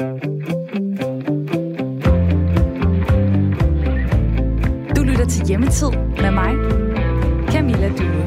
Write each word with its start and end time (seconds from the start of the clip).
Du 0.00 0.06
lytter 5.02 5.26
til 5.28 5.46
Hjemmetid 5.46 5.90
med 6.22 6.30
mig, 6.30 6.54
Camilla 7.52 7.88
Due. 7.88 8.24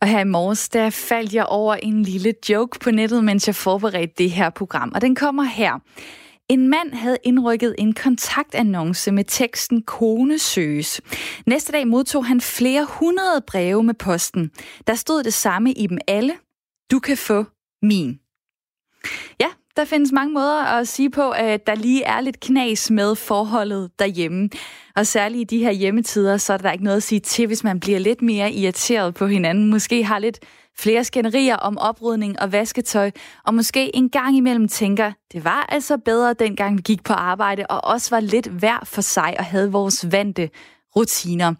Og 0.00 0.08
her 0.08 0.20
i 0.20 0.24
morges, 0.24 0.68
der 0.68 0.90
faldt 0.90 1.34
jeg 1.34 1.46
over 1.46 1.74
en 1.74 2.02
lille 2.02 2.34
joke 2.48 2.78
på 2.78 2.90
nettet, 2.90 3.24
mens 3.24 3.46
jeg 3.46 3.54
forberedte 3.54 4.14
det 4.18 4.30
her 4.30 4.50
program. 4.50 4.92
Og 4.94 5.00
den 5.00 5.14
kommer 5.14 5.42
her. 5.42 5.78
En 6.48 6.68
mand 6.68 6.92
havde 6.92 7.18
indrykket 7.24 7.74
en 7.78 7.94
kontaktannonce 7.94 9.12
med 9.12 9.24
teksten 9.24 9.82
Kone 9.82 10.38
søges. 10.38 11.00
Næste 11.46 11.72
dag 11.72 11.88
modtog 11.88 12.26
han 12.26 12.40
flere 12.40 12.86
hundrede 12.90 13.40
breve 13.46 13.82
med 13.82 13.94
posten. 13.94 14.50
Der 14.86 14.94
stod 14.94 15.22
det 15.22 15.34
samme 15.34 15.72
i 15.72 15.86
dem 15.86 15.98
alle. 16.08 16.34
Du 16.90 16.98
kan 16.98 17.16
få 17.16 17.44
min. 17.82 18.18
Ja, 19.40 19.46
der 19.76 19.84
findes 19.84 20.12
mange 20.12 20.34
måder 20.34 20.64
at 20.64 20.88
sige 20.88 21.10
på, 21.10 21.30
at 21.30 21.66
der 21.66 21.74
lige 21.74 22.04
er 22.04 22.20
lidt 22.20 22.40
knas 22.40 22.90
med 22.90 23.14
forholdet 23.14 23.90
derhjemme. 23.98 24.48
Og 24.96 25.06
særligt 25.06 25.52
i 25.52 25.56
de 25.56 25.64
her 25.64 25.70
hjemmetider, 25.70 26.36
så 26.36 26.52
er 26.52 26.56
der 26.56 26.72
ikke 26.72 26.84
noget 26.84 26.96
at 26.96 27.02
sige 27.02 27.20
til, 27.20 27.46
hvis 27.46 27.64
man 27.64 27.80
bliver 27.80 27.98
lidt 27.98 28.22
mere 28.22 28.52
irriteret 28.52 29.14
på 29.14 29.26
hinanden. 29.26 29.70
Måske 29.70 30.04
har 30.04 30.18
lidt 30.18 30.38
flere 30.78 31.04
skænderier 31.04 31.56
om 31.56 31.78
oprydning 31.78 32.40
og 32.40 32.52
vasketøj, 32.52 33.10
og 33.44 33.54
måske 33.54 33.96
en 33.96 34.10
gang 34.10 34.36
imellem 34.36 34.68
tænker, 34.68 35.12
det 35.32 35.44
var 35.44 35.66
altså 35.68 35.96
bedre 35.96 36.34
dengang 36.34 36.76
vi 36.76 36.82
gik 36.82 37.04
på 37.04 37.12
arbejde, 37.12 37.66
og 37.66 37.84
også 37.84 38.10
var 38.10 38.20
lidt 38.20 38.46
hver 38.46 38.82
for 38.84 39.00
sig 39.00 39.34
og 39.38 39.44
havde 39.44 39.72
vores 39.72 40.12
vante 40.12 40.50
rutiner. 40.96 41.54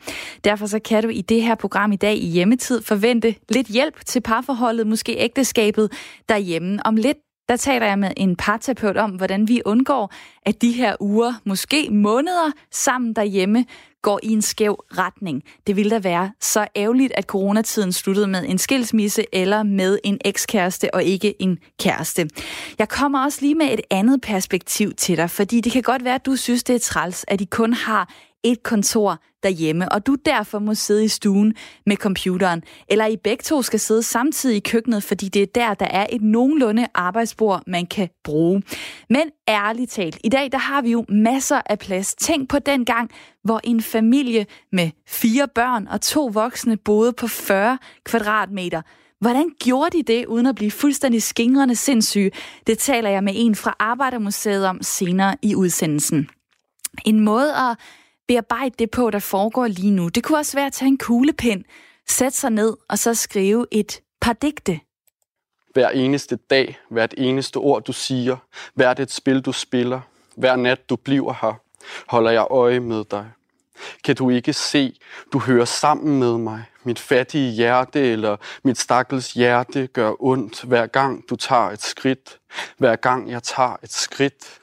Derfor 0.45 0.67
så 0.67 0.79
kan 0.79 1.03
du 1.03 1.09
i 1.09 1.21
det 1.21 1.43
her 1.43 1.55
program 1.55 1.93
i 1.93 1.97
dag 1.97 2.17
i 2.17 2.27
hjemmetid 2.27 2.83
forvente 2.83 3.35
lidt 3.49 3.67
hjælp 3.67 4.07
til 4.07 4.21
parforholdet, 4.21 4.87
måske 4.87 5.17
ægteskabet 5.19 5.93
derhjemme. 6.29 6.79
Om 6.85 6.97
lidt 6.97 7.19
der 7.49 7.57
taler 7.57 7.87
jeg 7.87 7.99
med 7.99 8.11
en 8.17 8.37
parterapeut 8.37 8.97
om, 8.97 9.11
hvordan 9.11 9.49
vi 9.49 9.63
undgår, 9.65 10.13
at 10.43 10.63
de 10.63 10.73
her 10.73 10.97
uger, 11.01 11.33
måske 11.45 11.89
måneder 11.91 12.53
sammen 12.71 13.13
derhjemme, 13.13 13.65
går 14.03 14.21
i 14.23 14.33
en 14.33 14.43
skæv 14.43 14.85
retning. 14.99 15.43
Det 15.67 15.77
ville 15.77 15.91
da 15.91 15.99
være 15.99 16.33
så 16.41 16.67
ærgerligt, 16.77 17.13
at 17.17 17.25
coronatiden 17.25 17.93
sluttede 17.93 18.27
med 18.27 18.45
en 18.49 18.59
skilsmisse 18.59 19.25
eller 19.33 19.63
med 19.63 19.99
en 20.05 20.19
ekskæreste 20.25 20.95
og 20.95 21.05
ikke 21.05 21.43
en 21.43 21.59
kæreste. 21.81 22.29
Jeg 22.79 22.89
kommer 22.89 23.25
også 23.25 23.39
lige 23.41 23.55
med 23.55 23.67
et 23.73 23.81
andet 23.91 24.21
perspektiv 24.21 24.95
til 24.95 25.17
dig, 25.17 25.31
fordi 25.31 25.61
det 25.61 25.73
kan 25.73 25.83
godt 25.83 26.05
være, 26.05 26.15
at 26.15 26.27
du 26.27 26.37
synes, 26.37 26.65
det 26.65 26.75
er 26.75 26.79
træls, 26.79 27.25
at 27.29 27.39
de 27.39 27.47
kun 27.47 27.73
har 27.73 28.09
et 28.47 28.63
kontor 28.63 29.19
derhjemme, 29.43 29.93
og 29.93 30.07
du 30.07 30.17
derfor 30.27 30.59
må 30.59 30.75
sidde 30.75 31.05
i 31.05 31.09
stuen 31.09 31.55
med 31.87 31.97
computeren, 31.97 32.63
eller 32.89 33.07
I 33.07 33.17
begge 33.17 33.43
to 33.43 33.63
skal 33.63 33.81
sidde 33.81 34.03
samtidig 34.03 34.57
i 34.57 34.61
køkkenet, 34.61 35.03
fordi 35.03 35.29
det 35.29 35.43
er 35.43 35.47
der, 35.47 35.75
der 35.75 35.87
er 35.87 36.07
et 36.11 36.23
nogenlunde 36.23 36.87
arbejdsbord, 36.95 37.63
man 37.67 37.87
kan 37.87 38.09
bruge. 38.25 38.63
Men 39.11 39.23
ærligt 39.49 39.91
talt, 39.91 40.19
i 40.25 40.29
dag 40.29 40.53
der 40.53 40.59
har 40.59 40.83
vi 40.83 40.91
jo 40.91 41.05
masser 41.09 41.61
af 41.67 41.79
plads. 41.79 42.15
Tænk 42.15 42.49
på 42.49 42.59
den 42.59 42.85
gang, 42.85 43.11
hvor 43.45 43.61
en 43.65 43.83
familie 43.83 44.47
med 44.73 44.91
fire 45.07 45.49
børn 45.49 45.89
og 45.89 46.01
to 46.01 46.27
voksne 46.27 46.77
boede 46.77 47.13
på 47.13 47.27
40 47.27 47.79
kvadratmeter. 48.05 48.83
Hvordan 49.21 49.51
gjorde 49.61 49.99
de 49.99 50.03
det, 50.03 50.27
uden 50.27 50.47
at 50.47 50.55
blive 50.55 50.71
fuldstændig 50.71 51.23
skingrende 51.23 51.77
sindssyge? 51.77 52.31
Det 52.67 52.79
taler 52.79 53.11
jeg 53.11 53.25
med 53.25 53.33
en 53.37 53.55
fra 53.55 53.77
Arbejdermuseet 53.79 54.67
om 54.67 54.83
senere 54.83 55.37
i 55.43 55.55
udsendelsen. 55.55 56.29
En 57.05 57.21
måde 57.21 57.55
at 57.55 57.77
bearbejde 58.29 58.75
det 58.79 58.91
på, 58.91 59.11
der 59.11 59.19
foregår 59.19 59.67
lige 59.67 59.91
nu. 59.91 60.09
Det 60.09 60.25
kunne 60.25 60.39
også 60.39 60.57
være 60.57 60.67
at 60.67 60.73
tage 60.73 60.89
en 60.89 60.99
kuglepind, 60.99 61.65
sætte 62.09 62.39
sig 62.39 62.51
ned 62.51 62.77
og 62.89 62.99
så 62.99 63.15
skrive 63.15 63.67
et 63.71 64.01
par 64.21 64.33
digte. 64.33 64.81
Hver 65.73 65.89
eneste 65.89 66.37
dag, 66.37 66.79
hvert 66.91 67.15
eneste 67.17 67.57
ord, 67.57 67.85
du 67.85 67.93
siger, 67.93 68.37
hvert 68.75 69.01
et 69.01 69.13
spil, 69.13 69.41
du 69.41 69.53
spiller, 69.53 70.01
hver 70.37 70.57
nat, 70.57 70.91
du 70.91 70.97
bliver 70.97 71.33
her, 71.41 71.61
holder 72.07 72.31
jeg 72.31 72.47
øje 72.51 72.81
med 72.81 73.05
dig. 73.11 73.31
Kan 74.05 74.17
du 74.17 74.31
ikke 74.31 74.53
se, 74.53 74.99
du 75.33 75.39
hører 75.39 75.65
sammen 75.65 76.19
med 76.19 76.39
mig. 76.39 76.65
Mit 76.85 76.99
fattige 76.99 77.51
hjerte 77.53 78.01
eller 78.01 78.37
mit 78.65 78.79
stakkels 78.79 79.33
hjerte 79.33 79.87
gør 79.87 80.13
ondt, 80.19 80.63
hver 80.63 80.87
gang 80.87 81.25
du 81.31 81.37
tager 81.37 81.71
et 81.71 81.83
skridt. 81.83 82.39
Hver 82.79 82.97
gang 82.97 83.31
jeg 83.31 83.43
tager 83.43 83.77
et 83.83 83.93
skridt. 83.93 84.59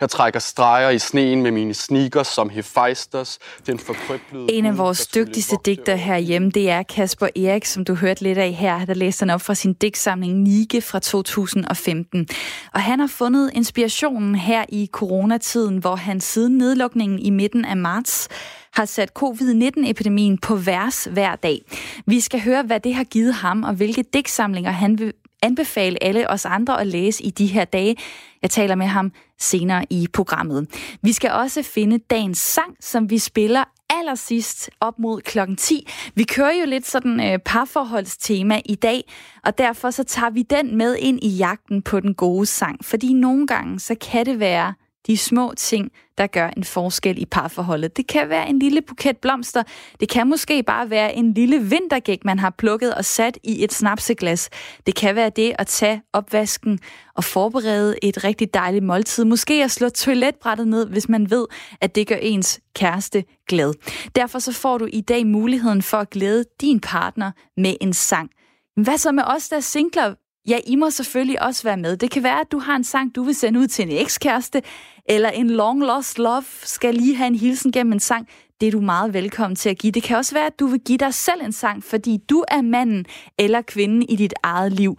Jeg 0.00 0.10
trækker 0.10 0.40
streger 0.40 0.90
i 0.90 0.98
sneen 0.98 1.42
med 1.42 1.50
mine 1.50 1.74
sneakers 1.74 2.26
som 2.26 2.50
Hephaistos, 2.50 3.38
den 3.66 3.78
forkrøblede... 3.78 4.52
En 4.52 4.66
af 4.66 4.78
vores 4.78 5.06
dygtigste 5.06 5.56
digter 5.64 5.94
herhjemme, 5.94 6.50
det 6.50 6.70
er 6.70 6.82
Kasper 6.82 7.26
Erik, 7.36 7.64
som 7.64 7.84
du 7.84 7.94
hørte 7.94 8.22
lidt 8.22 8.38
af 8.38 8.52
her. 8.52 8.84
Der 8.84 8.94
læste 8.94 9.22
han 9.22 9.30
op 9.30 9.40
fra 9.40 9.54
sin 9.54 9.72
digtsamling 9.72 10.38
Nike 10.38 10.80
fra 10.80 10.98
2015. 10.98 12.28
Og 12.74 12.82
han 12.82 13.00
har 13.00 13.06
fundet 13.06 13.50
inspirationen 13.54 14.34
her 14.34 14.64
i 14.68 14.88
coronatiden, 14.92 15.78
hvor 15.78 15.96
han 15.96 16.20
siden 16.20 16.58
nedlukningen 16.58 17.18
i 17.18 17.30
midten 17.30 17.64
af 17.64 17.76
marts 17.76 18.28
har 18.72 18.84
sat 18.84 19.08
covid-19-epidemien 19.08 20.38
på 20.38 20.56
vers 20.56 21.04
hver 21.04 21.36
dag. 21.36 21.60
Vi 22.06 22.20
skal 22.20 22.40
høre, 22.40 22.62
hvad 22.62 22.80
det 22.80 22.94
har 22.94 23.04
givet 23.04 23.34
ham, 23.34 23.62
og 23.62 23.74
hvilke 23.74 24.02
digtsamlinger 24.02 24.70
han 24.70 24.98
vil 24.98 25.12
anbefale 25.42 26.02
alle 26.02 26.30
os 26.30 26.44
andre 26.44 26.80
at 26.80 26.86
læse 26.86 27.22
i 27.22 27.30
de 27.30 27.46
her 27.46 27.64
dage. 27.64 27.96
Jeg 28.42 28.50
taler 28.50 28.74
med 28.74 28.86
ham 28.86 29.12
senere 29.38 29.86
i 29.90 30.06
programmet. 30.12 30.68
Vi 31.02 31.12
skal 31.12 31.30
også 31.30 31.62
finde 31.62 31.98
dagens 31.98 32.38
sang, 32.38 32.76
som 32.80 33.10
vi 33.10 33.18
spiller 33.18 33.64
allersidst 33.90 34.70
op 34.80 34.98
mod 34.98 35.20
klokken 35.20 35.56
10. 35.56 35.88
Vi 36.14 36.24
kører 36.24 36.52
jo 36.52 36.66
lidt 36.66 36.86
sådan 36.86 37.20
øh, 37.20 37.38
parforholdstema 37.38 38.60
i 38.64 38.74
dag, 38.74 39.04
og 39.44 39.58
derfor 39.58 39.90
så 39.90 40.04
tager 40.04 40.30
vi 40.30 40.42
den 40.42 40.76
med 40.76 40.96
ind 40.96 41.18
i 41.22 41.28
jagten 41.28 41.82
på 41.82 42.00
den 42.00 42.14
gode 42.14 42.46
sang. 42.46 42.84
Fordi 42.84 43.12
nogle 43.12 43.46
gange, 43.46 43.80
så 43.80 43.94
kan 43.94 44.26
det 44.26 44.40
være 44.40 44.74
de 45.06 45.16
små 45.16 45.54
ting, 45.56 45.90
der 46.18 46.26
gør 46.26 46.50
en 46.56 46.64
forskel 46.64 47.18
i 47.18 47.24
parforholdet. 47.24 47.96
Det 47.96 48.06
kan 48.06 48.28
være 48.28 48.48
en 48.48 48.58
lille 48.58 48.82
buket 48.82 49.16
blomster. 49.16 49.62
Det 50.00 50.08
kan 50.08 50.28
måske 50.28 50.62
bare 50.62 50.90
være 50.90 51.14
en 51.14 51.34
lille 51.34 51.58
vintergæk, 51.62 52.24
man 52.24 52.38
har 52.38 52.50
plukket 52.58 52.94
og 52.94 53.04
sat 53.04 53.38
i 53.44 53.64
et 53.64 53.72
snapseglas. 53.72 54.50
Det 54.86 54.94
kan 54.94 55.14
være 55.16 55.30
det 55.30 55.54
at 55.58 55.66
tage 55.66 56.02
opvasken 56.12 56.78
og 57.14 57.24
forberede 57.24 57.96
et 58.02 58.24
rigtig 58.24 58.54
dejligt 58.54 58.84
måltid. 58.84 59.24
Måske 59.24 59.64
at 59.64 59.70
slå 59.70 59.88
toiletbrættet 59.88 60.68
ned, 60.68 60.86
hvis 60.86 61.08
man 61.08 61.30
ved, 61.30 61.46
at 61.80 61.94
det 61.94 62.06
gør 62.06 62.16
ens 62.16 62.60
kæreste 62.74 63.24
glad. 63.48 63.74
Derfor 64.16 64.38
så 64.38 64.52
får 64.52 64.78
du 64.78 64.88
i 64.92 65.00
dag 65.00 65.26
muligheden 65.26 65.82
for 65.82 65.96
at 65.96 66.10
glæde 66.10 66.44
din 66.60 66.80
partner 66.80 67.30
med 67.56 67.74
en 67.80 67.92
sang. 67.92 68.30
Hvad 68.76 68.98
så 68.98 69.12
med 69.12 69.24
os, 69.26 69.48
der 69.48 69.56
er 69.56 69.60
singler? 69.60 70.14
Ja, 70.48 70.58
I 70.66 70.76
må 70.76 70.90
selvfølgelig 70.90 71.42
også 71.42 71.62
være 71.62 71.76
med. 71.76 71.96
Det 71.96 72.10
kan 72.10 72.22
være, 72.22 72.40
at 72.40 72.52
du 72.52 72.58
har 72.58 72.76
en 72.76 72.84
sang, 72.84 73.14
du 73.14 73.22
vil 73.22 73.34
sende 73.34 73.60
ud 73.60 73.66
til 73.66 73.82
en 73.82 73.96
ekskæreste, 73.96 74.62
eller 75.08 75.28
en 75.28 75.50
long 75.50 75.80
lost 75.80 76.18
love 76.18 76.44
skal 76.62 76.94
lige 76.94 77.16
have 77.16 77.26
en 77.26 77.34
hilsen 77.34 77.72
gennem 77.72 77.92
en 77.92 78.00
sang. 78.00 78.28
Det 78.60 78.66
er 78.66 78.70
du 78.70 78.80
meget 78.80 79.14
velkommen 79.14 79.56
til 79.56 79.68
at 79.68 79.78
give. 79.78 79.92
Det 79.92 80.02
kan 80.02 80.16
også 80.16 80.34
være, 80.34 80.46
at 80.46 80.60
du 80.60 80.66
vil 80.66 80.80
give 80.80 80.98
dig 80.98 81.14
selv 81.14 81.40
en 81.44 81.52
sang, 81.52 81.84
fordi 81.84 82.18
du 82.30 82.44
er 82.48 82.62
manden 82.62 83.04
eller 83.38 83.62
kvinden 83.62 84.02
i 84.02 84.16
dit 84.16 84.34
eget 84.42 84.72
liv. 84.72 84.98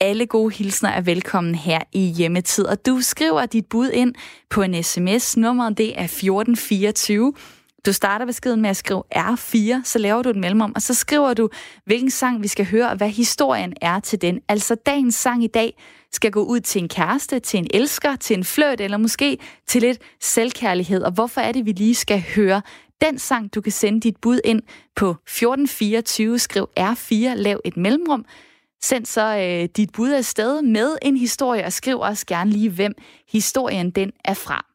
Alle 0.00 0.26
gode 0.26 0.54
hilsner 0.54 0.90
er 0.90 1.00
velkommen 1.00 1.54
her 1.54 1.80
i 1.92 2.00
hjemmetid, 2.00 2.64
og 2.64 2.86
du 2.86 3.00
skriver 3.00 3.46
dit 3.46 3.66
bud 3.66 3.90
ind 3.90 4.14
på 4.50 4.62
en 4.62 4.82
sms. 4.82 5.36
Nummeret 5.36 5.78
det 5.78 5.98
er 5.98 6.04
1424. 6.04 7.32
Du 7.86 7.92
starter 7.92 8.26
beskeden 8.26 8.62
med 8.62 8.70
at 8.70 8.76
skrive 8.76 9.02
R4, 9.16 9.84
så 9.84 9.98
laver 9.98 10.22
du 10.22 10.30
et 10.30 10.36
mellemrum, 10.36 10.72
og 10.74 10.82
så 10.82 10.94
skriver 10.94 11.34
du, 11.34 11.48
hvilken 11.84 12.10
sang 12.10 12.42
vi 12.42 12.48
skal 12.48 12.66
høre, 12.66 12.90
og 12.90 12.96
hvad 12.96 13.08
historien 13.08 13.72
er 13.80 14.00
til 14.00 14.22
den. 14.22 14.40
Altså 14.48 14.74
dagens 14.74 15.14
sang 15.14 15.44
i 15.44 15.46
dag 15.46 15.78
skal 16.12 16.30
gå 16.30 16.44
ud 16.44 16.60
til 16.60 16.82
en 16.82 16.88
kæreste, 16.88 17.40
til 17.40 17.58
en 17.58 17.66
elsker, 17.74 18.16
til 18.16 18.36
en 18.36 18.44
flørt, 18.44 18.80
eller 18.80 18.96
måske 18.96 19.38
til 19.66 19.82
lidt 19.82 19.98
selvkærlighed. 20.20 21.02
Og 21.02 21.12
hvorfor 21.12 21.40
er 21.40 21.52
det, 21.52 21.66
vi 21.66 21.72
lige 21.72 21.94
skal 21.94 22.24
høre 22.36 22.62
den 23.00 23.18
sang? 23.18 23.54
Du 23.54 23.60
kan 23.60 23.72
sende 23.72 24.00
dit 24.00 24.16
bud 24.22 24.40
ind 24.44 24.62
på 24.96 25.10
1424, 25.10 26.38
skriv 26.38 26.68
R4, 26.80 27.34
lav 27.34 27.60
et 27.64 27.76
mellemrum. 27.76 28.24
Send 28.82 29.06
så 29.06 29.36
øh, 29.38 29.68
dit 29.76 29.92
bud 29.92 30.12
afsted 30.12 30.62
med 30.62 30.96
en 31.02 31.16
historie, 31.16 31.64
og 31.64 31.72
skriv 31.72 31.98
også 31.98 32.26
gerne 32.26 32.50
lige, 32.50 32.70
hvem 32.70 32.94
historien 33.32 33.90
den 33.90 34.12
er 34.24 34.34
fra. 34.34 34.66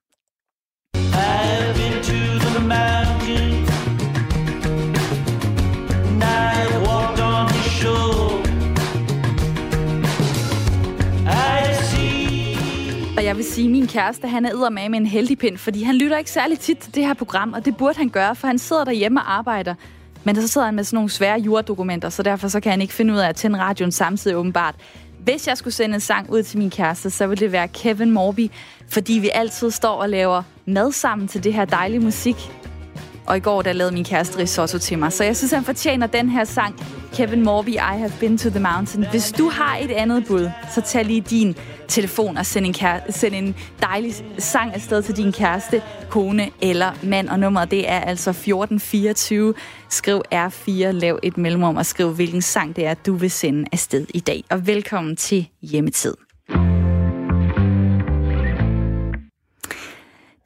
Og 13.18 13.24
jeg 13.24 13.38
vil 13.38 13.46
sige, 13.46 13.66
at 13.66 13.72
min 13.72 13.88
kæreste, 13.88 14.28
han 14.28 14.46
er 14.46 14.70
med 14.70 14.90
med 14.90 15.00
en 15.00 15.06
heldig 15.06 15.38
pind, 15.38 15.58
fordi 15.58 15.84
han 15.84 15.96
lytter 15.96 16.18
ikke 16.18 16.32
særlig 16.32 16.60
tit 16.60 16.78
til 16.78 16.96
det 16.96 17.06
her 17.06 17.14
program, 17.14 17.54
og 17.54 17.66
det 17.66 17.78
burde 17.78 17.98
han 17.98 18.10
gøre, 18.10 18.36
for 18.36 18.48
han 18.48 18.60
sidder 18.60 18.84
derhjemme 18.84 19.20
og 19.20 19.38
arbejder. 19.38 19.76
Men 20.24 20.36
så 20.36 20.48
sidder 20.48 20.68
han 20.68 20.76
med 20.76 20.84
sådan 20.84 20.98
nogle 20.98 21.10
svære 21.10 21.40
juradokumenter, 21.40 22.10
så 22.10 22.24
derfor 22.24 22.48
så 22.48 22.60
kan 22.60 22.72
han 22.72 22.82
ikke 22.82 22.94
finde 22.94 23.14
ud 23.14 23.20
af 23.20 23.30
at 23.30 23.36
tænde 23.36 23.60
radioen 23.60 23.92
samtidig 23.92 24.38
åbenbart. 24.38 24.76
Hvis 25.24 25.48
jeg 25.48 25.58
skulle 25.58 25.74
sende 25.74 25.96
en 25.96 26.02
sang 26.02 26.30
ud 26.30 26.44
til 26.44 26.58
min 26.58 26.70
kæreste, 26.70 27.10
så 27.10 27.28
ville 27.28 27.46
det 27.46 27.52
være 27.52 27.68
Kevin 27.68 28.12
Morby, 28.12 28.50
fordi 28.90 29.14
vi 29.14 29.30
altid 29.34 29.72
står 29.72 30.02
og 30.02 30.10
laver 30.10 30.44
mad 30.66 30.92
sammen 30.92 31.28
til 31.28 31.44
det 31.44 31.54
her 31.54 31.66
dejlige 31.66 32.00
musik. 32.00 32.52
Og 33.26 33.38
i 33.38 33.40
går, 33.40 33.62
der 33.62 33.74
lavede 33.74 33.94
min 33.94 34.04
kæreste 34.04 34.38
risotto 34.38 34.78
til 34.78 35.00
mig, 35.00 35.14
så 35.14 35.24
jeg 35.24 35.38
synes, 35.38 35.52
han 35.52 35.64
fortjener 35.64 36.08
den 36.08 36.30
her 36.30 36.44
sang 36.44 36.76
Kevin 37.14 37.44
Morby, 37.44 37.70
I 37.70 37.78
Have 37.78 38.12
Been 38.20 38.38
to 38.38 38.50
the 38.50 38.60
Mountain. 38.60 39.06
Hvis 39.10 39.32
du 39.32 39.50
har 39.50 39.78
et 39.78 39.92
andet 39.92 40.26
bud, 40.28 40.50
så 40.76 40.82
tag 40.82 41.06
lige 41.06 41.22
din 41.22 41.56
telefon 41.88 42.38
og 42.38 42.46
send 42.46 42.66
en, 42.66 42.74
kære, 42.74 43.02
send 43.10 43.36
en 43.36 43.56
dejlig 43.82 44.14
sang 44.38 44.74
afsted 44.74 45.04
til 45.04 45.18
din 45.18 45.32
kæreste, 45.32 45.82
kone 46.10 46.50
eller 46.62 46.92
mand. 47.04 47.30
Og 47.30 47.40
nummeret 47.40 47.72
det 47.72 47.90
er 47.90 48.00
altså 48.00 48.30
1424. 48.30 49.54
Skriv 49.90 50.22
R4, 50.34 50.72
lav 50.92 51.20
et 51.24 51.38
mellemrum 51.38 51.76
og 51.76 51.86
skriv, 51.86 52.12
hvilken 52.12 52.42
sang 52.42 52.76
det 52.76 52.86
er, 52.86 52.94
du 52.94 53.14
vil 53.14 53.32
sende 53.32 53.66
afsted 53.72 54.06
i 54.14 54.20
dag. 54.20 54.44
Og 54.50 54.68
velkommen 54.68 55.16
til 55.16 55.48
Hjemmetid. 55.62 56.14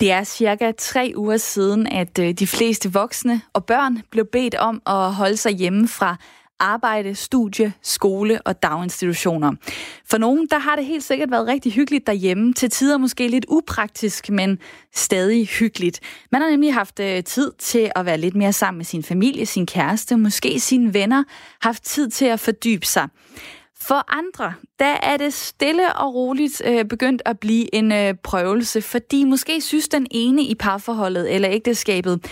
Det 0.02 0.12
er 0.12 0.24
cirka 0.24 0.72
tre 0.78 1.14
uger 1.16 1.38
siden, 1.38 1.88
at 1.88 2.20
øh, 2.20 2.34
de 2.34 2.48
fleste 2.48 2.94
voksne 2.94 3.42
og 3.54 3.66
børn 3.66 4.02
blev 4.12 4.26
bedt 4.32 4.56
om 4.56 4.82
at 4.86 5.14
holde 5.14 5.38
sig 5.38 5.52
hjemme 5.52 5.88
fra 5.88 6.16
arbejde, 6.60 7.16
studie, 7.16 7.74
skole 7.82 8.42
og 8.42 8.64
daginstitutioner. 8.64 9.52
For 10.10 10.18
nogen, 10.18 10.48
der 10.52 10.60
har 10.60 10.76
det 10.76 10.86
helt 10.86 11.04
sikkert 11.04 11.32
været 11.32 11.48
rigtig 11.48 11.72
hyggeligt 11.72 12.08
derhjemme. 12.08 12.54
Til 12.54 12.70
tider 12.70 12.98
måske 12.98 13.28
lidt 13.28 13.46
upraktisk, 13.50 14.30
men 14.30 14.60
stadig 14.96 15.48
hyggeligt. 15.48 16.00
Man 16.32 16.42
har 16.42 16.50
nemlig 16.50 16.74
haft 16.74 17.00
øh, 17.00 17.24
tid 17.24 17.52
til 17.60 17.92
at 17.96 18.06
være 18.06 18.18
lidt 18.18 18.36
mere 18.36 18.54
sammen 18.54 18.78
med 18.78 18.86
sin 18.86 19.04
familie, 19.04 19.46
sin 19.46 19.66
kæreste, 19.66 20.18
måske 20.18 20.60
sine 20.60 20.94
venner, 20.94 21.24
haft 21.62 21.84
tid 21.84 22.10
til 22.10 22.26
at 22.26 22.40
fordybe 22.40 22.86
sig. 22.86 23.08
For 23.88 24.14
andre, 24.18 24.54
der 24.80 24.98
er 25.04 25.18
det 25.18 25.34
stille 25.34 25.96
og 25.96 26.16
roligt 26.16 26.62
øh, 26.66 26.86
begyndt 26.86 27.22
at 27.26 27.40
blive 27.40 27.76
en 27.76 27.92
øh, 27.92 28.14
prøvelse, 28.24 28.82
fordi 28.82 29.24
måske 29.24 29.62
synes 29.62 29.90
den 29.90 30.08
ene 30.12 30.44
i 30.44 30.56
parforholdet 30.56 31.34
eller 31.36 31.50
ægteskabet, 31.52 32.26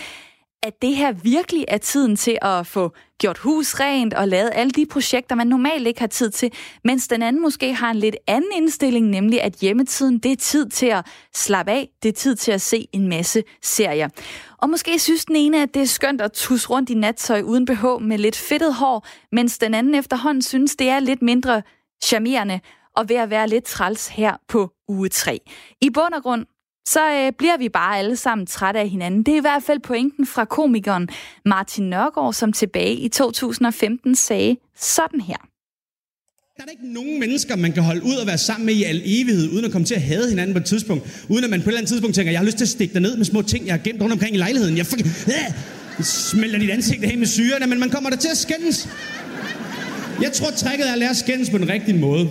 at 0.63 0.81
det 0.81 0.95
her 0.95 1.11
virkelig 1.11 1.65
er 1.67 1.77
tiden 1.77 2.15
til 2.15 2.37
at 2.41 2.67
få 2.67 2.91
gjort 3.17 3.37
hus 3.37 3.79
rent 3.79 4.13
og 4.13 4.27
lavet 4.27 4.49
alle 4.53 4.71
de 4.71 4.85
projekter, 4.85 5.35
man 5.35 5.47
normalt 5.47 5.87
ikke 5.87 5.99
har 5.99 6.07
tid 6.07 6.29
til, 6.29 6.51
mens 6.83 7.07
den 7.07 7.23
anden 7.23 7.41
måske 7.41 7.73
har 7.73 7.91
en 7.91 7.97
lidt 7.97 8.15
anden 8.27 8.51
indstilling, 8.55 9.07
nemlig 9.07 9.41
at 9.41 9.53
hjemmetiden, 9.53 10.19
det 10.19 10.31
er 10.31 10.35
tid 10.35 10.69
til 10.69 10.85
at 10.85 11.05
slappe 11.33 11.71
af, 11.71 11.89
det 12.03 12.09
er 12.09 12.13
tid 12.13 12.35
til 12.35 12.51
at 12.51 12.61
se 12.61 12.87
en 12.93 13.07
masse 13.07 13.43
serier. 13.61 14.09
Og 14.57 14.69
måske 14.69 14.99
synes 14.99 15.25
den 15.25 15.35
ene, 15.35 15.61
at 15.61 15.73
det 15.73 15.81
er 15.81 15.85
skønt 15.85 16.21
at 16.21 16.31
tusse 16.31 16.69
rundt 16.69 16.89
i 16.89 16.93
nattøj 16.93 17.41
uden 17.41 17.65
BH 17.65 17.85
med 18.01 18.17
lidt 18.17 18.37
fedtet 18.37 18.73
hår, 18.73 19.07
mens 19.31 19.57
den 19.57 19.73
anden 19.73 19.95
efterhånden 19.95 20.41
synes, 20.41 20.75
det 20.75 20.89
er 20.89 20.99
lidt 20.99 21.21
mindre 21.21 21.61
charmerende 22.03 22.59
og 22.95 23.09
ved 23.09 23.15
at 23.15 23.29
være 23.29 23.47
lidt 23.47 23.63
træls 23.63 24.07
her 24.07 24.37
på 24.47 24.71
uge 24.87 25.09
3. 25.09 25.39
I 25.81 25.89
bund 25.89 26.13
og 26.13 26.23
grund, 26.23 26.45
så 26.93 27.11
øh, 27.13 27.31
bliver 27.37 27.57
vi 27.57 27.69
bare 27.69 27.97
alle 27.97 28.15
sammen 28.15 28.47
trætte 28.47 28.79
af 28.79 28.89
hinanden. 28.89 29.23
Det 29.23 29.31
er 29.31 29.37
i 29.37 29.41
hvert 29.41 29.63
fald 29.63 29.79
pointen 29.79 30.25
fra 30.25 30.45
komikeren 30.45 31.09
Martin 31.45 31.89
Nørgaard, 31.89 32.33
som 32.33 32.53
tilbage 32.53 32.95
i 32.95 33.09
2015 33.09 34.15
sagde 34.15 34.57
sådan 34.79 35.21
her. 35.21 35.37
Der 36.57 36.63
er 36.63 36.65
der 36.65 36.71
ikke 36.71 36.93
nogen 36.93 37.19
mennesker, 37.19 37.55
man 37.55 37.71
kan 37.71 37.83
holde 37.83 38.03
ud 38.03 38.15
og 38.15 38.27
være 38.27 38.37
sammen 38.37 38.65
med 38.65 38.73
i 38.73 38.83
al 38.83 39.01
evighed, 39.05 39.49
uden 39.53 39.65
at 39.65 39.71
komme 39.71 39.85
til 39.85 39.95
at 39.95 40.01
hade 40.01 40.29
hinanden 40.29 40.53
på 40.53 40.59
et 40.59 40.65
tidspunkt. 40.65 41.25
Uden 41.29 41.43
at 41.43 41.49
man 41.49 41.59
på 41.59 41.63
et 41.63 41.67
eller 41.67 41.77
andet 41.77 41.89
tidspunkt 41.89 42.15
tænker, 42.15 42.31
jeg 42.31 42.39
har 42.39 42.45
lyst 42.45 42.57
til 42.57 42.65
at 42.65 42.69
stikke 42.69 42.93
dig 42.93 43.01
ned 43.01 43.17
med 43.17 43.25
små 43.25 43.41
ting, 43.41 43.65
jeg 43.65 43.73
har 43.73 43.81
gemt 43.83 44.01
rundt 44.01 44.13
omkring 44.13 44.35
i 44.35 44.37
lejligheden. 44.37 44.77
Jeg 44.77 44.85
fucking, 44.85 45.09
øh, 45.27 46.03
smelter 46.03 46.59
dit 46.59 46.69
ansigt 46.69 47.03
af 47.03 47.17
med 47.17 47.27
syrene, 47.27 47.67
men 47.67 47.79
man 47.79 47.89
kommer 47.89 48.09
der 48.09 48.17
til 48.17 48.29
at 48.29 48.37
skændes. 48.37 48.89
Jeg 50.21 50.31
tror, 50.31 50.51
trækket 50.51 50.89
er 50.89 50.93
at 50.93 50.99
lære 50.99 51.09
at 51.09 51.17
skændes 51.17 51.49
på 51.49 51.57
den 51.57 51.69
rigtige 51.69 51.97
måde. 51.97 52.29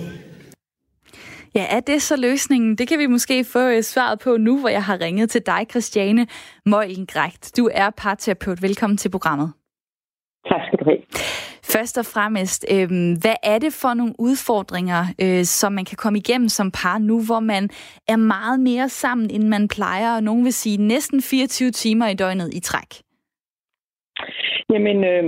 Ja, 1.55 1.67
er 1.77 1.81
det 1.81 2.03
så 2.03 2.17
løsningen? 2.17 2.79
Det 2.79 2.89
kan 2.89 2.99
vi 2.99 3.07
måske 3.07 3.45
få 3.45 3.59
øh, 3.69 3.83
svaret 3.83 4.19
på 4.19 4.37
nu, 4.37 4.61
hvor 4.61 4.69
jeg 4.69 4.85
har 4.85 5.01
ringet 5.01 5.31
til 5.31 5.43
dig, 5.47 5.67
Christiane 5.71 6.27
Møglengrægt. 6.67 7.53
Du 7.57 7.71
er 7.73 7.91
parterapeut. 7.91 8.63
Velkommen 8.63 8.97
til 8.97 9.09
programmet. 9.09 9.53
Tak 10.49 10.61
skal 10.67 10.79
du 10.79 10.85
have. 10.85 10.99
Først 11.63 11.99
og 11.99 12.07
fremmest, 12.07 12.67
øh, 12.71 12.89
hvad 13.21 13.35
er 13.43 13.59
det 13.59 13.73
for 13.73 13.95
nogle 13.95 14.15
udfordringer, 14.19 15.07
øh, 15.23 15.45
som 15.45 15.73
man 15.73 15.85
kan 15.85 15.97
komme 15.97 16.19
igennem 16.19 16.49
som 16.49 16.71
par 16.71 16.99
nu, 16.99 17.23
hvor 17.23 17.41
man 17.41 17.71
er 18.09 18.17
meget 18.17 18.61
mere 18.61 18.89
sammen, 18.89 19.31
end 19.31 19.49
man 19.49 19.69
plejer, 19.69 20.15
og 20.17 20.23
nogen 20.23 20.45
vil 20.45 20.53
sige 20.53 20.77
næsten 20.77 21.23
24 21.23 21.71
timer 21.71 22.09
i 22.09 22.15
døgnet 22.15 22.55
i 22.55 22.61
træk? 22.61 23.08
Jamen, 24.73 24.99
øh, 25.05 25.25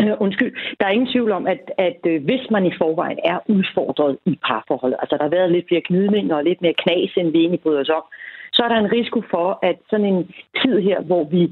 øh, 0.00 0.16
undskyld, 0.24 0.52
der 0.80 0.86
er 0.86 0.90
ingen 0.96 1.12
tvivl 1.12 1.32
om, 1.32 1.46
at, 1.46 1.62
at 1.78 2.00
øh, 2.06 2.24
hvis 2.24 2.44
man 2.50 2.66
i 2.66 2.72
forvejen 2.78 3.18
er 3.24 3.38
udfordret 3.48 4.18
i 4.26 4.38
parforholdet, 4.46 4.98
altså 5.00 5.16
der 5.16 5.22
har 5.22 5.36
været 5.38 5.52
lidt 5.52 5.68
flere 5.68 5.88
knydninger 5.88 6.36
og 6.36 6.44
lidt 6.44 6.62
mere 6.62 6.80
knas, 6.82 7.12
end 7.16 7.32
vi 7.32 7.38
egentlig 7.38 7.60
bryder 7.60 7.80
os 7.80 7.88
om, 7.88 8.04
så 8.52 8.62
er 8.62 8.68
der 8.68 8.76
en 8.76 8.92
risiko 8.92 9.22
for, 9.30 9.58
at 9.62 9.76
sådan 9.90 10.06
en 10.06 10.30
tid 10.62 10.80
her, 10.80 11.00
hvor 11.00 11.24
vi, 11.24 11.42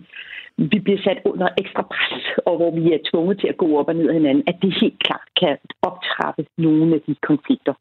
vi 0.57 0.79
bliver 0.79 1.03
sat 1.05 1.19
under 1.25 1.49
ekstra 1.59 1.83
pres, 1.83 2.25
og 2.47 2.57
hvor 2.57 2.71
vi 2.71 2.93
er 2.93 3.07
tvunget 3.11 3.41
til 3.41 3.49
at 3.49 3.57
gå 3.57 3.79
op 3.79 3.89
og 3.89 3.97
ned 3.97 4.09
af 4.09 4.15
hinanden, 4.15 4.45
at 4.47 4.57
det 4.63 4.81
helt 4.81 4.99
klart 5.07 5.29
kan 5.41 5.57
optrappe 5.83 6.47
nogle 6.59 6.95
af 6.95 7.01
de 7.07 7.15
konflikter. 7.29 7.75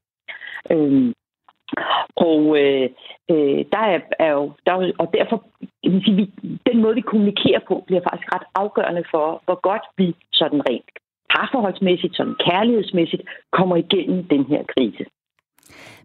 Øh, 0.71 1.13
og 2.15 2.41
øh, 2.61 2.89
øh, 3.31 3.59
der 3.73 3.83
er, 3.93 3.99
er 4.19 4.31
jo, 4.31 4.51
der 4.65 4.71
er, 4.73 4.91
og 4.99 5.07
derfor 5.13 5.37
kan 5.83 5.91
man 5.91 6.01
sige, 6.01 6.15
vi, 6.15 6.25
den 6.69 6.81
måde, 6.81 6.95
vi 6.95 7.01
kommunikerer 7.01 7.61
på, 7.67 7.83
bliver 7.87 8.01
faktisk 8.09 8.35
ret 8.35 8.47
afgørende 8.55 9.03
for, 9.11 9.41
hvor 9.45 9.59
godt 9.69 9.85
vi 9.97 10.15
sådan 10.33 10.61
rent 10.69 10.89
parforholdsmæssigt, 11.35 12.15
sådan 12.15 12.35
kærlighedsmæssigt, 12.49 13.23
kommer 13.51 13.75
igennem 13.75 14.23
den 14.23 14.45
her 14.45 14.63
krise. 14.73 15.05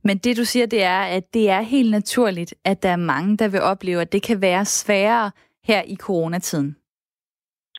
Men 0.07 0.19
det 0.19 0.37
du 0.37 0.45
siger, 0.45 0.67
det 0.67 0.83
er, 0.83 1.01
at 1.17 1.35
det 1.35 1.51
er 1.51 1.61
helt 1.61 1.91
naturligt, 1.91 2.55
at 2.65 2.83
der 2.83 2.89
er 2.89 3.07
mange, 3.13 3.37
der 3.37 3.49
vil 3.49 3.61
opleve, 3.63 4.01
at 4.01 4.13
det 4.13 4.23
kan 4.23 4.43
være 4.43 4.65
sværere 4.65 5.31
her 5.65 5.83
i 5.87 5.97
coronatiden. 5.97 6.77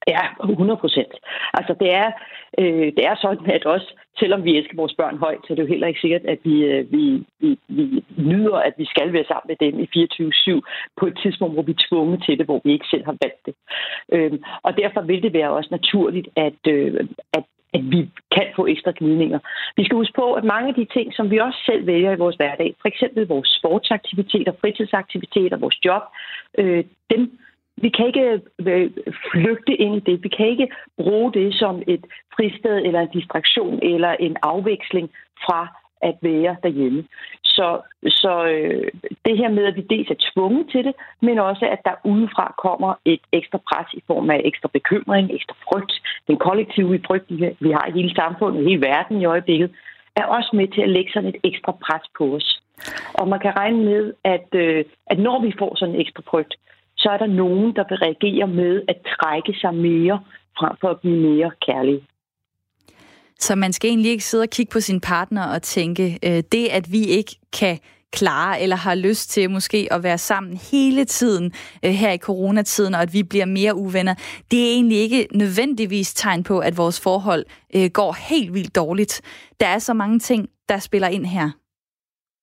Ja, 0.07 0.21
100 0.49 0.79
procent. 0.79 1.13
Altså 1.53 1.75
det 1.79 1.89
er, 1.93 2.11
øh, 2.59 2.87
det 2.97 3.03
er 3.05 3.15
sådan, 3.15 3.51
at 3.51 3.65
også 3.65 3.95
selvom 4.19 4.43
vi 4.43 4.57
elsker 4.57 4.75
vores 4.75 4.93
børn 4.93 5.17
højt, 5.17 5.41
så 5.43 5.53
er 5.53 5.55
det 5.55 5.63
jo 5.63 5.73
heller 5.73 5.87
ikke 5.87 5.99
sikkert, 5.99 6.25
at 6.25 6.39
vi, 6.43 6.63
øh, 6.63 6.91
vi, 6.91 7.23
vi, 7.39 7.59
vi 7.67 8.03
nyder, 8.17 8.55
at 8.55 8.73
vi 8.77 8.85
skal 8.85 9.13
være 9.13 9.25
sammen 9.27 9.47
med 9.51 9.57
dem 9.65 9.79
i 9.79 9.87
24-7 9.95 10.61
på 10.99 11.05
et 11.07 11.19
tidspunkt, 11.23 11.55
hvor 11.55 11.63
vi 11.63 11.71
er 11.71 11.85
tvunget 11.89 12.23
til 12.25 12.37
det, 12.37 12.45
hvor 12.45 12.61
vi 12.63 12.71
ikke 12.73 12.87
selv 12.91 13.05
har 13.05 13.17
valgt 13.23 13.45
det. 13.45 13.55
Øhm, 14.13 14.43
og 14.63 14.77
derfor 14.77 15.01
vil 15.01 15.23
det 15.23 15.33
være 15.33 15.51
også 15.51 15.69
naturligt, 15.71 16.27
at, 16.35 16.61
øh, 16.67 17.07
at 17.33 17.43
at 17.75 17.83
vi 17.93 18.09
kan 18.35 18.47
få 18.55 18.65
ekstra 18.73 18.91
gnidninger. 18.99 19.39
Vi 19.77 19.83
skal 19.85 19.97
huske 19.97 20.19
på, 20.21 20.33
at 20.33 20.43
mange 20.43 20.67
af 20.69 20.75
de 20.75 20.85
ting, 20.95 21.13
som 21.13 21.31
vi 21.31 21.37
også 21.37 21.59
selv 21.65 21.87
vælger 21.87 22.11
i 22.11 22.21
vores 22.23 22.35
hverdag, 22.35 22.75
for 22.81 22.87
eksempel 22.87 23.27
vores 23.27 23.49
sportsaktiviteter, 23.59 24.51
fritidsaktiviteter, 24.61 25.57
vores 25.57 25.85
job, 25.85 26.03
øh, 26.57 26.83
dem 27.13 27.39
vi 27.77 27.89
kan 27.89 28.07
ikke 28.07 28.41
øh, 28.59 28.91
flygte 29.31 29.73
ind 29.75 29.95
i 29.95 29.99
det. 29.99 30.23
Vi 30.23 30.29
kan 30.29 30.47
ikke 30.47 30.67
bruge 30.97 31.33
det 31.33 31.55
som 31.55 31.83
et 31.87 32.05
fristed 32.35 32.75
eller 32.85 32.99
en 32.99 33.13
distraktion 33.13 33.79
eller 33.83 34.11
en 34.19 34.37
afveksling 34.41 35.09
fra 35.45 35.67
at 36.01 36.15
være 36.21 36.55
derhjemme. 36.63 37.03
Så, 37.43 37.81
så 38.07 38.45
øh, 38.45 38.87
det 39.25 39.37
her 39.37 39.49
med, 39.49 39.65
at 39.65 39.75
vi 39.75 39.81
dels 39.81 40.09
er 40.09 40.31
tvunget 40.33 40.65
til 40.71 40.83
det, 40.83 40.93
men 41.21 41.39
også, 41.39 41.65
at 41.65 41.81
der 41.85 41.95
udefra 42.03 42.55
kommer 42.65 42.93
et 43.05 43.23
ekstra 43.31 43.57
pres 43.57 43.93
i 43.93 44.01
form 44.07 44.29
af 44.29 44.41
ekstra 44.45 44.69
bekymring, 44.73 45.31
ekstra 45.33 45.55
frygt. 45.67 45.93
Den 46.27 46.37
kollektive 46.37 46.99
frygt, 47.07 47.29
vi 47.65 47.71
har 47.71 47.85
i 47.87 47.97
hele 47.99 48.15
samfundet, 48.15 48.67
hele 48.69 48.81
verden 48.81 49.21
i 49.21 49.25
øjeblikket, 49.25 49.69
er 50.15 50.25
også 50.25 50.51
med 50.53 50.67
til 50.67 50.81
at 50.81 50.89
lægge 50.89 51.11
sådan 51.11 51.29
et 51.29 51.39
ekstra 51.43 51.71
pres 51.71 52.05
på 52.17 52.35
os. 52.35 52.61
Og 53.13 53.27
man 53.27 53.39
kan 53.39 53.55
regne 53.55 53.83
med, 53.83 54.13
at, 54.23 54.47
øh, 54.53 54.85
at 55.07 55.19
når 55.19 55.41
vi 55.41 55.53
får 55.59 55.75
sådan 55.75 55.95
en 55.95 56.01
ekstra 56.01 56.23
frygt, 56.29 56.53
så 57.05 57.09
er 57.15 57.17
der 57.17 57.31
nogen, 57.43 57.75
der 57.77 57.83
vil 57.89 57.97
reagere 58.05 58.47
med 58.47 58.73
at 58.87 58.97
trække 59.15 59.53
sig 59.61 59.73
mere 59.73 60.17
frem 60.59 60.73
for 60.81 60.89
at 60.89 60.99
blive 61.01 61.19
mere 61.29 61.51
kærlig. 61.67 61.97
Så 63.39 63.55
man 63.55 63.73
skal 63.73 63.89
egentlig 63.89 64.11
ikke 64.11 64.23
sidde 64.23 64.41
og 64.41 64.49
kigge 64.49 64.71
på 64.73 64.79
sin 64.79 65.01
partner 65.01 65.43
og 65.55 65.61
tænke, 65.61 66.19
øh, 66.27 66.43
det 66.51 66.65
at 66.77 66.85
vi 66.91 67.01
ikke 67.17 67.35
kan 67.59 67.79
klare 68.11 68.61
eller 68.61 68.75
har 68.75 68.95
lyst 68.95 69.29
til 69.29 69.49
måske 69.49 69.87
at 69.91 70.03
være 70.03 70.17
sammen 70.17 70.57
hele 70.71 71.05
tiden 71.05 71.53
øh, 71.85 71.91
her 71.91 72.11
i 72.11 72.17
coronatiden, 72.17 72.93
og 72.95 73.01
at 73.01 73.13
vi 73.13 73.23
bliver 73.23 73.45
mere 73.45 73.75
uvenner, 73.75 74.15
det 74.51 74.59
er 74.59 74.71
egentlig 74.77 74.97
ikke 74.97 75.27
nødvendigvis 75.31 76.13
tegn 76.13 76.43
på, 76.43 76.59
at 76.59 76.77
vores 76.77 77.01
forhold 77.03 77.45
øh, 77.75 77.89
går 77.93 78.11
helt 78.29 78.53
vildt 78.53 78.75
dårligt. 78.75 79.21
Der 79.59 79.67
er 79.67 79.79
så 79.79 79.93
mange 79.93 80.19
ting, 80.19 80.49
der 80.69 80.79
spiller 80.79 81.07
ind 81.07 81.25
her. 81.25 81.49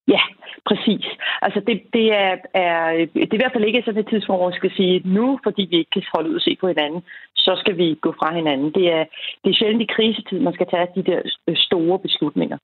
Ja, 0.09 0.21
Præcis. 0.69 1.07
Altså 1.42 1.61
det, 1.66 1.83
det, 1.92 2.07
er, 2.12 2.35
er, 2.54 3.07
det 3.14 3.33
er 3.33 3.38
i 3.38 3.42
hvert 3.42 3.52
fald 3.52 3.64
ikke 3.64 3.83
sådan 3.85 4.00
et 4.00 4.09
tidspunkt, 4.09 4.40
hvor 4.40 4.50
man 4.50 4.61
skal 4.61 4.73
sige, 4.76 5.02
nu, 5.04 5.38
fordi 5.45 5.62
vi 5.71 5.76
ikke 5.76 5.90
kan 5.90 6.02
holde 6.14 6.31
ud 6.31 6.35
og 6.35 6.40
se 6.40 6.57
på 6.61 6.69
hinanden, 6.69 7.02
så 7.35 7.52
skal 7.62 7.76
vi 7.76 7.99
gå 8.00 8.11
fra 8.21 8.35
hinanden. 8.35 8.71
Det 8.78 8.87
er, 8.97 9.04
det 9.42 9.50
er 9.50 9.59
sjældent 9.59 9.83
i 9.83 9.92
krisetid, 9.95 10.38
man 10.40 10.54
skal 10.54 10.66
tage 10.71 10.87
de 10.97 11.02
der 11.11 11.21
øh, 11.49 11.57
store 11.57 11.99
beslutninger. 11.99 12.59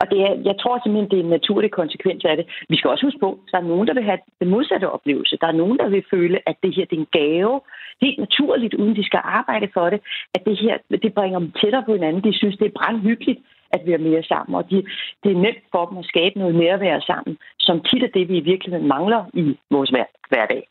Og 0.00 0.10
det 0.10 0.20
er, 0.26 0.32
jeg 0.48 0.56
tror 0.60 0.80
simpelthen, 0.80 1.10
det 1.10 1.18
er 1.18 1.24
en 1.24 1.36
naturlig 1.38 1.70
konsekvens 1.70 2.24
af 2.24 2.36
det. 2.36 2.46
Vi 2.68 2.76
skal 2.76 2.90
også 2.90 3.06
huske 3.06 3.20
på, 3.20 3.30
at 3.32 3.52
der 3.52 3.58
er 3.58 3.70
nogen, 3.72 3.88
der 3.88 3.94
vil 3.94 4.08
have 4.10 4.18
den 4.40 4.48
modsatte 4.48 4.90
oplevelse. 4.90 5.38
Der 5.40 5.46
er 5.46 5.60
nogen, 5.62 5.78
der 5.78 5.88
vil 5.88 6.04
føle, 6.10 6.38
at 6.48 6.56
det 6.62 6.74
her 6.76 6.84
det 6.84 6.96
er 6.96 7.00
en 7.00 7.14
gave, 7.20 7.60
helt 8.00 8.18
naturligt, 8.18 8.74
uden 8.74 8.96
de 8.96 9.04
skal 9.04 9.20
arbejde 9.24 9.68
for 9.74 9.90
det, 9.90 10.00
at 10.34 10.42
det 10.46 10.56
her 10.58 10.76
det 11.02 11.14
bringer 11.14 11.38
dem 11.38 11.52
tættere 11.60 11.84
på 11.86 11.92
hinanden. 11.92 12.24
De 12.24 12.38
synes, 12.38 12.56
det 12.56 12.66
er 12.66 12.78
brandhyggeligt 12.78 13.40
at 13.74 13.82
være 13.86 13.98
mere 14.08 14.22
sammen. 14.22 14.54
Og 14.58 14.64
de, 14.70 14.76
det 15.22 15.30
er 15.32 15.42
nemt 15.46 15.64
for 15.72 15.86
dem 15.88 15.98
at 15.98 16.10
skabe 16.12 16.38
noget 16.38 16.54
være 16.80 17.00
sammen, 17.10 17.32
som 17.66 17.76
tit 17.88 18.02
er 18.02 18.12
det, 18.16 18.28
vi 18.28 18.36
i 18.38 18.48
virkeligheden 18.52 18.88
mangler 18.88 19.22
i 19.34 19.44
vores 19.70 19.90
hverdag. 20.30 20.62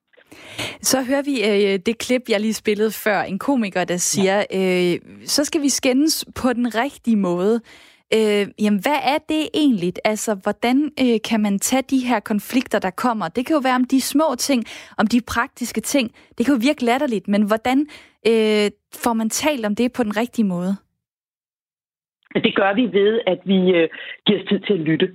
Så 0.81 0.97
hører 1.09 1.23
vi 1.31 1.35
øh, 1.49 1.79
det 1.85 1.97
klip, 1.97 2.21
jeg 2.29 2.39
lige 2.39 2.53
spillede 2.53 2.91
før. 2.91 3.21
En 3.21 3.39
komiker, 3.39 3.83
der 3.83 3.97
siger, 3.97 4.43
ja. 4.51 4.93
øh, 4.93 4.99
så 5.25 5.45
skal 5.45 5.61
vi 5.61 5.69
skændes 5.69 6.25
på 6.41 6.53
den 6.53 6.75
rigtige 6.75 7.17
måde. 7.17 7.61
Øh, 8.15 8.47
jamen, 8.59 8.79
hvad 8.81 8.99
er 9.03 9.17
det 9.29 9.49
egentlig? 9.53 9.93
Altså, 10.05 10.35
hvordan 10.43 10.91
øh, 10.99 11.19
kan 11.29 11.41
man 11.41 11.59
tage 11.59 11.81
de 11.81 11.99
her 11.99 12.19
konflikter, 12.19 12.79
der 12.79 12.89
kommer? 12.89 13.27
Det 13.27 13.45
kan 13.45 13.53
jo 13.53 13.61
være 13.63 13.75
om 13.75 13.85
de 13.85 14.01
små 14.01 14.35
ting, 14.37 14.63
om 14.97 15.07
de 15.07 15.21
praktiske 15.27 15.81
ting. 15.81 16.11
Det 16.37 16.45
kan 16.45 16.55
jo 16.55 16.59
virke 16.61 16.85
latterligt, 16.85 17.27
men 17.27 17.41
hvordan 17.41 17.79
øh, 18.27 18.71
får 18.95 19.13
man 19.13 19.29
talt 19.29 19.65
om 19.65 19.75
det 19.75 19.93
på 19.93 20.03
den 20.03 20.17
rigtige 20.17 20.45
måde? 20.45 20.75
Det 22.45 22.55
gør 22.55 22.73
vi 22.73 22.85
ved, 22.99 23.21
at 23.27 23.39
vi 23.45 23.59
øh, 23.77 23.89
giver 24.25 24.39
os 24.39 24.45
tid 24.49 24.59
til 24.59 24.73
at 24.73 24.79
lytte. 24.79 25.07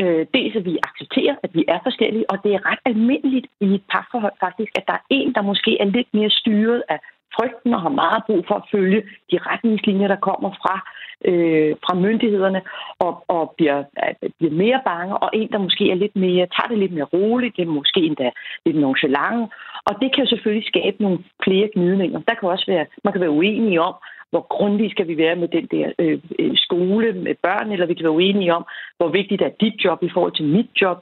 Øh, 0.00 0.26
dels 0.34 0.56
at 0.56 0.64
vi 0.64 0.78
accepterer, 0.82 1.34
at 1.42 1.50
vi 1.54 1.64
er 1.68 1.78
forskellige, 1.82 2.30
og 2.30 2.38
det 2.44 2.54
er 2.54 2.66
ret 2.70 2.78
almindeligt 2.84 3.46
i 3.60 3.74
et 3.74 3.82
parforhold 3.92 4.32
faktisk, 4.40 4.70
at 4.74 4.84
der 4.86 4.92
er 4.92 5.04
en, 5.10 5.34
der 5.34 5.42
måske 5.42 5.72
er 5.80 5.84
lidt 5.84 6.08
mere 6.12 6.30
styret 6.30 6.82
af 6.88 6.98
frygten 7.36 7.74
og 7.74 7.80
har 7.80 7.88
meget 7.88 8.22
brug 8.26 8.44
for 8.48 8.54
at 8.54 8.68
følge 8.72 9.02
de 9.30 9.38
retningslinjer, 9.50 10.08
der 10.08 10.16
kommer 10.28 10.50
fra, 10.62 10.76
øh, 11.24 11.72
fra 11.84 11.94
myndighederne, 11.94 12.60
og, 12.98 13.24
og 13.28 13.54
bliver, 13.56 13.78
øh, 14.04 14.30
bliver 14.38 14.54
mere 14.64 14.80
bange, 14.84 15.16
og 15.16 15.30
en, 15.32 15.48
der 15.52 15.58
måske 15.58 15.90
er 15.90 15.94
lidt 15.94 16.16
mere, 16.16 16.46
tager 16.54 16.68
det 16.68 16.78
lidt 16.78 16.92
mere 16.92 17.12
roligt, 17.16 17.56
det 17.56 17.62
er 17.62 17.78
måske 17.80 18.00
endda 18.00 18.30
lidt 18.66 18.76
nonchalant, 18.76 19.52
og 19.88 19.92
det 20.00 20.08
kan 20.14 20.24
jo 20.24 20.28
selvfølgelig 20.30 20.66
skabe 20.66 21.02
nogle 21.02 21.18
flere 21.44 21.68
gnidninger. 21.74 22.20
Der 22.28 22.34
kan 22.34 22.48
også 22.48 22.66
være, 22.68 22.86
man 23.04 23.12
kan 23.12 23.20
være 23.20 23.38
uenige 23.38 23.80
om, 23.80 23.94
hvor 24.30 24.46
grundige 24.56 24.90
skal 24.90 25.08
vi 25.08 25.16
være 25.16 25.36
med 25.36 25.48
den 25.48 25.66
der 25.66 25.92
øh, 25.98 26.18
øh, 26.38 26.56
skole 26.56 27.12
med 27.12 27.34
børn, 27.42 27.72
eller 27.72 27.86
vi 27.86 27.94
kan 27.94 28.02
være 28.02 28.20
uenige 28.20 28.54
om, 28.54 28.64
hvor 28.96 29.08
vigtigt 29.08 29.42
er 29.42 29.58
dit 29.60 29.84
job 29.84 30.02
i 30.02 30.10
forhold 30.14 30.32
til 30.32 30.44
mit 30.44 30.70
job, 30.80 30.98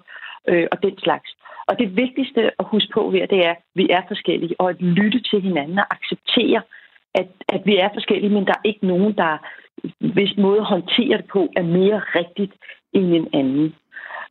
øh, 0.49 0.66
og 0.73 0.82
den 0.82 0.99
slags. 0.99 1.30
Og 1.68 1.78
det 1.78 1.97
vigtigste 1.97 2.50
at 2.61 2.66
huske 2.73 2.90
på 2.94 3.11
her, 3.11 3.26
det 3.26 3.47
er, 3.47 3.50
at 3.50 3.62
vi 3.75 3.88
er 3.90 4.02
forskellige, 4.08 4.54
og 4.58 4.70
at 4.70 4.82
lytte 4.82 5.20
til 5.20 5.40
hinanden 5.40 5.78
og 5.78 5.87
acceptere, 5.90 6.62
at, 7.14 7.28
at 7.49 7.62
vi 7.64 7.76
er 7.76 7.88
forskellige, 7.94 8.35
men 8.35 8.47
der 8.47 8.52
er 8.52 8.68
ikke 8.68 8.87
nogen, 8.87 9.12
der 9.16 9.38
hvis 9.99 10.37
måde 10.38 10.58
at 10.58 10.64
håndtere 10.75 11.16
det 11.16 11.28
på 11.32 11.49
er 11.56 11.62
mere 11.62 11.99
rigtigt 11.99 12.52
end 12.92 13.14
en 13.14 13.28
anden. 13.32 13.75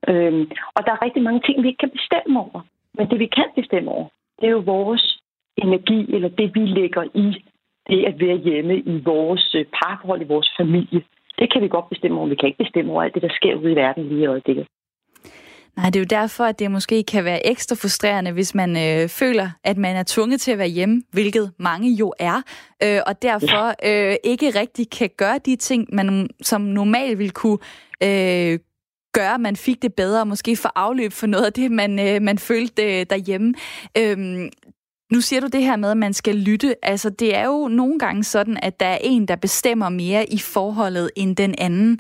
Øhm, 0.08 0.52
og 0.76 0.86
der 0.86 0.92
er 0.92 1.06
rigtig 1.06 1.24
mange 1.24 1.42
ting, 1.46 1.64
vi 1.64 1.68
ikke 1.68 1.78
kan 1.86 1.98
bestemme 2.00 2.40
over. 2.40 2.62
Men 2.94 3.10
det, 3.10 3.20
vi 3.20 3.26
kan 3.26 3.50
bestemme 3.56 3.92
over, 3.92 4.08
det 4.40 4.48
er 4.48 4.52
jo 4.52 4.64
vores 4.66 5.20
energi, 5.58 6.14
eller 6.16 6.30
det, 6.30 6.56
vi 6.56 6.60
lægger 6.60 7.04
i 7.14 7.44
det 7.90 8.06
at 8.06 8.16
være 8.20 8.38
hjemme 8.38 8.76
i 8.78 9.02
vores 9.06 9.56
øh, 9.56 9.66
parforhold, 9.78 10.22
i 10.22 10.32
vores 10.34 10.50
familie. 10.60 11.02
Det 11.40 11.54
kan 11.54 11.62
vi 11.62 11.68
godt 11.68 11.90
bestemme 11.90 12.18
over. 12.20 12.28
Vi 12.30 12.36
kan 12.36 12.48
ikke 12.50 12.64
bestemme 12.64 12.92
over 12.92 13.04
alt 13.04 13.14
det, 13.14 13.22
der 13.22 13.34
sker 13.40 13.56
ude 13.56 13.72
i 13.72 13.76
verden 13.76 14.04
lige 14.10 14.24
i 14.24 14.26
øjeblikket. 14.26 14.68
Nej, 15.78 15.90
det 15.90 15.96
er 15.96 16.00
jo 16.00 16.22
derfor, 16.22 16.44
at 16.44 16.60
det 16.60 16.72
måske 16.72 17.04
kan 17.04 17.26
være 17.26 17.48
ekstra 17.48 17.76
frustrerende, 17.76 18.32
hvis 18.32 18.56
man 18.56 18.70
øh, 18.78 19.10
føler, 19.10 19.50
at 19.64 19.78
man 19.78 19.96
er 19.96 20.04
tvunget 20.08 20.42
til 20.42 20.52
at 20.52 20.58
være 20.58 20.68
hjemme, 20.68 21.02
hvilket 21.12 21.52
mange 21.60 21.94
jo 21.94 22.14
er, 22.20 22.42
øh, 22.84 23.00
og 23.08 23.22
derfor 23.22 23.68
øh, 23.68 24.16
ikke 24.24 24.60
rigtig 24.60 24.90
kan 24.90 25.10
gøre 25.18 25.38
de 25.46 25.56
ting, 25.56 25.88
man 25.92 26.30
som 26.42 26.62
normalt 26.62 27.18
ville 27.18 27.32
kunne 27.32 27.58
øh, 28.04 28.60
gøre, 29.14 29.34
at 29.34 29.42
man 29.42 29.56
fik 29.56 29.82
det 29.82 29.94
bedre, 29.94 30.22
og 30.22 30.28
måske 30.28 30.56
få 30.56 30.68
afløb 30.76 31.12
for 31.12 31.28
noget 31.28 31.46
af 31.46 31.54
det, 31.54 31.72
man, 31.72 31.92
øh, 32.00 32.22
man 32.22 32.38
følte 32.38 32.84
øh, 32.84 33.06
derhjemme. 33.10 33.54
Øh, 33.98 34.18
nu 35.12 35.22
siger 35.22 35.40
du 35.40 35.48
det 35.48 35.64
her 35.64 35.76
med, 35.76 35.92
at 35.92 35.98
man 35.98 36.14
skal 36.14 36.36
lytte. 36.36 36.86
Altså, 36.86 37.10
det 37.10 37.36
er 37.36 37.46
jo 37.46 37.68
nogle 37.68 38.00
gange 38.00 38.24
sådan, 38.24 38.58
at 38.62 38.80
der 38.80 38.86
er 38.86 38.98
en, 39.02 39.28
der 39.28 39.36
bestemmer 39.36 39.90
mere 39.90 40.34
i 40.34 40.38
forholdet 40.38 41.12
end 41.16 41.36
den 41.36 41.56
anden. 41.58 42.00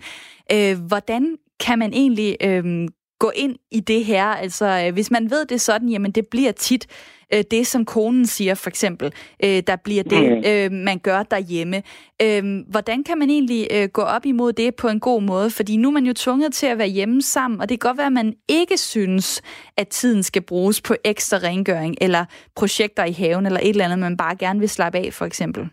Øh, 0.51 0.79
hvordan 0.79 1.37
kan 1.59 1.79
man 1.79 1.93
egentlig 1.93 2.37
øh, 2.41 2.87
gå 3.19 3.31
ind 3.35 3.55
i 3.71 3.79
det 3.79 4.05
her? 4.05 4.25
Altså, 4.25 4.85
øh, 4.85 4.93
hvis 4.93 5.11
man 5.11 5.31
ved 5.31 5.45
det 5.45 5.61
sådan, 5.61 5.89
jamen 5.89 6.11
det 6.11 6.27
bliver 6.27 6.51
tit 6.51 6.87
øh, 7.33 7.43
det, 7.51 7.67
som 7.67 7.85
konen 7.85 8.25
siger, 8.25 8.55
for 8.55 8.69
eksempel, 8.69 9.13
øh, 9.43 9.63
der 9.67 9.75
bliver 9.75 10.03
det, 10.03 10.31
mm. 10.31 10.43
øh, 10.47 10.71
man 10.71 10.99
gør 10.99 11.23
derhjemme. 11.23 11.83
Øh, 12.21 12.63
hvordan 12.69 13.03
kan 13.03 13.17
man 13.17 13.29
egentlig 13.29 13.67
øh, 13.73 13.89
gå 13.89 14.01
op 14.01 14.25
imod 14.25 14.53
det 14.53 14.75
på 14.75 14.87
en 14.87 14.99
god 14.99 15.21
måde? 15.21 15.49
Fordi 15.49 15.77
nu 15.77 15.87
er 15.87 15.91
man 15.91 16.05
jo 16.05 16.13
tvunget 16.13 16.53
til 16.53 16.67
at 16.67 16.77
være 16.77 16.87
hjemme 16.87 17.21
sammen, 17.21 17.61
og 17.61 17.69
det 17.69 17.79
kan 17.79 17.89
godt 17.89 17.97
være, 17.97 18.07
at 18.07 18.13
man 18.13 18.33
ikke 18.49 18.77
synes, 18.77 19.41
at 19.77 19.87
tiden 19.87 20.23
skal 20.23 20.41
bruges 20.41 20.81
på 20.81 20.95
ekstra 21.03 21.37
rengøring, 21.37 21.95
eller 22.01 22.25
projekter 22.55 23.05
i 23.05 23.11
haven, 23.11 23.45
eller 23.45 23.59
et 23.59 23.69
eller 23.69 23.85
andet, 23.85 23.99
man 23.99 24.17
bare 24.17 24.35
gerne 24.35 24.59
vil 24.59 24.69
slappe 24.69 24.97
af, 24.97 25.13
for 25.13 25.25
eksempel. 25.25 25.69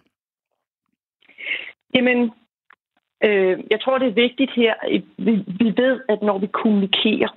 Jamen, 1.94 2.30
Øh, 3.26 3.59
jeg 3.71 3.81
tror, 3.81 3.99
det 3.99 4.09
er 4.09 4.23
vigtigt 4.26 4.52
her. 4.57 4.75
Vi, 5.19 5.33
vi 5.47 5.69
ved, 5.76 6.00
at 6.09 6.23
når 6.23 6.38
vi 6.38 6.47
kommunikerer, 6.47 7.28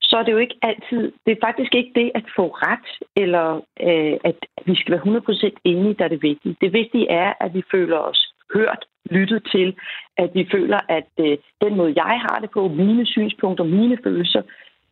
så 0.00 0.16
er 0.16 0.22
det 0.22 0.32
jo 0.32 0.38
ikke 0.38 0.58
altid, 0.62 1.12
det 1.26 1.32
er 1.32 1.46
faktisk 1.46 1.74
ikke 1.74 1.92
det 1.94 2.10
at 2.14 2.24
få 2.36 2.46
ret, 2.48 2.90
eller 3.16 3.46
øh, 3.80 4.16
at 4.24 4.38
vi 4.66 4.74
skal 4.74 4.92
være 4.92 5.52
100% 5.52 5.56
enige, 5.64 5.94
der 5.94 6.04
er 6.04 6.08
det 6.08 6.22
vigtige. 6.22 6.56
Det 6.60 6.72
vigtige 6.72 7.10
er, 7.10 7.32
at 7.40 7.54
vi 7.54 7.62
føler 7.70 7.98
os 7.98 8.34
hørt, 8.54 8.84
lyttet 9.10 9.48
til, 9.52 9.76
at 10.16 10.30
vi 10.34 10.48
føler, 10.52 10.80
at 10.88 11.10
øh, 11.20 11.38
den 11.60 11.76
måde, 11.76 11.92
jeg 11.96 12.20
har 12.26 12.38
det 12.40 12.50
på, 12.50 12.68
mine 12.68 13.06
synspunkter, 13.06 13.64
mine 13.64 13.98
følelser, 14.04 14.42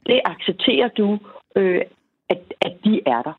det 0.06 0.20
accepterer 0.24 0.88
du, 0.88 1.18
øh, 1.56 1.80
at, 2.28 2.38
at 2.60 2.74
de 2.84 3.00
er 3.06 3.22
der. 3.22 3.32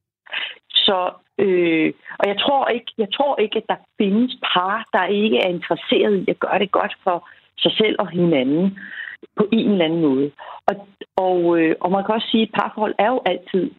Så 0.69 1.11
Øh, 1.43 1.93
og 2.19 2.25
jeg 2.31 2.37
tror, 2.39 2.67
ikke, 2.67 2.91
jeg 2.97 3.09
tror 3.13 3.39
ikke, 3.43 3.57
at 3.57 3.67
der 3.69 3.75
findes 3.97 4.37
par, 4.53 4.77
der 4.93 5.05
ikke 5.05 5.37
er 5.37 5.49
interesseret 5.49 6.15
i 6.17 6.25
at 6.29 6.39
gøre 6.39 6.59
det 6.59 6.71
godt 6.71 6.95
for 7.03 7.17
sig 7.57 7.71
selv 7.71 7.95
og 7.99 8.09
hinanden 8.09 8.79
på 9.35 9.47
en 9.51 9.71
eller 9.71 9.85
anden 9.85 10.01
måde. 10.01 10.31
Og, 10.69 10.75
og, 11.17 11.59
øh, 11.59 11.75
og 11.79 11.91
man 11.91 12.03
kan 12.03 12.15
også 12.15 12.27
sige, 12.31 12.43
at 12.43 12.55
parforhold 12.59 12.95
er 12.97 13.07
jo 13.07 13.21
altid, 13.25 13.71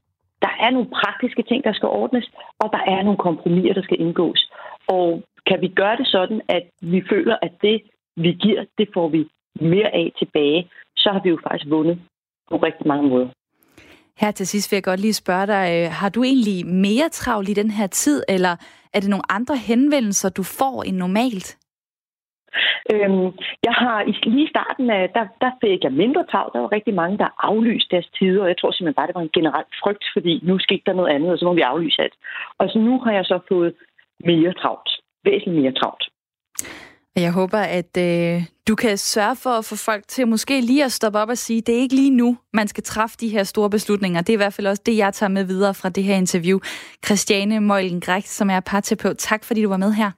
der 0.43 0.53
er 0.61 0.71
nogle 0.71 0.89
praktiske 1.01 1.43
ting, 1.43 1.65
der 1.65 1.73
skal 1.73 1.89
ordnes, 1.89 2.31
og 2.59 2.69
der 2.73 2.83
er 2.95 3.03
nogle 3.03 3.19
kompromiser, 3.19 3.75
der 3.75 3.83
skal 3.83 4.01
indgås. 4.01 4.51
Og 4.89 5.23
kan 5.47 5.61
vi 5.61 5.69
gøre 5.69 5.97
det 5.97 6.07
sådan, 6.07 6.41
at 6.49 6.65
vi 6.83 7.03
føler, 7.11 7.37
at 7.43 7.53
det, 7.63 7.83
vi 8.17 8.33
giver, 8.33 8.65
det 8.79 8.89
får 8.95 9.09
vi 9.09 9.29
mere 9.61 9.95
af 9.95 10.13
tilbage, 10.19 10.71
så 10.97 11.11
har 11.13 11.21
vi 11.21 11.29
jo 11.29 11.39
faktisk 11.43 11.71
vundet 11.71 11.99
på 12.51 12.57
rigtig 12.57 12.87
mange 12.87 13.09
måder. 13.09 13.29
Her 14.21 14.31
til 14.31 14.47
sidst 14.47 14.73
vil 14.73 14.77
jeg 14.77 14.85
godt 14.85 15.01
lige 15.01 15.23
spørge 15.23 15.47
dig, 15.47 15.65
øh, 15.77 15.91
har 16.01 16.09
du 16.09 16.23
egentlig 16.23 16.67
mere 16.67 17.09
travlt 17.09 17.49
i 17.49 17.55
den 17.55 17.71
her 17.71 17.87
tid, 17.87 18.23
eller 18.29 18.55
er 18.95 19.01
det 19.01 19.11
nogle 19.11 19.33
andre 19.33 19.57
henvendelser, 19.57 20.29
du 20.29 20.43
får 20.43 20.83
end 20.83 20.97
normalt? 20.97 21.49
Øhm, 22.93 23.27
jeg 23.69 23.75
har 23.83 23.99
i 24.11 24.13
lige 24.37 24.49
starten 24.49 24.91
af, 24.91 25.11
der, 25.17 25.25
der 25.41 25.51
fik 25.61 25.85
jeg 25.85 25.93
mindre 25.93 26.25
travlt. 26.31 26.53
Der 26.55 26.61
var 26.61 26.73
rigtig 26.73 26.95
mange, 26.95 27.19
der 27.19 27.29
aflyste 27.49 27.91
deres 27.91 28.09
tider, 28.19 28.43
og 28.43 28.49
jeg 28.49 28.59
tror 28.59 28.71
simpelthen 28.73 28.99
bare, 28.99 29.07
det 29.07 29.15
var 29.15 29.27
en 29.29 29.37
generel 29.39 29.69
frygt, 29.83 30.05
fordi 30.15 30.41
nu 30.43 30.59
skete 30.59 30.83
der 30.87 30.93
noget 30.93 31.15
andet, 31.15 31.31
og 31.33 31.39
så 31.39 31.45
må 31.45 31.55
vi 31.55 31.61
aflyse 31.61 32.03
alt. 32.03 32.17
Og 32.59 32.69
så 32.69 32.79
nu 32.79 33.01
har 33.05 33.13
jeg 33.13 33.25
så 33.25 33.39
fået 33.49 33.75
mere 34.25 34.53
travlt. 34.53 34.91
Væsentligt 35.25 35.63
mere 35.63 35.73
travlt. 35.81 36.05
Jeg 37.21 37.33
håber, 37.33 37.59
at 37.59 37.93
øh, 38.07 38.43
du 38.69 38.75
kan 38.75 38.97
sørge 38.97 39.37
for 39.37 39.51
at 39.51 39.65
få 39.65 39.77
folk 39.91 40.05
til 40.09 40.29
måske 40.29 40.61
lige 40.61 40.85
at 40.85 40.93
stoppe 40.93 41.19
op 41.19 41.29
og 41.29 41.39
sige, 41.39 41.61
det 41.61 41.75
er 41.75 41.79
ikke 41.79 41.95
lige 41.95 42.17
nu, 42.23 42.39
man 42.53 42.69
skal 42.69 42.85
træffe 42.85 43.17
de 43.21 43.29
her 43.29 43.43
store 43.43 43.71
beslutninger. 43.71 44.21
Det 44.21 44.29
er 44.29 44.39
i 44.39 44.43
hvert 44.45 44.55
fald 44.55 44.67
også 44.67 44.83
det, 44.87 44.97
jeg 44.97 45.13
tager 45.15 45.31
med 45.31 45.45
videre 45.45 45.75
fra 45.75 45.89
det 45.89 46.05
her 46.05 46.17
interview. 46.17 46.59
Christiane 47.07 47.61
Møjlen 47.61 48.01
Græk, 48.01 48.25
som 48.25 48.51
er 48.51 48.61
parterapeut. 48.61 49.17
Tak, 49.19 49.45
fordi 49.45 49.63
du 49.63 49.69
var 49.69 49.77
med 49.77 49.93
her. 49.93 50.11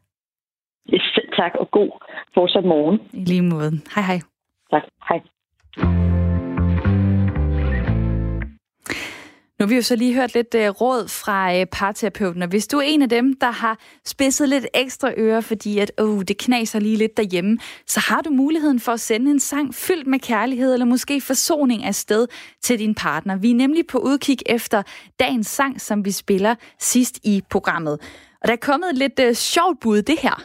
Yes, 0.95 1.19
tak, 1.37 1.53
og 1.61 1.71
god 1.71 1.91
fortsat 2.35 2.65
morgen. 2.65 3.01
I 3.13 3.25
lige 3.25 3.43
måde. 3.43 3.71
Hej 3.95 4.05
hej. 4.05 4.21
Tak, 4.71 4.83
hej. 5.09 6.12
Nu 9.63 9.67
har 9.67 9.69
vi 9.69 9.77
jo 9.77 9.83
så 9.83 9.97
lige 9.97 10.15
hørt 10.15 10.35
lidt 10.35 10.55
uh, 10.55 10.61
råd 10.61 11.09
fra 11.09 11.61
uh, 11.61 11.67
parterapeuten, 11.73 12.43
og 12.43 12.49
hvis 12.49 12.67
du 12.67 12.79
er 12.79 12.83
en 12.83 13.03
af 13.03 13.09
dem, 13.09 13.35
der 13.35 13.51
har 13.51 13.79
spidset 14.07 14.49
lidt 14.49 14.67
ekstra 14.75 15.13
ører, 15.17 15.41
fordi 15.41 15.79
at, 15.79 15.93
uh, 16.03 16.23
det 16.23 16.39
knaser 16.39 16.79
lige 16.79 16.97
lidt 16.97 17.17
derhjemme, 17.17 17.59
så 17.87 18.01
har 18.01 18.21
du 18.21 18.31
muligheden 18.31 18.81
for 18.81 18.93
at 18.93 19.01
sende 19.01 19.31
en 19.31 19.41
sang 19.41 19.75
fyldt 19.75 20.07
med 20.07 20.19
kærlighed, 20.19 20.73
eller 20.73 20.87
måske 20.87 21.21
forsoning 21.21 21.85
af 21.85 21.95
sted 21.95 22.27
til 22.63 22.79
din 22.79 22.95
partner. 22.95 23.37
Vi 23.37 23.51
er 23.51 23.55
nemlig 23.55 23.87
på 23.87 23.99
udkig 23.99 24.39
efter 24.47 24.83
dagens 25.21 25.47
sang, 25.47 25.81
som 25.81 26.05
vi 26.05 26.11
spiller 26.11 26.55
sidst 26.81 27.19
i 27.25 27.43
programmet. 27.51 27.93
Og 28.41 28.49
der 28.49 28.53
er 28.53 28.57
kommet 28.57 28.95
lidt 28.95 29.21
uh, 29.29 29.33
sjovt 29.33 29.81
bud, 29.81 30.03
det 30.03 30.19
her. 30.19 30.43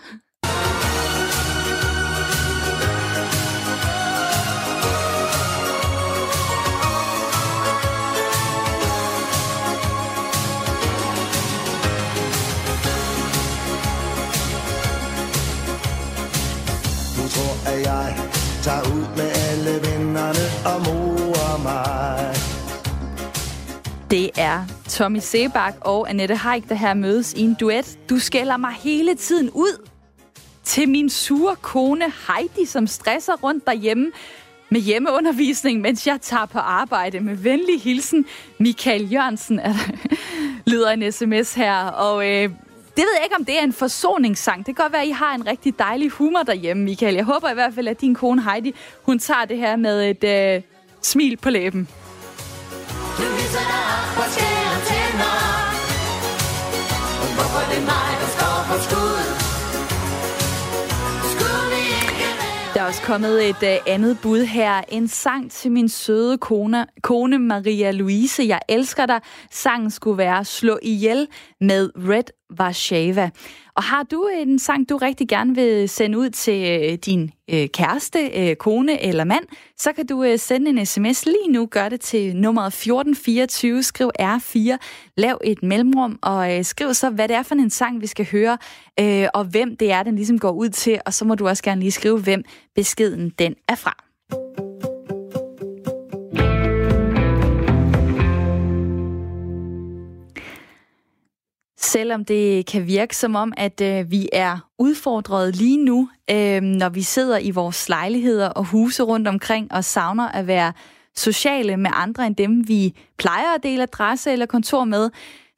Jeg 17.82 18.16
tager 18.64 18.82
ud 18.82 19.06
med 19.18 19.30
alle 19.50 19.74
vennerne 19.88 20.46
og 20.66 20.78
morer 20.86 21.58
mig. 21.64 22.36
Det 24.12 24.30
er 24.38 24.66
Tommy 24.90 25.20
Sebak 25.20 25.74
og 25.82 26.10
Annette 26.10 26.36
Haik, 26.36 26.70
der 26.70 26.76
her 26.76 26.94
mødes 26.94 27.34
i 27.34 27.42
en 27.42 27.54
duet. 27.54 28.00
Du 28.10 28.20
skælder 28.20 28.58
mig 28.58 28.74
hele 28.74 29.16
tiden 29.16 29.50
ud 29.50 29.88
til 30.64 30.90
min 30.90 31.10
sure 31.10 31.56
kone 31.56 32.06
Heidi, 32.28 32.66
som 32.66 32.88
stresser 32.88 33.34
rundt 33.34 33.68
derhjemme 33.68 34.12
med 34.70 34.82
hjemmeundervisning, 34.82 35.82
mens 35.82 36.08
jeg 36.08 36.22
tager 36.22 36.46
på 36.46 36.60
arbejde. 36.60 37.20
Med 37.20 37.36
venlig 37.36 37.82
hilsen, 37.82 38.26
Michael 38.60 39.12
Jørgensen. 39.12 39.60
lyder 40.72 40.90
en 40.90 41.12
sms 41.12 41.54
her, 41.54 41.86
og 41.86 42.30
øh, 42.30 42.50
det 42.98 43.06
ved 43.06 43.14
jeg 43.16 43.24
ikke, 43.24 43.36
om 43.36 43.46
det 43.46 43.60
er 43.60 43.64
en 43.64 43.74
forsoningssang. 43.74 44.66
Det 44.66 44.76
kan 44.76 44.84
godt 44.84 44.94
være, 44.94 45.02
at 45.02 45.08
I 45.08 45.12
har 45.12 45.36
en 45.36 45.48
rigtig 45.48 45.80
dejlig 45.80 46.10
humor 46.10 46.44
derhjemme, 46.44 46.84
Michael. 46.84 47.16
Jeg 47.16 47.24
håber 47.24 47.50
i 47.50 47.54
hvert 47.54 47.74
fald, 47.74 47.88
at 47.88 48.02
din 48.02 48.16
kone 48.16 48.44
Heidi, 48.44 48.76
hun 49.02 49.20
tager 49.20 49.46
det 49.46 49.58
her 49.58 49.76
med 49.76 50.10
et 50.10 50.24
øh, 50.56 50.62
smil 51.02 51.38
på 51.38 51.50
læben. 51.50 51.88
Du 53.18 53.24
viser 53.38 53.64
dig 53.72 53.84
op 53.98 54.18
og 54.24 54.28
skærer 54.34 54.80
tænder. 54.90 55.38
Hvorfor 57.36 57.64
det 57.72 57.78
er 57.82 57.86
mig, 57.94 58.10
der 58.22 58.30
står 58.38 58.58
på 58.70 58.76
skud? 58.84 59.48
Der 62.78 62.84
er 62.84 62.88
også 62.88 63.02
kommet 63.02 63.50
et 63.50 63.64
uh, 63.64 63.94
andet 63.94 64.20
bud 64.22 64.40
her. 64.40 64.82
En 64.90 65.08
sang 65.08 65.52
til 65.52 65.72
min 65.72 65.90
søde 65.90 66.38
kone, 66.38 66.86
kone 67.02 67.40
Maria 67.40 67.92
Louise. 67.92 68.44
Jeg 68.48 68.60
elsker 68.70 69.06
dig. 69.06 69.22
Sangen 69.52 69.92
skulle 69.92 70.18
være 70.18 70.46
Slå 70.46 70.80
ihjel 70.82 71.28
med 71.62 71.90
Red 71.96 72.24
Warszawa. 72.60 73.30
Og 73.76 73.84
har 73.84 74.04
du 74.04 74.30
en 74.38 74.60
sang, 74.60 74.90
du 74.90 74.98
rigtig 74.98 75.28
gerne 75.28 75.56
vil 75.56 75.90
sende 75.90 76.18
ud 76.18 76.30
til 76.30 76.82
øh, 76.84 76.94
din 76.94 77.32
øh, 77.50 77.68
kæreste, 77.68 78.20
øh, 78.36 78.56
kone 78.56 79.04
eller 79.04 79.24
mand, 79.24 79.44
så 79.78 79.94
kan 79.94 80.08
du 80.08 80.24
øh, 80.24 80.40
sende 80.40 80.70
en 80.70 80.86
sms 80.86 81.26
lige 81.26 81.52
nu. 81.52 81.66
Gør 81.66 81.90
det 81.90 82.02
til 82.02 82.36
nummeret 82.36 82.68
1424. 82.68 83.84
Skriv 83.84 84.12
R4. 84.22 84.78
Lav 85.18 85.42
et 85.44 85.64
mellemrum 85.64 86.20
og 86.22 86.58
øh, 86.58 86.66
skriv 86.66 86.94
så, 86.94 87.10
hvad 87.10 87.28
det 87.28 87.36
er 87.36 87.44
for 87.44 87.56
en 87.56 87.70
sang, 87.70 88.02
vi 88.02 88.08
skal 88.08 88.28
høre, 88.32 88.58
øh, 89.00 89.28
og 89.34 89.46
hvem 89.46 89.78
det 89.78 89.92
er, 89.92 90.04
den 90.04 90.16
ligesom 90.16 90.40
går 90.40 90.52
ud 90.52 90.70
til. 90.70 91.02
Og 91.06 91.14
så 91.14 91.26
må 91.26 91.36
du 91.36 91.48
også 91.48 91.64
gerne 91.64 91.82
lige 91.82 91.92
skrive, 91.92 92.20
hvem 92.20 92.44
beskeden 92.76 93.30
den 93.30 93.56
er 93.68 93.76
fra. 93.76 94.04
Selvom 101.98 102.26
det 102.26 102.66
kan 102.66 102.88
virke 102.88 103.16
som 103.16 103.36
om, 103.36 103.54
at 103.58 103.82
øh, 103.82 104.12
vi 104.12 104.30
er 104.34 104.70
udfordret 104.80 105.56
lige 105.56 105.78
nu, 105.78 106.10
øh, 106.32 106.62
når 106.62 106.90
vi 106.90 107.02
sidder 107.02 107.38
i 107.38 107.52
vores 107.52 107.90
lejligheder 107.90 108.50
og 108.50 108.66
huse 108.66 109.04
rundt 109.04 109.28
omkring 109.28 109.72
og 109.72 109.84
savner 109.84 110.30
at 110.30 110.48
være 110.48 110.74
sociale 111.16 111.78
med 111.78 111.92
andre 111.94 112.28
end 112.28 112.36
dem, 112.36 112.68
vi 112.68 112.94
plejer 113.18 113.56
at 113.56 113.64
dele 113.64 113.84
adresse 113.84 114.32
eller 114.32 114.46
kontor 114.46 114.84
med, 114.84 115.10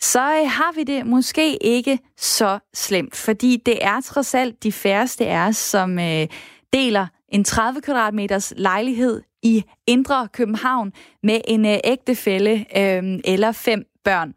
så 0.02 0.20
øh, 0.20 0.50
har 0.50 0.76
vi 0.76 0.84
det 0.84 1.06
måske 1.06 1.64
ikke 1.64 2.00
så 2.18 2.60
slemt, 2.74 3.16
fordi 3.16 3.62
det 3.66 3.86
er 3.86 4.02
trods 4.02 4.36
alt 4.36 4.64
de 4.64 4.72
færreste 4.72 5.26
af 5.26 5.48
os, 5.48 5.58
som 5.58 6.00
øh, 6.00 6.28
deler 6.74 7.08
en 7.30 7.44
30 7.44 7.82
kvadratmeters 7.82 8.54
lejlighed 8.58 9.22
i 9.44 9.64
Indre 9.88 10.28
København 10.34 10.94
med 11.24 11.42
en 11.48 11.66
øh, 11.66 11.78
ægtefælle 11.84 12.66
øh, 12.78 13.20
eller 13.26 13.52
fem 13.52 13.89
børn. 14.04 14.34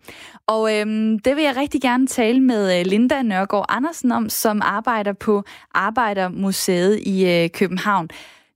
Og 0.47 0.78
øhm, 0.78 1.19
det 1.19 1.37
vil 1.37 1.45
jeg 1.45 1.57
rigtig 1.57 1.81
gerne 1.81 2.07
tale 2.07 2.40
med 2.40 2.78
øh, 2.78 2.87
Linda 2.87 3.23
Nørgaard 3.23 3.66
Andersen 3.69 4.12
om, 4.12 4.28
som 4.28 4.61
arbejder 4.64 5.12
på 5.12 5.42
Arbejdermuseet 5.75 7.00
i 7.07 7.26
øh, 7.26 7.50
København. 7.50 8.09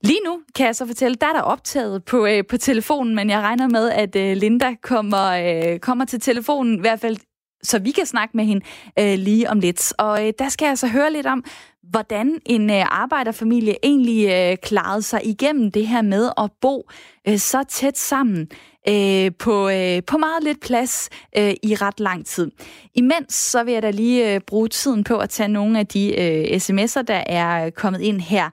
Lige 0.02 0.20
nu 0.25 0.40
kan 0.54 0.66
jeg 0.66 0.76
så 0.76 0.86
fortælle, 0.86 1.16
der 1.20 1.26
er 1.26 1.32
der 1.32 1.40
optaget 1.40 2.04
på, 2.04 2.26
øh, 2.26 2.44
på 2.50 2.56
telefonen, 2.56 3.14
men 3.14 3.30
jeg 3.30 3.40
regner 3.40 3.68
med, 3.68 3.90
at 3.90 4.16
øh, 4.16 4.36
Linda 4.36 4.75
kommer, 4.82 5.26
øh, 5.26 5.78
kommer 5.78 6.04
til 6.04 6.20
telefonen, 6.20 6.78
i 6.78 6.80
hvert 6.80 7.00
fald 7.00 7.16
så 7.62 7.78
vi 7.78 7.90
kan 7.90 8.06
snakke 8.06 8.36
med 8.36 8.44
hende 8.44 8.64
øh, 8.98 9.18
lige 9.18 9.50
om 9.50 9.60
lidt. 9.60 9.92
Og 9.98 10.26
øh, 10.26 10.32
der 10.38 10.48
skal 10.48 10.66
jeg 10.66 10.78
så 10.78 10.88
høre 10.88 11.12
lidt 11.12 11.26
om, 11.26 11.44
hvordan 11.82 12.38
en 12.46 12.70
øh, 12.70 12.84
arbejderfamilie 13.02 13.76
egentlig 13.82 14.28
øh, 14.28 14.56
klarede 14.62 15.02
sig 15.02 15.26
igennem 15.26 15.72
det 15.72 15.86
her 15.86 16.02
med 16.02 16.30
at 16.38 16.50
bo 16.60 16.88
øh, 17.28 17.38
så 17.38 17.64
tæt 17.68 17.98
sammen 17.98 18.48
øh, 18.88 19.30
på, 19.38 19.68
øh, 19.68 20.02
på 20.06 20.18
meget 20.18 20.42
lidt 20.42 20.60
plads 20.60 21.08
øh, 21.38 21.54
i 21.62 21.74
ret 21.74 22.00
lang 22.00 22.26
tid. 22.26 22.50
Imens 22.94 23.34
så 23.34 23.64
vil 23.64 23.74
jeg 23.74 23.82
da 23.82 23.90
lige 23.90 24.34
øh, 24.34 24.40
bruge 24.40 24.68
tiden 24.68 25.04
på 25.04 25.18
at 25.18 25.30
tage 25.30 25.48
nogle 25.48 25.78
af 25.78 25.86
de 25.86 26.20
øh, 26.20 26.56
sms'er, 26.56 27.02
der 27.02 27.22
er 27.26 27.70
kommet 27.70 28.00
ind 28.00 28.20
her. 28.20 28.50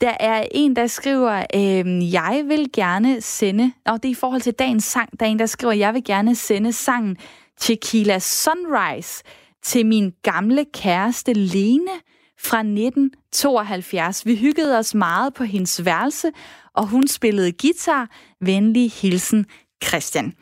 Der 0.00 0.12
er 0.20 0.46
en, 0.50 0.76
der 0.76 0.86
skriver, 0.86 1.44
øh, 1.54 2.12
jeg 2.12 2.44
vil 2.46 2.66
gerne 2.72 3.20
sende, 3.20 3.72
og 3.86 4.02
det 4.02 4.08
er 4.08 4.12
i 4.12 4.14
forhold 4.14 4.40
til 4.40 4.52
dagens 4.52 4.84
sang, 4.84 5.20
der 5.20 5.26
er 5.26 5.30
en, 5.30 5.38
der 5.38 5.46
skriver, 5.46 5.72
jeg 5.72 5.94
vil 5.94 6.04
gerne 6.04 6.34
sende 6.34 6.72
sangen 6.72 7.16
Tequila 7.60 8.18
Sunrise 8.18 9.22
til 9.62 9.86
min 9.86 10.12
gamle 10.22 10.64
kæreste 10.74 11.32
Lene 11.32 11.90
fra 12.38 12.58
1972. 12.58 14.26
Vi 14.26 14.36
hyggede 14.36 14.78
os 14.78 14.94
meget 14.94 15.34
på 15.34 15.44
hendes 15.44 15.84
værelse, 15.84 16.30
og 16.74 16.86
hun 16.86 17.08
spillede 17.08 17.52
guitar. 17.52 18.10
Venlig 18.40 18.92
hilsen, 18.92 19.46
Christian. 19.84 20.32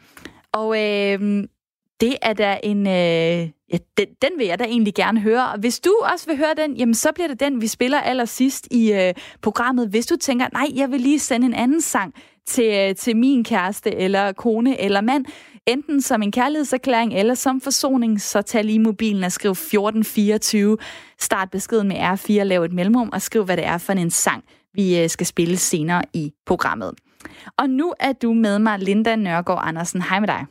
Og 0.53 0.83
øh, 0.83 1.45
det 2.01 2.17
er 2.23 2.33
da 2.33 2.59
en... 2.63 2.87
Øh, 2.87 3.51
ja, 3.73 3.79
den, 3.99 4.07
den 4.23 4.31
vil 4.39 4.47
jeg 4.47 4.59
da 4.59 4.65
egentlig 4.65 4.95
gerne 4.95 5.21
høre. 5.21 5.53
Og 5.53 5.59
hvis 5.59 5.81
du 5.81 5.95
også 6.13 6.27
vil 6.27 6.37
høre 6.37 6.55
den, 6.57 6.77
jamen 6.77 6.95
så 6.95 7.13
bliver 7.15 7.29
det 7.29 7.41
den, 7.41 7.61
vi 7.61 7.67
spiller 7.67 8.01
allersidst 8.01 8.69
i 8.71 8.93
øh, 8.93 9.15
programmet. 9.43 9.89
Hvis 9.89 10.07
du 10.07 10.17
tænker, 10.17 10.47
nej, 10.53 10.67
jeg 10.75 10.91
vil 10.91 11.01
lige 11.01 11.19
sende 11.19 11.47
en 11.47 11.55
anden 11.55 11.81
sang 11.81 12.15
til, 12.47 12.75
øh, 12.75 12.95
til 12.95 13.17
min 13.17 13.45
kæreste, 13.45 13.95
eller 13.95 14.33
kone, 14.33 14.81
eller 14.81 15.01
mand, 15.01 15.25
enten 15.67 16.03
som 16.03 16.23
en 16.23 16.33
kærlighedserklæring, 16.33 17.15
eller 17.15 17.35
som 17.35 17.61
forsoning, 17.61 18.21
så 18.21 18.43
tag 18.43 18.65
lige 18.65 18.79
mobilen 18.79 19.25
og 19.25 19.33
skriv 19.33 19.51
1424. 19.51 20.77
Start 21.21 21.51
beskeden 21.51 21.89
med 21.89 21.97
R4, 21.97 22.43
lav 22.43 22.63
et 22.63 22.73
mellemrum, 22.73 23.11
og 23.13 23.23
skriv, 23.23 23.45
hvad 23.45 23.57
det 23.57 23.65
er 23.65 23.79
for 23.79 23.93
en 23.93 24.11
sang, 24.11 24.45
vi 24.75 25.03
øh, 25.03 25.09
skal 25.11 25.27
spille 25.27 25.57
senere 25.57 26.03
i 26.13 26.33
programmet. 26.47 26.95
Og 27.59 27.71
nu 27.71 27.95
er 28.01 28.13
du 28.13 28.33
med 28.33 28.59
mig, 28.59 28.79
Linda 28.79 29.17
Nørgaard 29.17 29.69
Andersen. 29.69 30.03
Hej 30.03 30.21
med 30.21 30.29
dig. 30.29 30.47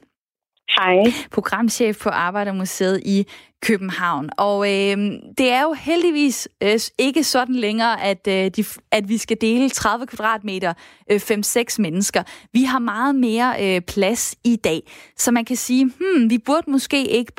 Hej. 0.77 1.03
Programchef 1.31 1.99
på 1.99 2.09
Arbejdermuseet 2.09 3.01
i 3.05 3.27
København. 3.65 4.29
Og 4.37 4.67
øh, 4.67 4.97
det 5.37 5.49
er 5.51 5.61
jo 5.61 5.73
heldigvis 5.73 6.47
øh, 6.63 6.79
ikke 6.99 7.23
sådan 7.23 7.55
længere, 7.55 8.03
at, 8.03 8.27
øh, 8.27 8.51
de, 8.55 8.65
at 8.91 9.09
vi 9.09 9.17
skal 9.17 9.37
dele 9.41 9.69
30 9.69 10.07
kvadratmeter, 10.07 10.73
øh, 11.11 11.19
5-6 11.23 11.75
mennesker. 11.79 12.23
Vi 12.53 12.63
har 12.63 12.79
meget 12.79 13.15
mere 13.15 13.55
øh, 13.61 13.81
plads 13.81 14.35
i 14.43 14.55
dag. 14.55 14.81
Så 15.17 15.31
man 15.31 15.45
kan 15.45 15.55
sige, 15.55 15.85
hmm, 15.85 16.29
vi 16.29 16.37
burde 16.37 16.71
måske 16.71 17.07
ikke 17.07 17.31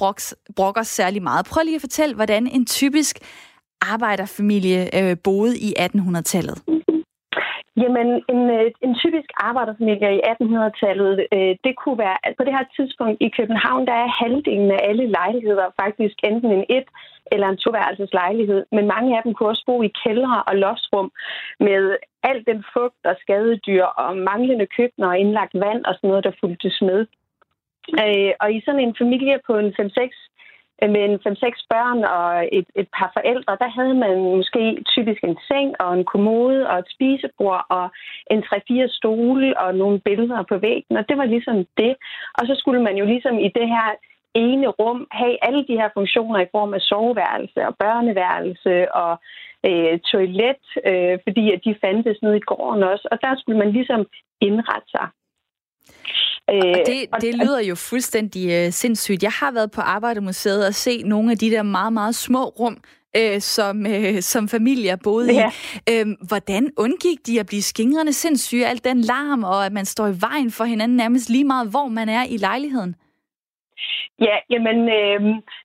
brokke 0.57 0.81
os 0.81 0.89
særlig 0.89 1.23
meget. 1.23 1.47
Prøv 1.47 1.63
lige 1.65 1.75
at 1.75 1.81
fortælle, 1.81 2.15
hvordan 2.15 2.47
en 2.47 2.67
typisk 2.67 3.19
arbejderfamilie 3.81 5.03
øh, 5.03 5.17
boede 5.25 5.59
i 5.59 5.75
1800-tallet. 5.79 6.63
Jamen, 7.83 8.09
en, 8.33 8.43
øh, 8.57 8.71
en 8.87 8.95
typisk 9.03 9.29
arbejderfamilie 9.37 10.17
i 10.17 10.21
1800-tallet, 10.33 11.27
øh, 11.37 11.53
det 11.65 11.75
kunne 11.77 11.99
være, 11.99 12.19
at 12.27 12.33
på 12.39 12.45
det 12.45 12.53
her 12.57 12.65
tidspunkt 12.77 13.17
i 13.21 13.29
København, 13.39 13.87
der 13.87 13.93
er 14.05 14.17
halvdelen 14.23 14.71
af 14.71 14.81
alle 14.89 15.07
lejligheder 15.07 15.67
faktisk 15.83 16.17
enten 16.25 16.51
en 16.53 16.65
et- 16.77 16.93
eller 17.33 17.49
en 17.49 17.57
toværelses 17.57 18.13
lejlighed, 18.13 18.67
men 18.73 18.87
mange 18.87 19.17
af 19.17 19.23
dem 19.23 19.35
kunne 19.35 19.49
også 19.49 19.65
bo 19.67 19.83
i 19.83 19.93
kældre 20.05 20.43
og 20.47 20.55
loftsrum 20.57 21.13
med 21.61 21.97
al 22.23 22.45
den 22.47 22.65
fugt 22.73 23.03
og 23.05 23.17
skadedyr 23.21 23.85
og 23.85 24.17
manglende 24.17 24.67
køkkener 24.77 25.09
og 25.09 25.19
indlagt 25.19 25.55
vand 25.55 25.85
og 25.85 25.95
sådan 25.95 26.09
noget, 26.09 26.25
der 26.25 26.39
fulgtes 26.41 26.83
med. 26.83 27.07
Øh, 28.03 28.33
og 28.41 28.53
i 28.53 28.63
sådan 28.65 28.81
en 28.81 28.95
familie 28.99 29.37
på 29.47 29.53
en 29.57 29.75
5-6 29.81 30.31
Øh, 30.83 30.91
med 30.91 31.19
5-6 31.27 31.67
børn 31.73 32.01
og 32.19 32.49
et, 32.59 32.69
et 32.81 32.89
par 32.99 33.11
forældre, 33.17 33.53
der 33.63 33.71
havde 33.79 33.95
man 34.05 34.15
måske 34.37 34.65
typisk 34.95 35.21
en 35.25 35.39
seng 35.49 35.69
og 35.81 35.91
en 35.99 36.05
kommode 36.05 36.61
og 36.71 36.79
et 36.79 36.89
spisebord 36.95 37.67
og 37.69 37.87
en 38.31 38.41
3-4 38.43 38.97
stole 38.99 39.59
og 39.61 39.75
nogle 39.75 39.99
billeder 40.01 40.43
på 40.43 40.57
væggen, 40.59 40.97
og 40.97 41.09
det 41.09 41.17
var 41.19 41.25
ligesom 41.25 41.57
det. 41.83 41.95
Og 42.39 42.43
så 42.47 42.55
skulle 42.59 42.83
man 42.83 42.97
jo 42.97 43.05
ligesom 43.05 43.39
i 43.39 43.49
det 43.59 43.69
her 43.75 43.89
ene 44.35 44.69
rum 44.69 45.07
have 45.11 45.37
alle 45.47 45.67
de 45.69 45.79
her 45.81 45.89
funktioner 45.95 46.41
i 46.41 46.53
form 46.53 46.75
af 46.75 46.81
soveværelse 46.81 47.61
og 47.69 47.77
børneværelse 47.79 48.95
og 48.95 49.13
øh, 49.69 49.99
toilet, 50.13 50.65
øh, 50.89 51.19
fordi 51.27 51.53
at 51.53 51.61
de 51.65 51.81
fandtes 51.85 52.23
nede 52.23 52.37
i 52.37 52.47
gården 52.51 52.83
også. 52.83 53.09
Og 53.13 53.19
der 53.25 53.33
skulle 53.37 53.59
man 53.59 53.73
ligesom 53.73 54.07
indrette 54.41 54.91
sig. 54.91 55.07
Øh, 56.51 56.75
det, 56.87 56.99
det 57.21 57.35
lyder 57.35 57.61
jo 57.61 57.75
fuldstændig 57.75 58.45
øh, 58.53 58.73
sindssygt. 58.73 59.23
Jeg 59.23 59.31
har 59.31 59.53
været 59.53 59.71
på 59.71 59.81
Arbejdermuseet 59.81 60.67
og 60.67 60.75
se 60.75 61.03
nogle 61.03 61.31
af 61.31 61.39
de 61.39 61.51
der 61.51 61.63
meget, 61.63 61.93
meget 61.93 62.15
små 62.15 62.45
rum, 62.45 62.77
øh, 63.17 63.41
som, 63.41 63.87
øh, 63.87 64.21
som 64.21 64.49
familier 64.49 64.97
boede 65.05 65.33
ja. 65.33 65.51
i. 65.51 66.01
Øh, 66.01 66.07
hvordan 66.29 66.71
undgik 66.77 67.19
de 67.27 67.41
at 67.41 67.47
blive 67.47 67.63
skingrende 67.63 68.13
sindssyge, 68.13 68.67
alt 68.67 68.85
den 68.85 69.01
larm, 69.01 69.45
og 69.45 69.67
at 69.67 69.73
man 69.73 69.85
står 69.85 70.07
i 70.07 70.17
vejen 70.21 70.51
for 70.51 70.65
hinanden 70.65 70.97
nærmest 70.97 71.31
lige 71.31 71.45
meget, 71.45 71.71
hvor 71.71 71.89
man 71.89 72.09
er 72.09 72.25
i 72.35 72.37
lejligheden? 72.37 72.95
Ja, 74.29 74.37
jamen, 74.53 74.79
øh, 74.99 75.21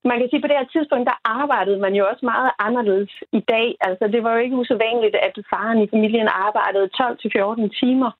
man 0.10 0.16
kan 0.18 0.28
sige, 0.28 0.40
at 0.40 0.44
på 0.44 0.50
det 0.50 0.60
her 0.60 0.74
tidspunkt, 0.76 1.10
der 1.12 1.18
arbejdede 1.40 1.80
man 1.86 1.94
jo 2.00 2.04
også 2.12 2.24
meget 2.34 2.52
anderledes 2.68 3.14
i 3.40 3.42
dag. 3.54 3.68
Altså, 3.88 4.04
det 4.14 4.24
var 4.24 4.32
jo 4.34 4.40
ikke 4.44 4.60
usædvanligt, 4.62 5.16
at 5.28 5.36
faren 5.52 5.80
i 5.82 5.92
familien 5.94 6.30
arbejdede 6.48 6.90
12-14 7.00 7.80
timer 7.82 8.12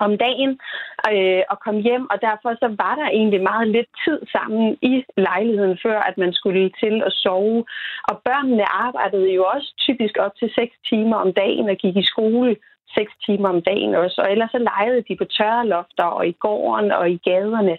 om 0.00 0.18
dagen 0.18 0.60
øh, 1.12 1.42
og 1.50 1.56
kom 1.60 1.76
hjem, 1.86 2.04
og 2.10 2.18
derfor 2.20 2.50
så 2.62 2.68
var 2.82 2.94
der 2.94 3.08
egentlig 3.08 3.42
meget 3.42 3.68
lidt 3.68 3.90
tid 4.04 4.20
sammen 4.32 4.78
i 4.82 5.04
lejligheden, 5.16 5.78
før 5.82 5.98
at 6.00 6.18
man 6.18 6.32
skulle 6.32 6.70
til 6.82 7.02
at 7.06 7.12
sove. 7.12 7.64
Og 8.08 8.14
børnene 8.24 8.66
arbejdede 8.86 9.30
jo 9.32 9.44
også 9.54 9.74
typisk 9.86 10.14
op 10.18 10.34
til 10.36 10.50
6 10.54 10.76
timer 10.90 11.16
om 11.16 11.32
dagen 11.32 11.68
og 11.68 11.76
gik 11.76 11.96
i 11.96 12.10
skole 12.12 12.56
6 12.94 13.12
timer 13.26 13.48
om 13.48 13.62
dagen 13.62 13.94
også, 13.94 14.20
og 14.22 14.30
ellers 14.32 14.50
så 14.50 14.58
legede 14.58 15.04
de 15.08 15.16
på 15.16 15.24
tørre 15.24 15.66
lofter 15.66 16.04
og 16.04 16.28
i 16.28 16.32
gården 16.32 16.92
og 16.92 17.10
i 17.10 17.16
gaderne. 17.16 17.78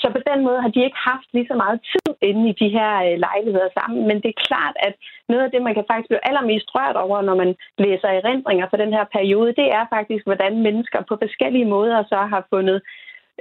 Så 0.00 0.06
på 0.16 0.20
den 0.30 0.40
måde 0.46 0.62
har 0.64 0.72
de 0.74 0.84
ikke 0.84 1.00
haft 1.10 1.28
lige 1.32 1.50
så 1.50 1.56
meget 1.64 1.78
tid 1.92 2.10
inde 2.28 2.44
i 2.50 2.58
de 2.62 2.68
her 2.78 2.92
øh, 3.06 3.16
lejligheder 3.26 3.70
sammen. 3.78 4.00
Men 4.08 4.16
det 4.22 4.28
er 4.30 4.44
klart, 4.48 4.76
at 4.88 4.94
noget 5.28 5.44
af 5.44 5.50
det, 5.50 5.62
man 5.62 5.74
kan 5.74 5.88
faktisk 5.90 6.08
blive 6.10 6.26
allermest 6.28 6.68
rørt 6.76 6.96
over, 7.04 7.16
når 7.22 7.36
man 7.42 7.50
læser 7.84 8.08
erindringer 8.08 8.66
for 8.70 8.78
den 8.82 8.92
her 8.96 9.04
periode, 9.16 9.58
det 9.60 9.68
er 9.78 9.84
faktisk, 9.96 10.22
hvordan 10.24 10.62
mennesker 10.66 11.00
på 11.08 11.14
forskellige 11.22 11.70
måder 11.74 11.98
så 12.12 12.18
har 12.32 12.42
fundet 12.54 12.78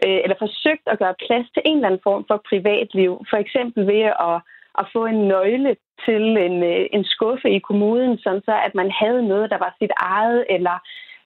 øh, 0.04 0.20
eller 0.24 0.38
forsøgt 0.40 0.86
at 0.92 1.00
gøre 1.00 1.22
plads 1.26 1.48
til 1.54 1.62
en 1.66 1.78
eller 1.78 1.88
anden 1.88 2.08
form 2.10 2.24
for 2.30 2.38
privatliv. 2.50 3.12
For 3.30 3.38
eksempel 3.38 3.88
ved 3.88 4.04
at, 4.30 4.38
at 4.80 4.86
få 4.94 5.02
en 5.06 5.22
nøgle 5.34 5.76
til 6.06 6.24
en, 6.48 6.64
øh, 6.64 6.86
en 6.96 7.04
skuffe 7.14 7.50
i 7.58 7.60
kommunen, 7.60 8.18
sådan 8.18 8.42
så 8.48 8.54
at 8.68 8.76
man 8.76 8.90
havde 9.02 9.28
noget, 9.28 9.50
der 9.54 9.58
var 9.66 9.76
sit 9.82 9.94
eget, 9.98 10.46
eller 10.50 10.78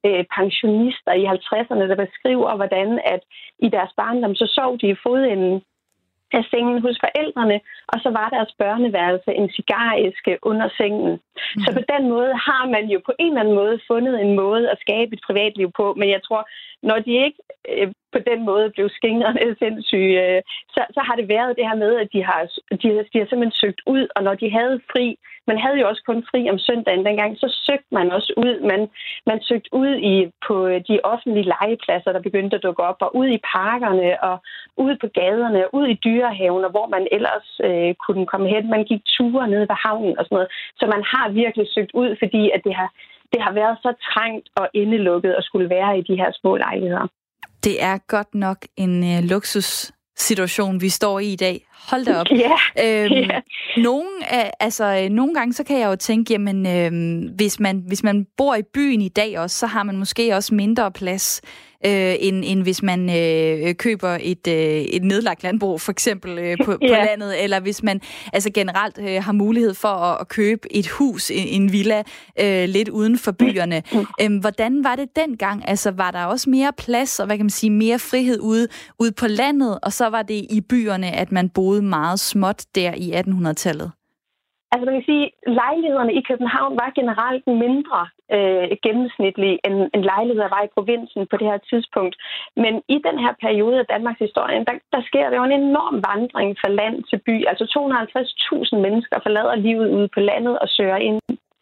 øh, 0.07 0.23
pensionister 0.37 1.13
i 1.21 1.23
50'erne, 1.35 1.85
der 1.91 2.05
beskriver, 2.05 2.55
hvordan 2.55 2.99
at 3.05 3.21
i 3.59 3.67
deres 3.69 3.93
barndom, 3.97 4.35
så 4.35 4.45
sov 4.57 4.71
de 4.81 4.87
i 4.89 5.01
fodenden 5.03 5.61
af 6.37 6.43
sengen 6.51 6.81
hos 6.81 6.97
forældrene, 7.05 7.57
og 7.91 7.97
så 8.03 8.09
var 8.09 8.29
deres 8.29 8.51
børneværelse 8.61 9.31
en 9.41 9.49
cigaræske 9.57 10.37
under 10.41 10.69
sengen. 10.77 11.11
Mm. 11.11 11.61
Så 11.63 11.69
på 11.77 11.83
den 11.93 12.09
måde 12.09 12.33
har 12.47 12.63
man 12.75 12.85
jo 12.93 12.99
på 13.05 13.13
en 13.19 13.27
eller 13.27 13.41
anden 13.41 13.59
måde 13.61 13.79
fundet 13.87 14.21
en 14.21 14.35
måde 14.35 14.69
at 14.73 14.77
skabe 14.85 15.13
et 15.13 15.21
privatliv 15.27 15.71
på, 15.79 15.93
men 15.99 16.09
jeg 16.09 16.21
tror, 16.27 16.41
når 16.87 16.99
de 16.99 17.11
ikke 17.25 17.39
øh, 17.69 17.87
på 18.15 18.19
den 18.29 18.39
måde 18.49 18.69
blev 18.75 18.89
skingrende 18.89 19.55
sindssyge, 19.61 20.15
øh, 20.25 20.41
så, 20.73 20.81
så 20.95 21.01
har 21.07 21.15
det 21.15 21.27
været 21.27 21.57
det 21.57 21.67
her 21.69 21.77
med, 21.83 21.93
at 22.03 22.07
de 22.13 22.23
har, 22.23 22.39
de, 22.81 22.87
de 23.13 23.19
har 23.19 23.27
simpelthen 23.27 23.59
søgt 23.63 23.81
ud, 23.85 24.07
og 24.15 24.23
når 24.23 24.35
de 24.35 24.51
havde 24.51 24.81
fri, 24.91 25.17
man 25.47 25.57
havde 25.63 25.79
jo 25.79 25.87
også 25.87 26.03
kun 26.05 26.25
fri 26.31 26.49
om 26.49 26.59
søndagen 26.59 27.05
dengang, 27.05 27.37
så 27.37 27.47
søgte 27.67 27.91
man 27.91 28.11
også 28.11 28.33
ud. 28.37 28.53
Man, 28.71 28.81
man 29.29 29.39
søgte 29.49 29.69
ud 29.81 29.91
i, 30.11 30.13
på 30.47 30.55
øh, 30.67 30.81
de 30.89 30.99
offentlige 31.03 31.51
legepladser, 31.53 32.11
der 32.11 32.27
begyndte 32.27 32.55
at 32.55 32.63
dukke 32.63 32.83
op, 32.83 32.99
og 33.01 33.15
ud 33.15 33.27
i 33.27 33.43
parkerne, 33.55 34.23
og 34.23 34.35
ud 34.77 34.93
på 35.01 35.07
gaderne, 35.19 35.59
og 35.65 35.69
ud 35.79 35.87
i 35.87 35.99
dyrehaven, 36.05 36.63
og 36.65 36.71
hvor 36.71 36.87
man 36.95 37.07
ellers 37.11 37.47
øh, 37.67 37.93
kunne 38.05 38.25
komme 38.31 38.47
hen. 38.53 38.69
Man 38.69 38.83
gik 38.83 39.01
ture 39.05 39.47
ned 39.47 39.63
ved 39.71 39.77
havnen 39.85 40.19
og 40.19 40.23
sådan 40.25 40.35
noget. 40.35 40.51
Så 40.79 40.85
man 40.95 41.03
har 41.13 41.25
virkelig 41.29 41.67
søgt 41.75 41.91
ud, 41.93 42.09
fordi 42.21 42.51
at 42.55 42.61
det 42.63 42.73
har, 42.75 42.89
det 43.33 43.41
har 43.41 43.53
været 43.53 43.77
så 43.85 43.91
trængt 44.09 44.47
og 44.55 44.65
indelukket 44.73 45.33
at 45.33 45.43
skulle 45.43 45.69
være 45.69 45.97
i 45.99 46.01
de 46.09 46.15
her 46.15 46.31
små 46.39 46.55
lejligheder. 46.55 47.07
Det 47.63 47.83
er 47.83 47.97
godt 48.07 48.35
nok 48.35 48.57
en 48.77 49.03
øh, 49.03 49.23
luksussituation, 49.23 50.81
vi 50.81 50.89
står 50.89 51.19
i 51.19 51.33
i 51.33 51.35
dag. 51.35 51.67
Hold 51.89 52.05
da 52.05 52.19
op. 52.19 52.27
Yeah. 52.31 53.05
Øhm, 53.05 53.13
yeah. 53.13 53.41
Nogle, 53.77 54.07
altså, 54.59 55.07
nogle 55.11 55.33
gange 55.33 55.53
så 55.53 55.63
kan 55.63 55.79
jeg 55.79 55.87
jo 55.87 55.95
tænke, 55.95 56.33
jamen, 56.33 56.67
øhm, 56.67 57.29
hvis, 57.35 57.59
man, 57.59 57.83
hvis 57.87 58.03
man 58.03 58.25
bor 58.37 58.55
i 58.55 58.63
byen 58.73 59.01
i 59.01 59.09
dag 59.09 59.39
også, 59.39 59.57
så 59.57 59.67
har 59.67 59.83
man 59.83 59.97
måske 59.97 60.35
også 60.35 60.55
mindre 60.55 60.91
plads 60.91 61.41
øh, 61.85 62.15
end, 62.19 62.43
end 62.45 62.63
hvis 62.63 62.83
man 62.83 63.09
øh, 63.09 63.75
køber 63.75 64.17
et, 64.21 64.47
øh, 64.47 64.81
et 64.81 65.03
nedlagt 65.03 65.43
landbrug, 65.43 65.81
for 65.81 65.91
eksempel 65.91 66.39
øh, 66.39 66.57
på, 66.65 66.71
ja. 66.71 66.77
på 66.77 66.93
landet, 67.05 67.43
eller 67.43 67.59
hvis 67.59 67.83
man 67.83 68.01
altså 68.33 68.49
generelt 68.53 68.97
øh, 68.97 69.23
har 69.23 69.31
mulighed 69.31 69.73
for 69.73 69.87
at, 69.87 70.17
at 70.21 70.27
købe 70.27 70.75
et 70.75 70.87
hus, 70.87 71.31
en, 71.31 71.47
en 71.47 71.71
villa, 71.71 72.03
øh, 72.39 72.69
lidt 72.69 72.89
uden 72.89 73.17
for 73.17 73.31
byerne. 73.31 73.83
Øh, 74.21 74.39
hvordan 74.41 74.83
var 74.83 74.95
det 74.95 75.15
dengang? 75.15 75.69
Altså, 75.69 75.91
var 75.91 76.11
der 76.11 76.25
også 76.25 76.49
mere 76.49 76.71
plads, 76.77 77.19
og 77.19 77.25
hvad 77.25 77.37
kan 77.37 77.45
man 77.45 77.49
sige, 77.49 77.69
mere 77.69 77.99
frihed 77.99 78.39
ude, 78.39 78.67
ude 78.99 79.11
på 79.11 79.27
landet, 79.27 79.79
og 79.83 79.93
så 79.93 80.09
var 80.09 80.21
det 80.21 80.45
i 80.49 80.61
byerne, 80.69 81.11
at 81.11 81.31
man 81.31 81.49
boede 81.49 81.70
meget 81.79 82.19
småt 82.19 82.65
der 82.75 82.91
i 83.05 83.07
1800-tallet? 83.11 83.91
Altså 84.71 84.85
man 84.85 84.95
kan 84.97 85.09
sige, 85.11 85.25
lejlighederne 85.61 86.13
i 86.19 86.21
København 86.29 86.73
var 86.81 86.89
generelt 86.99 87.45
mindre 87.47 88.01
øh, 88.35 88.65
gennemsnitlige 88.85 89.57
end, 89.65 89.77
end 89.93 90.03
lejligheder 90.13 90.49
var 90.55 90.63
i 90.63 90.73
provinsen 90.75 91.21
på 91.31 91.35
det 91.39 91.47
her 91.51 91.59
tidspunkt. 91.71 92.15
Men 92.63 92.73
i 92.95 92.97
den 93.07 93.17
her 93.23 93.33
periode 93.45 93.79
af 93.79 93.89
Danmarks 93.93 94.23
historie, 94.25 94.65
der, 94.67 94.75
der 94.93 95.01
sker 95.09 95.25
der 95.29 95.37
jo 95.37 95.43
en 95.43 95.59
enorm 95.61 95.95
vandring 96.09 96.49
fra 96.61 96.69
land 96.79 96.95
til 97.09 97.19
by. 97.27 97.35
Altså 97.51 97.65
250.000 97.75 98.77
mennesker 98.85 99.17
forlader 99.25 99.55
livet 99.55 99.87
ude 99.97 100.09
på 100.15 100.19
landet 100.29 100.59
og 100.59 100.67
søger 100.77 100.99
ind 101.09 101.19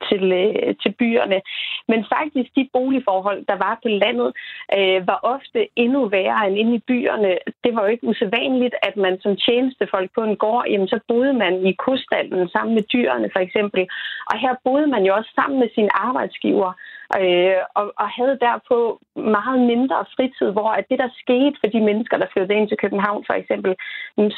til, 0.09 0.25
øh, 0.43 0.75
til 0.81 0.91
byerne. 0.99 1.41
Men 1.88 2.05
faktisk 2.15 2.49
de 2.55 2.69
boligforhold, 2.73 3.45
der 3.45 3.57
var 3.65 3.79
på 3.83 3.89
landet, 4.03 4.29
øh, 4.77 5.07
var 5.07 5.19
ofte 5.35 5.59
endnu 5.75 6.01
værre 6.05 6.47
end 6.47 6.57
inde 6.62 6.75
i 6.75 6.85
byerne. 6.88 7.31
Det 7.63 7.75
var 7.75 7.81
jo 7.81 7.89
ikke 7.93 8.07
usædvanligt, 8.07 8.75
at 8.88 8.97
man 8.97 9.21
som 9.21 9.35
tjenestefolk 9.35 10.09
på 10.15 10.21
en 10.23 10.35
gård, 10.35 10.65
jamen 10.69 10.88
så 10.88 10.99
boede 11.07 11.33
man 11.33 11.53
i 11.65 11.73
kostallen 11.85 12.49
sammen 12.49 12.73
med 12.75 12.83
dyrene 12.93 13.29
for 13.33 13.39
eksempel. 13.39 13.81
Og 14.31 14.35
her 14.39 14.53
boede 14.63 14.88
man 14.88 15.03
jo 15.05 15.15
også 15.15 15.31
sammen 15.35 15.59
med 15.59 15.69
sin 15.75 15.89
arbejdsgiver 15.93 16.71
øh, 17.17 17.62
og, 17.79 17.85
og 18.01 18.07
havde 18.17 18.38
derpå 18.47 18.79
meget 19.38 19.59
mindre 19.71 20.05
fritid, 20.15 20.49
hvor 20.55 20.69
at 20.79 20.85
det, 20.89 20.99
der 20.99 21.17
skete 21.23 21.57
for 21.59 21.67
de 21.73 21.81
mennesker, 21.89 22.17
der 22.17 22.31
flyttede 22.33 22.57
ind 22.59 22.67
til 22.69 22.81
København 22.83 23.23
for 23.27 23.35
eksempel, 23.41 23.71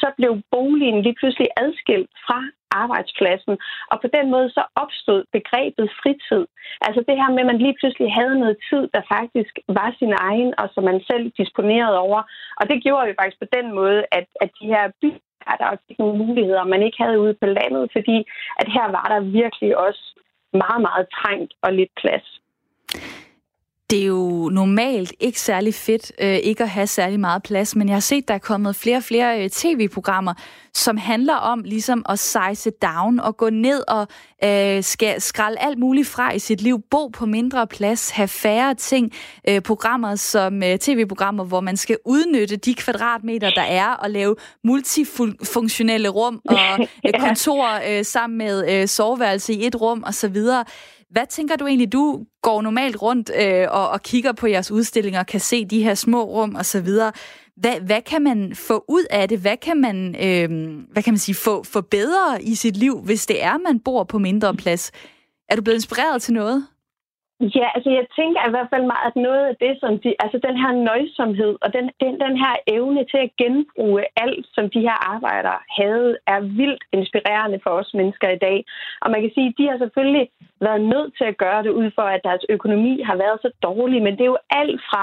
så 0.02 0.08
blev 0.18 0.32
boligen 0.50 1.02
lige 1.02 1.18
pludselig 1.20 1.48
adskilt 1.56 2.10
fra 2.26 2.40
arbejdspladsen. 2.82 3.54
Og 3.92 3.96
på 4.02 4.08
den 4.16 4.26
måde 4.34 4.48
så 4.56 4.62
opstod 4.82 5.20
begrebet 5.36 5.86
fritid. 6.02 6.44
Altså 6.86 7.00
det 7.08 7.16
her 7.20 7.30
med, 7.30 7.44
at 7.44 7.50
man 7.52 7.62
lige 7.64 7.76
pludselig 7.80 8.08
havde 8.18 8.40
noget 8.42 8.56
tid, 8.70 8.82
der 8.94 9.02
faktisk 9.16 9.54
var 9.78 9.90
sin 9.98 10.14
egen, 10.28 10.50
og 10.60 10.66
som 10.74 10.84
man 10.90 11.00
selv 11.10 11.24
disponerede 11.40 11.98
over. 12.06 12.20
Og 12.60 12.64
det 12.70 12.82
gjorde 12.84 13.06
jo 13.08 13.14
faktisk 13.20 13.40
på 13.40 13.50
den 13.56 13.66
måde, 13.78 14.00
at, 14.18 14.26
at 14.44 14.50
de 14.60 14.66
her 14.74 14.84
byer, 15.00 15.54
der 15.60 15.66
også 15.72 15.84
nogle 15.98 16.18
muligheder, 16.24 16.64
man 16.64 16.82
ikke 16.82 17.02
havde 17.02 17.20
ude 17.24 17.34
på 17.42 17.46
landet, 17.46 17.84
fordi 17.96 18.18
at 18.60 18.68
her 18.76 18.86
var 18.96 19.06
der 19.12 19.20
virkelig 19.20 19.78
også 19.86 20.04
meget, 20.52 20.80
meget 20.88 21.06
trængt 21.18 21.52
og 21.62 21.72
lidt 21.72 21.92
plads 22.00 22.41
det 23.92 24.02
er 24.02 24.06
jo 24.06 24.48
normalt 24.52 25.12
ikke 25.20 25.40
særlig 25.40 25.74
fedt 25.74 26.12
øh, 26.20 26.36
ikke 26.36 26.62
at 26.62 26.68
have 26.68 26.86
særlig 26.86 27.20
meget 27.20 27.42
plads, 27.42 27.76
men 27.76 27.88
jeg 27.88 27.94
har 27.94 28.00
set, 28.00 28.28
der 28.28 28.34
er 28.34 28.38
kommet 28.38 28.76
flere 28.76 28.96
og 28.96 29.02
flere 29.02 29.44
øh, 29.44 29.50
tv-programmer, 29.50 30.34
som 30.74 30.96
handler 30.96 31.34
om 31.34 31.62
ligesom 31.64 32.04
at 32.08 32.18
size 32.18 32.70
down 32.70 33.20
og 33.20 33.36
gå 33.36 33.50
ned 33.50 33.82
og 33.88 34.08
øh, 34.44 34.82
skal 34.82 35.20
skralde 35.20 35.58
alt 35.60 35.78
muligt 35.78 36.08
fra 36.08 36.32
i 36.32 36.38
sit 36.38 36.60
liv, 36.60 36.82
bo 36.90 37.08
på 37.08 37.26
mindre 37.26 37.66
plads, 37.66 38.10
have 38.10 38.28
færre 38.28 38.74
ting. 38.74 39.12
Øh, 39.48 39.60
programmer 39.60 40.16
som 40.16 40.62
øh, 40.62 40.78
tv-programmer, 40.78 41.44
hvor 41.44 41.60
man 41.60 41.76
skal 41.76 41.96
udnytte 42.04 42.56
de 42.56 42.74
kvadratmeter, 42.74 43.50
der 43.50 43.62
er, 43.62 43.88
og 43.88 44.10
lave 44.10 44.36
multifunktionelle 44.64 46.08
rum 46.08 46.40
og 46.48 46.78
øh, 47.06 47.20
kontor 47.20 47.80
øh, 47.88 48.04
sammen 48.04 48.38
med 48.38 48.70
øh, 48.70 48.88
soveværelse 48.88 49.52
i 49.52 49.66
et 49.66 49.80
rum 49.80 50.04
osv., 50.06 50.36
hvad 51.12 51.26
tænker 51.30 51.56
du 51.56 51.66
egentlig? 51.66 51.92
Du 51.92 52.24
går 52.42 52.62
normalt 52.62 53.02
rundt 53.02 53.30
øh, 53.40 53.66
og, 53.70 53.88
og 53.88 54.02
kigger 54.02 54.32
på 54.32 54.46
jeres 54.46 54.70
udstillinger 54.70 55.20
og 55.20 55.26
kan 55.26 55.40
se 55.40 55.64
de 55.64 55.82
her 55.82 55.94
små 55.94 56.24
rum 56.24 56.54
og 56.54 56.66
så 56.66 56.80
videre. 56.80 57.12
Hvad, 57.56 57.80
hvad 57.80 58.02
kan 58.02 58.22
man 58.22 58.54
få 58.54 58.84
ud 58.88 59.04
af 59.10 59.28
det? 59.28 59.38
Hvad 59.38 59.56
kan 59.56 59.76
man, 59.80 60.14
øh, 60.14 60.48
hvad 60.92 61.02
kan 61.02 61.12
man 61.12 61.18
sige, 61.18 61.34
få, 61.34 61.62
få 61.62 61.80
bedre 61.80 62.42
i 62.42 62.54
sit 62.54 62.76
liv, 62.76 63.00
hvis 63.04 63.26
det 63.26 63.42
er, 63.42 63.58
man 63.58 63.80
bor 63.80 64.04
på 64.04 64.18
mindre 64.18 64.54
plads? 64.54 64.90
Er 65.48 65.56
du 65.56 65.62
blevet 65.62 65.76
inspireret 65.76 66.22
til 66.22 66.34
noget? 66.34 66.66
Ja, 67.42 67.66
altså 67.74 67.90
jeg 67.90 68.06
tænker 68.18 68.40
i 68.46 68.50
hvert 68.54 68.70
fald 68.72 68.84
meget, 68.92 69.06
at 69.10 69.16
noget 69.16 69.44
af 69.50 69.56
det, 69.64 69.72
som 69.80 69.92
de, 70.02 70.14
altså 70.24 70.38
den 70.48 70.56
her 70.62 70.72
nøjsomhed 70.88 71.54
og 71.64 71.72
den, 71.76 71.84
den, 72.02 72.12
den 72.24 72.34
her 72.42 72.54
evne 72.76 73.04
til 73.10 73.20
at 73.26 73.34
genbruge 73.40 74.04
alt, 74.16 74.46
som 74.56 74.70
de 74.74 74.80
her 74.80 74.98
arbejdere 75.12 75.60
havde, 75.80 76.10
er 76.26 76.40
vildt 76.40 76.84
inspirerende 76.92 77.60
for 77.62 77.70
os 77.70 77.94
mennesker 77.94 78.28
i 78.28 78.42
dag. 78.46 78.64
Og 79.02 79.10
man 79.10 79.20
kan 79.20 79.30
sige, 79.34 79.48
at 79.48 79.58
de 79.58 79.68
har 79.70 79.78
selvfølgelig 79.78 80.28
været 80.60 80.82
nødt 80.92 81.12
til 81.18 81.24
at 81.24 81.38
gøre 81.44 81.62
det 81.62 81.72
ud 81.80 81.90
for, 81.94 82.02
at 82.02 82.24
deres 82.24 82.44
økonomi 82.48 83.02
har 83.02 83.16
været 83.16 83.38
så 83.42 83.50
dårlig, 83.62 84.02
men 84.02 84.12
det 84.12 84.24
er 84.24 84.34
jo 84.34 84.44
alt 84.50 84.80
fra 84.90 85.02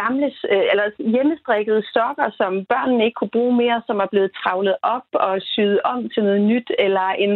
gamle 0.00 0.28
øh, 0.52 0.64
eller 0.72 0.86
hjemmestrikkede 1.14 1.82
sokker, 1.94 2.28
som 2.40 2.52
børnene 2.72 3.04
ikke 3.04 3.18
kunne 3.18 3.36
bruge 3.36 3.56
mere, 3.62 3.82
som 3.86 3.96
er 4.04 4.12
blevet 4.12 4.32
travlet 4.42 4.76
op 4.82 5.08
og 5.12 5.34
syet 5.52 5.80
om 5.92 6.08
til 6.08 6.22
noget 6.24 6.40
nyt, 6.40 6.70
eller 6.78 7.08
en, 7.24 7.32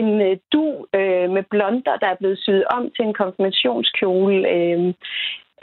en 0.00 0.10
øh, 0.26 0.36
du 0.52 0.64
øh, 0.98 1.26
med 1.36 1.44
blonder, 1.52 1.96
der 2.02 2.08
er 2.10 2.20
blevet 2.20 2.38
syet 2.38 2.64
om 2.76 2.82
til 2.96 3.04
en 3.04 3.14
konfirmationskjole. 3.14 4.38
Øh, 4.54 4.94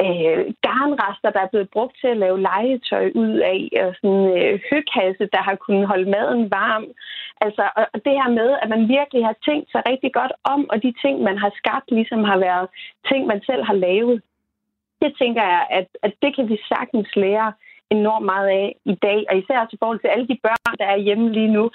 øh, 0.05 0.41
garnrester, 0.67 1.29
der 1.35 1.41
er 1.43 1.51
blevet 1.53 1.69
brugt 1.75 1.95
til 2.01 2.07
at 2.07 2.21
lave 2.23 2.41
legetøj 2.41 3.05
ud 3.15 3.35
af, 3.53 3.61
og 3.83 3.91
sådan 3.99 4.25
øh, 4.39 4.59
høkasse, 4.71 5.25
der 5.33 5.41
har 5.47 5.55
kunnet 5.55 5.87
holde 5.91 6.09
maden 6.15 6.51
varm. 6.51 6.85
Altså, 7.45 7.63
og 7.93 7.99
det 8.05 8.13
her 8.19 8.29
med, 8.39 8.49
at 8.61 8.69
man 8.69 8.83
virkelig 8.97 9.25
har 9.25 9.35
tænkt 9.47 9.71
sig 9.71 9.81
rigtig 9.91 10.11
godt 10.13 10.33
om, 10.43 10.69
og 10.71 10.83
de 10.83 10.93
ting, 11.03 11.15
man 11.29 11.37
har 11.37 11.51
skabt, 11.61 11.87
ligesom 11.91 12.23
har 12.23 12.37
været 12.37 12.67
ting, 13.09 13.21
man 13.27 13.41
selv 13.49 13.63
har 13.69 13.77
lavet 13.87 14.21
det 15.03 15.11
tænker 15.21 15.43
jeg, 15.53 15.63
at, 15.79 15.87
at 16.05 16.13
det 16.21 16.35
kan 16.35 16.49
vi 16.49 16.57
sagtens 16.71 17.09
lære 17.15 17.53
enormt 17.97 18.25
meget 18.25 18.47
af 18.47 18.75
i 18.93 18.95
dag, 19.07 19.19
og 19.29 19.37
især 19.37 19.59
i 19.73 19.77
forhold 19.81 19.99
til 19.99 20.13
alle 20.13 20.27
de 20.31 20.39
børn, 20.45 20.75
der 20.81 20.87
er 20.93 21.05
hjemme 21.07 21.27
lige 21.37 21.53
nu 21.57 21.65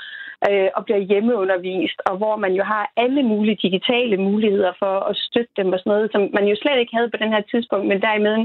øh, 0.48 0.68
og 0.76 0.84
bliver 0.84 1.02
hjemmeundervist, 1.10 1.98
og 2.08 2.14
hvor 2.20 2.36
man 2.44 2.52
jo 2.58 2.64
har 2.72 2.84
alle 2.96 3.22
mulige 3.22 3.62
digitale 3.66 4.16
muligheder 4.28 4.72
for 4.82 4.94
at 5.10 5.16
støtte 5.26 5.54
dem 5.56 5.72
og 5.72 5.78
sådan 5.78 5.90
noget, 5.92 6.12
som 6.12 6.22
man 6.36 6.46
jo 6.50 6.56
slet 6.56 6.78
ikke 6.80 6.96
havde 6.96 7.10
på 7.10 7.20
den 7.22 7.32
her 7.34 7.42
tidspunkt, 7.52 7.86
men 7.88 8.02
derimod 8.06 8.38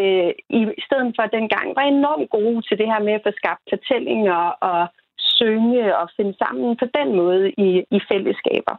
øh, 0.00 0.30
i 0.78 0.82
stedet 0.86 1.10
for 1.16 1.24
dengang 1.38 1.66
var 1.78 1.86
enormt 1.96 2.30
gode 2.30 2.60
til 2.68 2.78
det 2.80 2.86
her 2.92 3.00
med 3.06 3.12
at 3.12 3.24
få 3.26 3.32
skabt 3.40 3.64
fortællinger 3.72 4.40
og 4.70 4.80
synge 5.18 5.96
og 6.00 6.06
finde 6.16 6.34
sammen 6.42 6.76
på 6.76 6.86
den 6.98 7.08
måde 7.20 7.44
i, 7.66 7.68
i 7.96 7.98
fællesskaber. 8.10 8.74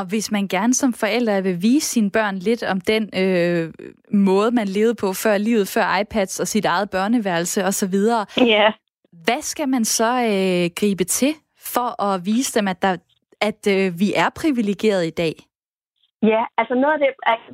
Og 0.00 0.06
hvis 0.06 0.30
man 0.30 0.48
gerne 0.48 0.74
som 0.74 0.92
forældre 0.92 1.42
vil 1.42 1.62
vise 1.62 1.86
sine 1.86 2.10
børn 2.10 2.38
lidt 2.38 2.62
om 2.62 2.80
den 2.80 3.18
øh, 3.18 3.72
måde, 4.12 4.50
man 4.50 4.68
levede 4.68 4.94
på 4.94 5.12
før 5.12 5.38
livet, 5.38 5.68
før 5.68 5.96
iPads 5.96 6.40
og 6.40 6.48
sit 6.48 6.64
eget 6.64 6.90
børneværelse 6.90 7.64
osv., 7.64 7.94
yeah. 7.94 8.72
hvad 9.24 9.42
skal 9.42 9.68
man 9.68 9.84
så 9.84 10.24
øh, 10.24 10.70
gribe 10.76 11.04
til 11.04 11.34
for 11.58 12.02
at 12.02 12.26
vise 12.26 12.58
dem, 12.58 12.68
at, 12.68 12.82
der, 12.82 12.96
at 13.40 13.66
øh, 13.68 14.00
vi 14.00 14.12
er 14.16 14.28
privilegeret 14.28 15.06
i 15.06 15.10
dag? 15.10 15.46
Ja, 16.22 16.42
altså 16.60 16.74
noget 16.74 16.94
af 16.94 17.00
det, 17.04 17.10
altså, 17.32 17.50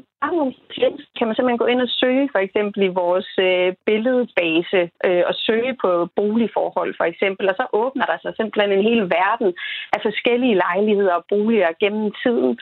kan 1.17 1.27
man 1.27 1.35
simpelthen 1.35 1.63
gå 1.63 1.67
ind 1.67 1.83
og 1.87 1.89
søge 2.01 2.29
for 2.33 2.39
eksempel 2.39 2.83
i 2.83 2.97
vores 3.03 3.31
øh, 3.39 3.75
billedbase 3.87 4.81
øh, 5.07 5.23
og 5.29 5.35
søge 5.47 5.73
på 5.83 5.91
boligforhold 6.17 6.95
for 6.97 7.05
eksempel, 7.05 7.49
og 7.49 7.55
så 7.57 7.67
åbner 7.73 8.07
der 8.07 8.19
sig 8.23 8.33
simpelthen 8.37 8.73
en 8.73 8.89
hel 8.89 9.03
verden 9.19 9.51
af 9.95 10.01
forskellige 10.03 10.61
lejligheder 10.65 11.15
og 11.15 11.25
boliger 11.29 11.71
gennem 11.83 12.13
tiden. 12.23 12.53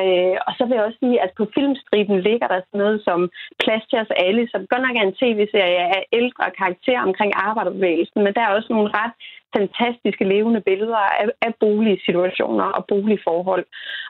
Øh, 0.00 0.36
og 0.46 0.52
så 0.56 0.62
vil 0.64 0.76
jeg 0.76 0.84
også 0.84 1.00
sige, 1.04 1.22
at 1.24 1.30
på 1.38 1.44
filmstriben 1.54 2.20
ligger 2.28 2.48
der 2.48 2.60
sådan 2.60 2.80
noget 2.84 2.98
som 3.08 3.20
Plads 3.62 3.84
til 3.86 3.98
os 4.02 4.12
alle, 4.26 4.48
som 4.52 4.66
godt 4.70 4.82
nok 4.84 4.96
er 4.96 5.06
en 5.06 5.18
tv-serie 5.20 5.82
af 5.96 6.02
ældre 6.12 6.44
karakterer 6.60 7.02
omkring 7.08 7.32
arbejderbevægelsen, 7.48 8.20
men 8.24 8.34
der 8.34 8.42
er 8.44 8.54
også 8.56 8.70
nogle 8.72 8.90
ret 9.00 9.14
fantastiske 9.56 10.24
levende 10.24 10.60
billeder 10.60 11.02
af, 11.20 11.26
af 11.46 11.52
boligsituationer 11.60 12.64
og 12.64 12.86
boligforhold. 12.86 13.64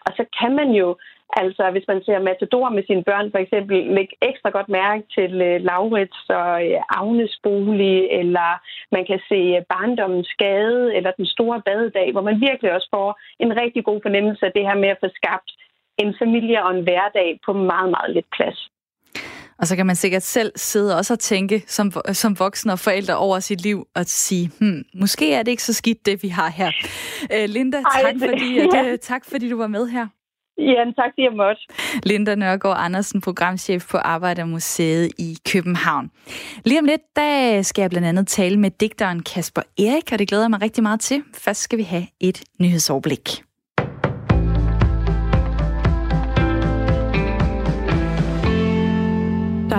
Og 0.06 0.12
så 0.16 0.24
kan 0.40 0.52
man 0.60 0.70
jo 0.70 0.96
Altså, 1.36 1.70
hvis 1.70 1.86
man 1.88 2.02
ser 2.06 2.18
Matador 2.18 2.68
med 2.76 2.82
sine 2.86 3.04
børn, 3.04 3.30
for 3.30 3.38
eksempel, 3.38 3.76
lægge 3.96 4.14
ekstra 4.30 4.50
godt 4.50 4.68
mærke 4.68 5.02
til 5.16 5.32
uh, 5.48 5.56
Laurits 5.68 6.20
og 6.28 6.52
uh, 6.74 7.00
Agnes 7.00 7.34
bolig, 7.42 7.96
eller 8.20 8.50
man 8.96 9.04
kan 9.10 9.20
se 9.30 9.40
uh, 9.56 9.64
Barndommens 9.72 10.28
Skade, 10.34 10.96
eller 10.96 11.10
Den 11.10 11.26
Store 11.26 11.62
Badedag, 11.66 12.12
hvor 12.12 12.24
man 12.28 12.40
virkelig 12.40 12.70
også 12.72 12.88
får 12.96 13.08
en 13.44 13.52
rigtig 13.62 13.84
god 13.84 14.00
fornemmelse 14.06 14.46
af 14.46 14.52
det 14.56 14.64
her 14.68 14.76
med 14.82 14.88
at 14.88 15.00
få 15.02 15.08
skabt 15.20 15.50
en 16.02 16.14
familie 16.22 16.64
og 16.64 16.70
en 16.76 16.82
hverdag 16.82 17.28
på 17.46 17.52
meget, 17.52 17.90
meget 17.96 18.10
lidt 18.16 18.28
plads. 18.36 18.60
Og 19.58 19.66
så 19.66 19.76
kan 19.76 19.86
man 19.86 19.96
sikkert 19.96 20.22
selv 20.22 20.52
sidde 20.56 20.96
også 20.96 21.12
og 21.12 21.18
tænke 21.18 21.62
som, 21.66 21.92
som 22.12 22.38
voksen 22.38 22.70
og 22.70 22.78
forældre 22.78 23.16
over 23.16 23.40
sit 23.40 23.60
liv 23.60 23.86
og 23.94 24.04
sige, 24.06 24.50
hmm, 24.60 24.84
måske 24.94 25.34
er 25.34 25.42
det 25.42 25.50
ikke 25.50 25.62
så 25.62 25.74
skidt, 25.74 26.06
det 26.06 26.22
vi 26.22 26.28
har 26.28 26.50
her. 26.50 26.70
Uh, 27.34 27.44
Linda, 27.48 27.76
tak, 27.76 28.04
Ej, 28.04 28.14
fordi, 28.18 28.58
at, 28.58 28.68
ja. 28.86 28.96
tak 28.96 29.24
fordi 29.24 29.50
du 29.50 29.56
var 29.56 29.66
med 29.66 29.88
her. 29.88 30.06
Ja, 30.58 30.84
tak 30.84 31.10
fordi 31.12 31.22
jeg 31.22 31.32
måtte. 31.36 31.60
Linda 32.02 32.34
Nørgaard 32.34 32.76
Andersen, 32.80 33.20
programchef 33.20 33.90
på 33.90 33.96
Arbejdermuseet 33.96 35.12
i 35.18 35.36
København. 35.52 36.10
Lige 36.64 36.78
om 36.80 36.84
lidt, 36.84 37.00
der 37.16 37.62
skal 37.62 37.82
jeg 37.82 37.90
blandt 37.90 38.08
andet 38.08 38.26
tale 38.26 38.56
med 38.56 38.70
digteren 38.70 39.22
Kasper 39.22 39.62
Erik, 39.78 40.12
og 40.12 40.18
det 40.18 40.28
glæder 40.28 40.44
jeg 40.44 40.50
mig 40.50 40.62
rigtig 40.62 40.82
meget 40.82 41.00
til. 41.00 41.22
Først 41.34 41.60
skal 41.60 41.78
vi 41.78 41.82
have 41.82 42.06
et 42.20 42.42
nyhedsoverblik. 42.60 43.47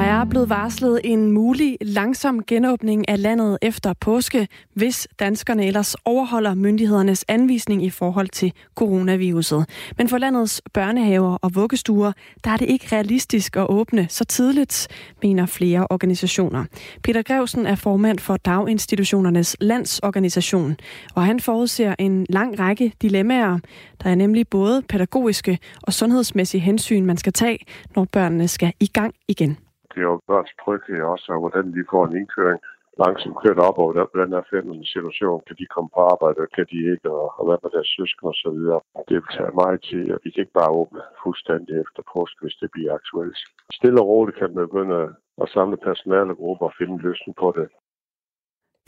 Er 0.02 0.26
blevet 0.26 0.50
varslet 0.50 1.02
en 1.04 1.32
mulig 1.32 1.78
langsom 1.82 2.44
genåbning 2.44 3.10
af 3.10 3.22
landet 3.22 3.58
efter 3.62 3.94
påske, 3.94 4.48
hvis 4.74 5.08
danskerne 5.20 5.66
ellers 5.66 5.96
overholder 6.06 6.56
myndighedernes 6.56 7.26
anvisning 7.28 7.84
i 7.84 7.90
forhold 7.90 8.28
til 8.28 8.54
coronaviruset. 8.76 9.66
Men 9.98 10.10
for 10.10 10.18
landets 10.18 10.62
børnehaver 10.74 11.38
og 11.42 11.56
vuggestuer, 11.56 12.12
der 12.44 12.52
er 12.52 12.58
det 12.58 12.70
ikke 12.70 12.96
realistisk 12.96 13.56
at 13.56 13.70
åbne 13.70 14.08
så 14.10 14.26
tidligt, 14.26 14.88
mener 15.24 15.46
flere 15.46 15.88
organisationer. 15.90 16.66
Peter 17.04 17.22
Grevsen 17.22 17.66
er 17.66 17.76
formand 17.76 18.20
for 18.20 18.38
Daginstitutionernes 18.38 19.58
Landsorganisation, 19.62 20.78
og 21.16 21.26
han 21.26 21.40
forudser 21.40 21.96
en 22.00 22.26
lang 22.30 22.60
række 22.60 22.94
dilemmaer. 23.02 23.60
Der 24.04 24.10
er 24.10 24.16
nemlig 24.16 24.48
både 24.48 24.82
pædagogiske 24.82 25.60
og 25.82 25.94
sundhedsmæssige 25.94 26.62
hensyn, 26.62 27.06
man 27.06 27.18
skal 27.18 27.34
tage, 27.34 27.60
når 27.96 28.06
børnene 28.06 28.48
skal 28.48 28.74
i 28.80 28.88
gang 28.88 29.14
igen 29.28 29.58
det 29.92 30.00
er 30.02 30.10
jo 30.12 30.22
børns 30.28 30.54
tryghed 30.62 31.02
også, 31.14 31.28
og 31.34 31.40
hvordan 31.44 31.66
de 31.76 31.90
får 31.92 32.04
en 32.06 32.18
indkøring 32.22 32.60
langsomt 33.04 33.38
kørt 33.44 33.60
op 33.68 33.78
over 33.84 33.94
hvordan 34.12 34.34
er 34.34 34.50
fændende 34.54 34.88
situation. 34.94 35.42
Kan 35.48 35.56
de 35.60 35.74
komme 35.74 35.90
på 35.96 36.02
arbejde, 36.14 36.54
kan 36.56 36.66
de 36.72 36.80
ikke, 36.94 37.08
og, 37.18 37.26
og 37.38 37.44
hvad 37.46 37.58
med 37.64 37.72
deres 37.76 37.90
søskende 37.98 38.32
og 38.34 38.40
så 38.44 38.50
videre. 38.58 38.80
Det 39.10 39.16
vil 39.18 39.36
tage 39.38 39.60
meget 39.62 39.80
tid, 39.90 40.06
og 40.14 40.20
vi 40.24 40.30
kan 40.32 40.42
ikke 40.44 40.60
bare 40.62 40.76
åbne 40.82 41.02
fuldstændig 41.24 41.74
efter 41.84 42.02
påske, 42.14 42.40
hvis 42.44 42.58
det 42.62 42.70
bliver 42.76 42.92
aktuelt. 43.00 43.40
Stille 43.78 44.02
og 44.02 44.08
roligt 44.12 44.38
kan 44.40 44.50
man 44.54 44.66
begynde 44.68 45.00
at 45.44 45.48
samle 45.56 45.78
personalegrupper 45.88 46.66
og 46.70 46.76
finde 46.78 46.94
en 46.94 47.06
løsning 47.08 47.36
på 47.44 47.50
det. 47.58 47.68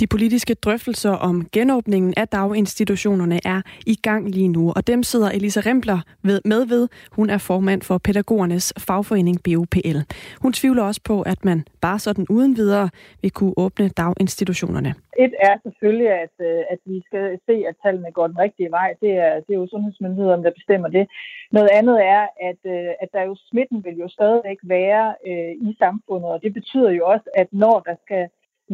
De 0.02 0.08
politiske 0.08 0.54
drøftelser 0.54 1.12
om 1.12 1.36
genåbningen 1.52 2.14
af 2.18 2.28
daginstitutionerne 2.28 3.40
er 3.46 3.62
i 3.86 3.96
gang 3.96 4.30
lige 4.30 4.48
nu, 4.48 4.74
og 4.76 4.88
dem 4.88 5.04
sidder 5.04 5.30
Elisa 5.30 5.60
Rempler 5.60 6.00
med 6.24 6.68
ved. 6.68 6.88
Hun 7.12 7.30
er 7.30 7.38
formand 7.38 7.82
for 7.82 7.98
pædagogernes 7.98 8.74
fagforening 8.88 9.38
BOPL. 9.44 10.00
Hun 10.44 10.54
tvivler 10.54 10.84
også 10.84 11.02
på, 11.06 11.22
at 11.22 11.46
man 11.46 11.66
bare 11.82 12.00
sådan 12.00 12.26
uden 12.30 12.58
videre 12.58 12.90
vil 13.22 13.32
kunne 13.32 13.54
åbne 13.58 13.90
daginstitutionerne. 13.90 14.92
Et 15.20 15.34
er 15.40 15.56
selvfølgelig, 15.64 16.10
at, 16.26 16.36
øh, 16.48 16.62
at 16.74 16.80
vi 16.86 17.02
skal 17.08 17.40
se, 17.48 17.56
at 17.70 17.76
tallene 17.84 18.12
går 18.12 18.28
den 18.28 18.40
rigtige 18.40 18.72
vej. 18.72 18.90
Det 19.02 19.12
er, 19.26 19.34
det 19.46 19.52
er 19.54 19.60
jo 19.64 19.68
sundhedsmyndighederne, 19.68 20.44
der 20.44 20.52
bestemmer 20.60 20.90
det. 20.98 21.06
Noget 21.52 21.70
andet 21.80 21.98
er, 22.16 22.24
at, 22.50 22.62
øh, 22.74 22.92
at 23.04 23.10
der 23.14 23.24
jo 23.30 23.36
smitten 23.50 23.84
vil 23.86 23.98
jo 24.04 24.08
stadigvæk 24.18 24.60
være 24.64 25.06
øh, 25.30 25.52
i 25.70 25.76
samfundet, 25.80 26.30
og 26.30 26.42
det 26.44 26.54
betyder 26.54 26.92
jo 26.92 27.04
også, 27.14 27.28
at 27.42 27.48
når 27.52 27.80
der 27.90 27.96
skal 28.06 28.24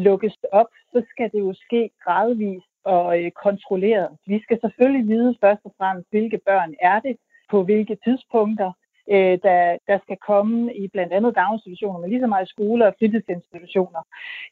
lukkes 0.05 0.37
op, 0.51 0.69
så 0.91 0.99
skal 1.09 1.31
det 1.33 1.39
jo 1.39 1.53
ske 1.53 1.89
gradvist 2.03 2.71
og 2.83 3.23
øh, 3.23 3.31
kontrolleret. 3.31 4.09
Vi 4.27 4.41
skal 4.43 4.57
selvfølgelig 4.61 5.07
vide 5.07 5.37
først 5.41 5.61
og 5.65 5.73
fremmest, 5.77 6.07
hvilke 6.09 6.39
børn 6.45 6.73
er 6.81 6.99
det, 6.99 7.17
på 7.51 7.63
hvilke 7.63 7.97
tidspunkter, 8.05 8.71
øh, 9.13 9.35
der, 9.45 9.77
der 9.87 9.97
skal 10.03 10.17
komme 10.29 10.75
i 10.75 10.87
blandt 10.87 11.13
andet 11.13 11.35
daginstitutioner, 11.35 11.99
men 11.99 12.09
lige 12.09 12.21
så 12.21 12.27
meget 12.27 12.49
skoler 12.49 12.85
og 12.87 12.95
fritidsinstitutioner. 12.99 14.01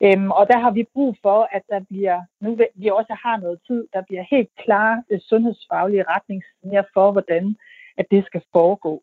Øhm, 0.04 0.32
og 0.32 0.48
der 0.52 0.58
har 0.60 0.72
vi 0.72 0.84
brug 0.94 1.16
for, 1.22 1.40
at 1.52 1.64
der 1.70 1.80
bliver, 1.90 2.22
nu 2.42 2.58
vi 2.76 2.88
også 2.90 3.16
har 3.26 3.38
noget 3.38 3.60
tid, 3.68 3.88
der 3.94 4.02
bliver 4.08 4.24
helt 4.32 4.50
klare 4.64 5.04
øh, 5.10 5.20
sundhedsfaglige 5.30 6.06
retningslinjer 6.14 6.84
for, 6.94 7.12
hvordan 7.12 7.56
at 7.98 8.06
det 8.12 8.26
skal 8.26 8.42
foregå. 8.52 9.02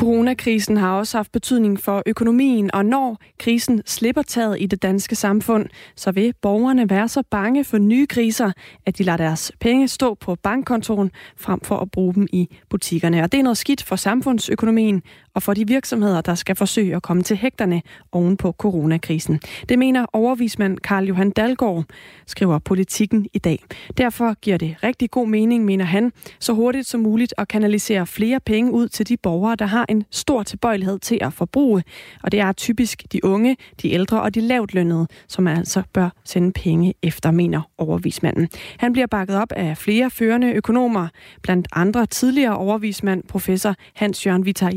Coronakrisen 0.00 0.76
har 0.76 0.98
også 0.98 1.18
haft 1.18 1.32
betydning 1.32 1.80
for 1.80 2.02
økonomien, 2.06 2.74
og 2.74 2.86
når 2.86 3.18
krisen 3.38 3.82
slipper 3.86 4.22
taget 4.22 4.56
i 4.60 4.66
det 4.66 4.82
danske 4.82 5.14
samfund, 5.14 5.66
så 5.96 6.12
vil 6.12 6.34
borgerne 6.42 6.90
være 6.90 7.08
så 7.08 7.22
bange 7.30 7.64
for 7.64 7.78
nye 7.78 8.06
kriser, 8.06 8.52
at 8.86 8.98
de 8.98 9.02
lader 9.02 9.16
deres 9.16 9.52
penge 9.60 9.88
stå 9.88 10.14
på 10.14 10.34
bankkontoen 10.34 11.10
frem 11.36 11.60
for 11.60 11.76
at 11.76 11.90
bruge 11.90 12.14
dem 12.14 12.26
i 12.32 12.48
butikkerne. 12.70 13.22
Og 13.22 13.32
det 13.32 13.38
er 13.38 13.42
noget 13.42 13.58
skidt 13.58 13.82
for 13.82 13.96
samfundsøkonomien 13.96 15.02
og 15.34 15.42
for 15.42 15.54
de 15.54 15.66
virksomheder, 15.66 16.20
der 16.20 16.34
skal 16.34 16.56
forsøge 16.56 16.96
at 16.96 17.02
komme 17.02 17.22
til 17.22 17.36
hægterne 17.36 17.82
oven 18.12 18.36
på 18.36 18.52
coronakrisen. 18.52 19.40
Det 19.68 19.78
mener 19.78 20.06
overvismand 20.12 20.78
Karl 20.78 21.04
Johan 21.04 21.30
Dalgaard, 21.30 21.84
skriver 22.26 22.58
politikken 22.58 23.26
i 23.32 23.38
dag. 23.38 23.64
Derfor 23.98 24.34
giver 24.40 24.56
det 24.56 24.76
rigtig 24.82 25.10
god 25.10 25.28
mening, 25.28 25.64
mener 25.64 25.84
han, 25.84 26.12
så 26.40 26.52
hurtigt 26.52 26.86
som 26.86 27.00
muligt 27.00 27.34
at 27.38 27.48
kanalisere 27.48 28.06
flere 28.06 28.40
penge 28.40 28.72
ud 28.72 28.88
til 28.88 29.08
de 29.08 29.16
borgere, 29.16 29.56
der 29.56 29.66
har 29.66 29.86
en 29.88 30.04
stor 30.10 30.42
tilbøjelighed 30.42 30.98
til 30.98 31.18
at 31.20 31.32
forbruge. 31.32 31.82
Og 32.22 32.32
det 32.32 32.40
er 32.40 32.52
typisk 32.52 33.12
de 33.12 33.24
unge, 33.24 33.56
de 33.82 33.90
ældre 33.90 34.22
og 34.22 34.34
de 34.34 34.40
lavt 34.40 34.74
lønnede, 34.74 35.06
som 35.28 35.46
altså 35.46 35.82
bør 35.92 36.10
sende 36.24 36.52
penge 36.52 36.94
efter, 37.02 37.30
mener 37.30 37.70
overvismanden. 37.78 38.48
Han 38.78 38.92
bliver 38.92 39.06
bakket 39.06 39.36
op 39.36 39.52
af 39.52 39.78
flere 39.78 40.10
førende 40.10 40.52
økonomer, 40.52 41.08
blandt 41.42 41.68
andre 41.72 42.06
tidligere 42.06 42.56
overvismand 42.56 43.22
professor 43.28 43.74
Hans-Jørgen 43.94 44.44
Vitar 44.44 44.70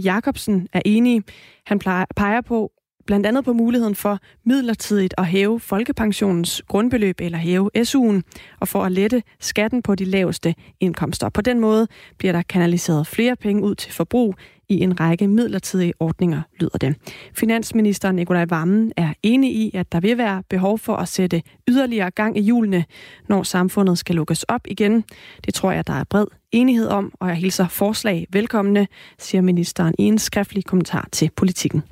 Jacobsen 0.47 0.67
er 0.73 0.81
enig. 0.85 1.23
Han 1.65 1.79
peger 2.15 2.41
på, 2.41 2.71
blandt 3.05 3.25
andet 3.25 3.45
på 3.45 3.53
muligheden 3.53 3.95
for 3.95 4.19
midlertidigt 4.45 5.13
at 5.17 5.25
hæve 5.25 5.59
folkepensionens 5.59 6.61
grundbeløb 6.67 7.21
eller 7.21 7.37
hæve 7.37 7.69
SU'en, 7.77 8.21
og 8.59 8.67
for 8.67 8.83
at 8.83 8.91
lette 8.91 9.23
skatten 9.39 9.81
på 9.81 9.95
de 9.95 10.05
laveste 10.05 10.55
indkomster. 10.79 11.29
På 11.29 11.41
den 11.41 11.59
måde 11.59 11.87
bliver 12.17 12.31
der 12.31 12.41
kanaliseret 12.41 13.07
flere 13.07 13.35
penge 13.35 13.63
ud 13.63 13.75
til 13.75 13.91
forbrug 13.91 14.35
i 14.73 14.81
en 14.81 14.99
række 14.99 15.27
midlertidige 15.27 15.93
ordninger, 15.99 16.41
lyder 16.59 16.77
det. 16.77 16.95
Finansminister 17.33 18.11
Nikolaj 18.11 18.45
Vammen 18.49 18.91
er 18.97 19.13
enig 19.23 19.55
i, 19.55 19.71
at 19.73 19.91
der 19.91 19.99
vil 19.99 20.17
være 20.17 20.43
behov 20.49 20.79
for 20.79 20.95
at 20.95 21.07
sætte 21.07 21.41
yderligere 21.67 22.11
gang 22.11 22.37
i 22.37 22.41
julene, 22.41 22.85
når 23.29 23.43
samfundet 23.43 23.97
skal 23.97 24.15
lukkes 24.15 24.43
op 24.43 24.61
igen. 24.67 25.03
Det 25.45 25.53
tror 25.53 25.71
jeg, 25.71 25.87
der 25.87 25.93
er 25.93 26.03
bred 26.03 26.25
enighed 26.51 26.87
om, 26.87 27.13
og 27.19 27.27
jeg 27.27 27.35
hilser 27.35 27.67
forslag 27.67 28.27
velkomne, 28.29 28.87
siger 29.19 29.41
ministeren 29.41 29.95
i 29.99 30.03
en 30.03 30.17
skriftlig 30.17 30.65
kommentar 30.65 31.07
til 31.11 31.29
politikken. 31.35 31.83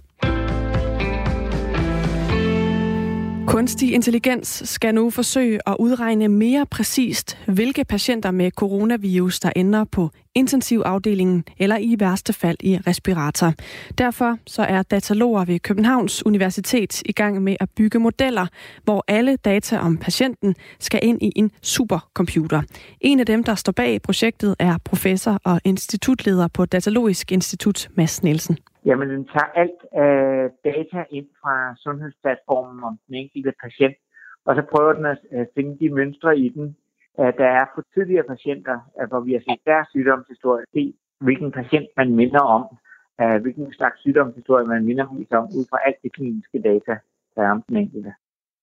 Kunstig 3.51 3.93
intelligens 3.93 4.61
skal 4.65 4.95
nu 4.95 5.09
forsøge 5.09 5.59
at 5.69 5.75
udregne 5.79 6.27
mere 6.27 6.65
præcist, 6.65 7.37
hvilke 7.47 7.85
patienter 7.85 8.31
med 8.31 8.51
coronavirus, 8.51 9.39
der 9.39 9.51
ender 9.55 9.83
på 9.83 10.09
intensivafdelingen 10.35 11.43
eller 11.57 11.77
i 11.77 11.95
værste 11.99 12.33
fald 12.33 12.57
i 12.59 12.77
respirator. 12.77 13.53
Derfor 13.97 14.37
så 14.47 14.61
er 14.61 14.81
dataloger 14.81 15.45
ved 15.45 15.59
Københavns 15.59 16.25
Universitet 16.25 17.01
i 17.05 17.11
gang 17.11 17.41
med 17.41 17.55
at 17.59 17.69
bygge 17.69 17.99
modeller, 17.99 18.47
hvor 18.83 19.03
alle 19.07 19.35
data 19.35 19.77
om 19.77 19.97
patienten 19.97 20.55
skal 20.79 20.99
ind 21.03 21.21
i 21.21 21.31
en 21.35 21.51
supercomputer. 21.61 22.61
En 23.01 23.19
af 23.19 23.25
dem, 23.25 23.43
der 23.43 23.55
står 23.55 23.71
bag 23.71 24.01
projektet, 24.01 24.55
er 24.59 24.77
professor 24.85 25.39
og 25.43 25.61
institutleder 25.63 26.47
på 26.47 26.65
Datalogisk 26.65 27.31
Institut, 27.31 27.89
Mads 27.97 28.23
Nielsen 28.23 28.57
Jamen, 28.85 29.09
den 29.09 29.25
tager 29.25 29.51
alt 29.55 29.81
af 29.91 30.49
data 30.63 31.05
ind 31.09 31.27
fra 31.41 31.75
sundhedsplatformen 31.75 32.83
om 32.83 32.99
den 33.07 33.15
enkelte 33.15 33.53
patient, 33.63 33.95
og 34.45 34.55
så 34.55 34.61
prøver 34.71 34.93
den 34.93 35.05
at 35.05 35.47
finde 35.55 35.79
de 35.79 35.93
mønstre 35.93 36.37
i 36.37 36.49
den, 36.49 36.77
der 37.17 37.47
er 37.59 37.65
for 37.75 37.83
tidligere 37.93 38.23
patienter, 38.23 38.79
hvor 39.09 39.19
vi 39.19 39.33
har 39.33 39.39
set 39.39 39.61
deres 39.65 39.87
sygdomshistorie, 39.89 40.65
se 40.73 40.93
hvilken 41.19 41.51
patient 41.51 41.87
man 41.97 42.15
minder 42.15 42.39
om, 42.39 42.63
hvilken 43.41 43.73
slags 43.73 43.99
sygdomshistorie 43.99 44.65
man 44.65 44.85
minder 44.85 45.05
om, 45.05 45.45
ud 45.45 45.65
fra 45.69 45.79
alt 45.85 45.95
det 46.03 46.13
kliniske 46.13 46.61
data, 46.61 46.97
der 47.35 47.41
er 47.41 47.51
om 47.51 47.61
den 47.61 47.77
enkelte. 47.77 48.13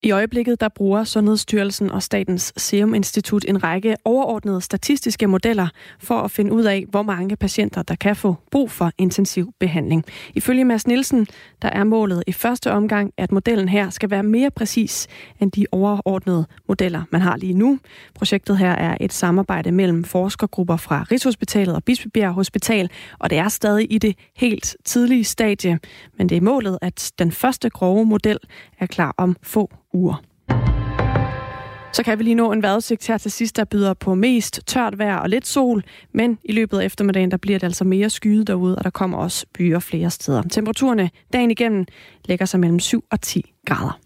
I 0.03 0.11
øjeblikket 0.11 0.61
der 0.61 0.69
bruger 0.69 1.05
Sundhedsstyrelsen 1.05 1.91
og 1.91 2.03
Statens 2.03 2.53
Serum 2.57 2.95
Institut 2.95 3.45
en 3.49 3.65
række 3.65 3.97
overordnede 4.05 4.61
statistiske 4.61 5.27
modeller 5.27 5.69
for 5.99 6.15
at 6.15 6.31
finde 6.31 6.53
ud 6.53 6.65
af, 6.65 6.85
hvor 6.89 7.03
mange 7.03 7.37
patienter, 7.37 7.83
der 7.83 7.95
kan 7.95 8.17
få 8.17 8.37
brug 8.51 8.71
for 8.71 8.91
intensiv 8.99 9.53
behandling. 9.61 10.05
Ifølge 10.35 10.65
Mads 10.65 10.87
Nielsen, 10.87 11.27
der 11.63 11.69
er 11.69 11.85
målet 11.85 12.25
i 12.27 12.33
første 12.33 12.73
omgang, 12.73 13.13
at 13.17 13.33
modellen 13.33 13.69
her 13.69 13.91
skal 13.91 14.11
være 14.11 14.23
mere 14.23 14.51
præcis 14.51 15.07
end 15.41 15.53
de 15.53 15.67
overordnede 15.73 16.47
modeller, 16.69 17.03
man 17.13 17.21
har 17.21 17.37
lige 17.37 17.55
nu. 17.55 17.79
Projektet 18.15 18.59
her 18.59 18.73
er 18.73 18.97
et 19.01 19.13
samarbejde 19.13 19.73
mellem 19.73 20.05
forskergrupper 20.05 20.77
fra 20.77 21.07
Rigshospitalet 21.11 21.75
og 21.75 21.85
Bispebjerg 21.85 22.33
Hospital, 22.33 22.91
og 23.19 23.31
det 23.31 23.39
er 23.39 23.49
stadig 23.49 23.93
i 23.93 23.99
det 23.99 24.17
helt 24.37 24.77
tidlige 24.85 25.25
stadie. 25.25 25.79
Men 26.19 26.29
det 26.29 26.37
er 26.37 26.41
målet, 26.41 26.79
at 26.83 27.13
den 27.19 27.33
første 27.33 27.71
grove 27.71 28.07
model 28.07 28.39
er 28.81 28.87
klar 28.87 29.15
om 29.17 29.37
få 29.43 29.71
uger. 29.95 30.23
Så 31.93 32.03
kan 32.05 32.19
vi 32.19 32.25
lige 32.25 32.35
nå 32.35 32.53
en 32.53 32.63
vejrudsigt 32.63 33.07
her 33.07 33.19
til 33.19 33.31
sidst, 33.31 33.57
der 33.57 33.65
byder 33.65 33.95
på 33.95 34.15
mest 34.15 34.61
tørt 34.67 34.99
vejr 34.99 35.17
og 35.17 35.29
lidt 35.29 35.47
sol, 35.47 35.85
men 36.13 36.39
i 36.45 36.53
løbet 36.53 36.79
af 36.79 36.85
eftermiddagen, 36.85 37.31
der 37.31 37.37
bliver 37.37 37.59
det 37.59 37.67
altså 37.67 37.85
mere 37.85 38.11
skyet 38.11 38.47
derude, 38.47 38.77
og 38.77 38.85
der 38.85 38.91
kommer 38.91 39.19
også 39.19 39.47
byer 39.55 39.79
flere 39.79 40.11
steder. 40.11 40.43
Temperaturerne 40.43 41.11
dagen 41.33 41.51
igennem 41.51 41.87
lægger 42.25 42.47
sig 42.47 42.61
mellem 42.61 42.81
7 42.81 43.05
og 43.11 43.21
10 43.21 43.53
grader. 43.67 43.99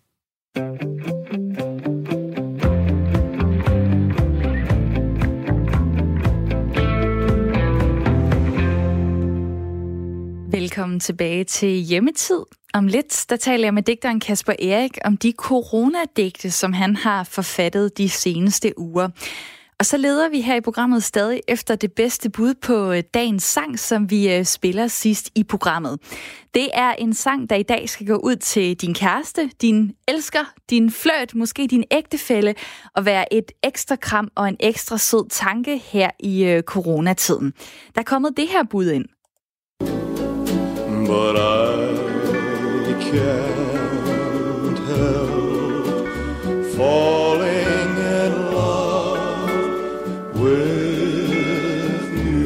Velkommen 10.50 11.00
tilbage 11.00 11.44
til 11.44 11.68
Hjemmetid. 11.68 12.42
Om 12.74 12.86
lidt, 12.86 13.26
der 13.28 13.36
taler 13.36 13.66
jeg 13.66 13.74
med 13.74 13.82
digteren 13.82 14.20
Kasper 14.20 14.52
Erik 14.52 14.98
om 15.04 15.16
de 15.16 15.32
coronadigte, 15.32 16.50
som 16.50 16.72
han 16.72 16.96
har 16.96 17.24
forfattet 17.24 17.98
de 17.98 18.08
seneste 18.08 18.78
uger. 18.78 19.08
Og 19.78 19.86
så 19.86 19.96
leder 19.96 20.28
vi 20.28 20.40
her 20.40 20.54
i 20.54 20.60
programmet 20.60 21.02
stadig 21.02 21.40
efter 21.48 21.76
det 21.76 21.92
bedste 21.92 22.30
bud 22.30 22.54
på 22.54 22.92
øh, 22.92 23.02
dagens 23.14 23.42
sang, 23.42 23.78
som 23.78 24.10
vi 24.10 24.34
øh, 24.34 24.44
spiller 24.44 24.86
sidst 24.86 25.30
i 25.34 25.44
programmet. 25.44 25.98
Det 26.54 26.68
er 26.74 26.92
en 26.92 27.14
sang, 27.14 27.50
der 27.50 27.56
i 27.56 27.62
dag 27.62 27.88
skal 27.88 28.06
gå 28.06 28.16
ud 28.16 28.36
til 28.36 28.76
din 28.76 28.94
kæreste, 28.94 29.50
din 29.62 29.92
elsker, 30.08 30.52
din 30.70 30.90
flørt, 30.90 31.34
måske 31.34 31.66
din 31.66 31.84
ægtefælle, 31.90 32.54
og 32.96 33.04
være 33.04 33.34
et 33.34 33.52
ekstra 33.62 33.96
kram 33.96 34.28
og 34.34 34.48
en 34.48 34.56
ekstra 34.60 34.98
sød 34.98 35.28
tanke 35.30 35.78
her 35.78 36.10
i 36.20 36.44
øh, 36.44 36.62
coronatiden. 36.62 37.52
Der 37.94 38.00
er 38.00 38.04
kommet 38.04 38.36
det 38.36 38.48
her 38.48 38.64
bud 38.70 38.90
ind. 38.90 39.04
But 41.06 41.36
I 41.36 42.01
can't 43.12 44.78
help 44.78 46.08
falling 46.76 47.96
in 48.16 48.32
love 48.54 49.50
with 50.40 51.32
you. 52.24 52.42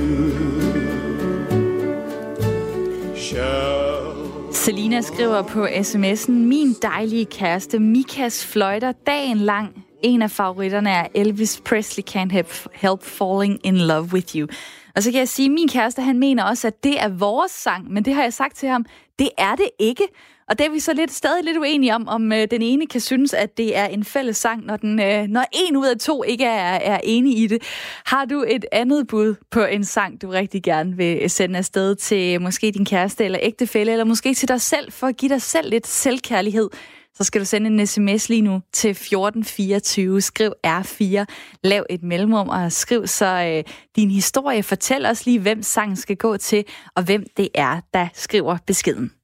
Shall 3.16 4.52
Selina 4.52 5.00
skriver 5.00 5.42
på 5.42 5.66
sms'en, 5.66 6.32
min 6.32 6.72
dejlige 6.82 7.24
kæreste 7.24 7.78
Mikas 7.78 8.46
fløjter 8.46 8.92
dagen 8.92 9.38
lang. 9.38 9.84
En 10.02 10.22
af 10.22 10.30
favoritterne 10.30 10.90
er 10.90 11.06
Elvis 11.14 11.62
Presley 11.64 12.04
Can't 12.10 12.32
Help 12.72 13.02
Falling 13.02 13.66
in 13.66 13.76
Love 13.76 14.08
with 14.12 14.36
You. 14.36 14.48
Og 14.96 15.02
så 15.02 15.10
kan 15.10 15.18
jeg 15.18 15.28
sige, 15.28 15.46
at 15.46 15.52
min 15.52 15.68
kæreste 15.68 16.02
han 16.02 16.18
mener 16.18 16.44
også, 16.44 16.66
at 16.66 16.84
det 16.84 17.00
er 17.00 17.08
vores 17.08 17.52
sang, 17.52 17.92
men 17.92 18.04
det 18.04 18.14
har 18.14 18.22
jeg 18.22 18.32
sagt 18.32 18.56
til 18.56 18.68
ham, 18.68 18.84
det 19.18 19.28
er 19.38 19.54
det 19.54 19.68
ikke. 19.78 20.04
Og 20.48 20.58
det 20.58 20.66
er 20.66 20.70
vi 20.70 20.80
så 20.80 20.92
lidt, 20.92 21.12
stadig 21.12 21.44
lidt 21.44 21.56
uenige 21.56 21.94
om, 21.94 22.08
om 22.08 22.32
øh, 22.32 22.48
den 22.50 22.62
ene 22.62 22.86
kan 22.86 23.00
synes, 23.00 23.34
at 23.34 23.56
det 23.56 23.76
er 23.76 23.86
en 23.86 24.04
fælles 24.04 24.36
sang, 24.36 24.64
når, 24.64 24.76
den, 24.76 25.00
øh, 25.00 25.26
når 25.26 25.44
en 25.52 25.76
ud 25.76 25.86
af 25.86 25.98
to 25.98 26.22
ikke 26.22 26.44
er, 26.44 26.74
er 26.74 27.00
enige 27.04 27.36
i 27.36 27.46
det. 27.46 27.62
Har 28.06 28.24
du 28.24 28.44
et 28.48 28.64
andet 28.72 29.06
bud 29.06 29.34
på 29.50 29.64
en 29.64 29.84
sang, 29.84 30.22
du 30.22 30.28
rigtig 30.28 30.62
gerne 30.62 30.96
vil 30.96 31.18
øh, 31.22 31.30
sende 31.30 31.58
afsted 31.58 31.94
til 31.94 32.40
måske 32.40 32.70
din 32.70 32.84
kæreste 32.84 33.24
eller 33.24 33.38
ægtefælle, 33.42 33.92
eller 33.92 34.04
måske 34.04 34.34
til 34.34 34.48
dig 34.48 34.60
selv, 34.60 34.92
for 34.92 35.06
at 35.06 35.16
give 35.16 35.28
dig 35.28 35.42
selv 35.42 35.70
lidt 35.70 35.86
selvkærlighed, 35.86 36.70
så 37.14 37.24
skal 37.24 37.40
du 37.40 37.46
sende 37.46 37.66
en 37.66 37.86
sms 37.86 38.28
lige 38.28 38.42
nu 38.42 38.60
til 38.72 38.90
1424. 38.90 40.20
Skriv 40.20 40.52
R4, 40.66 41.24
lav 41.64 41.86
et 41.90 42.02
mellemrum 42.02 42.48
og 42.48 42.72
skriv 42.72 43.06
så 43.06 43.26
øh, 43.26 43.72
din 43.96 44.10
historie. 44.10 44.62
Fortæl 44.62 45.06
os 45.06 45.26
lige, 45.26 45.40
hvem 45.40 45.62
sangen 45.62 45.96
skal 45.96 46.16
gå 46.16 46.36
til, 46.36 46.64
og 46.94 47.02
hvem 47.02 47.24
det 47.36 47.48
er, 47.54 47.80
der 47.94 48.08
skriver 48.14 48.58
beskeden. 48.66 49.15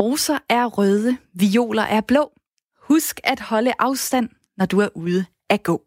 Roser 0.00 0.38
er 0.48 0.66
røde, 0.66 1.16
violer 1.34 1.82
er 1.82 2.00
blå. 2.00 2.32
Husk 2.82 3.20
at 3.24 3.40
holde 3.40 3.72
afstand, 3.78 4.28
når 4.56 4.66
du 4.66 4.80
er 4.80 4.88
ude 4.94 5.24
at 5.50 5.62
gå. 5.62 5.82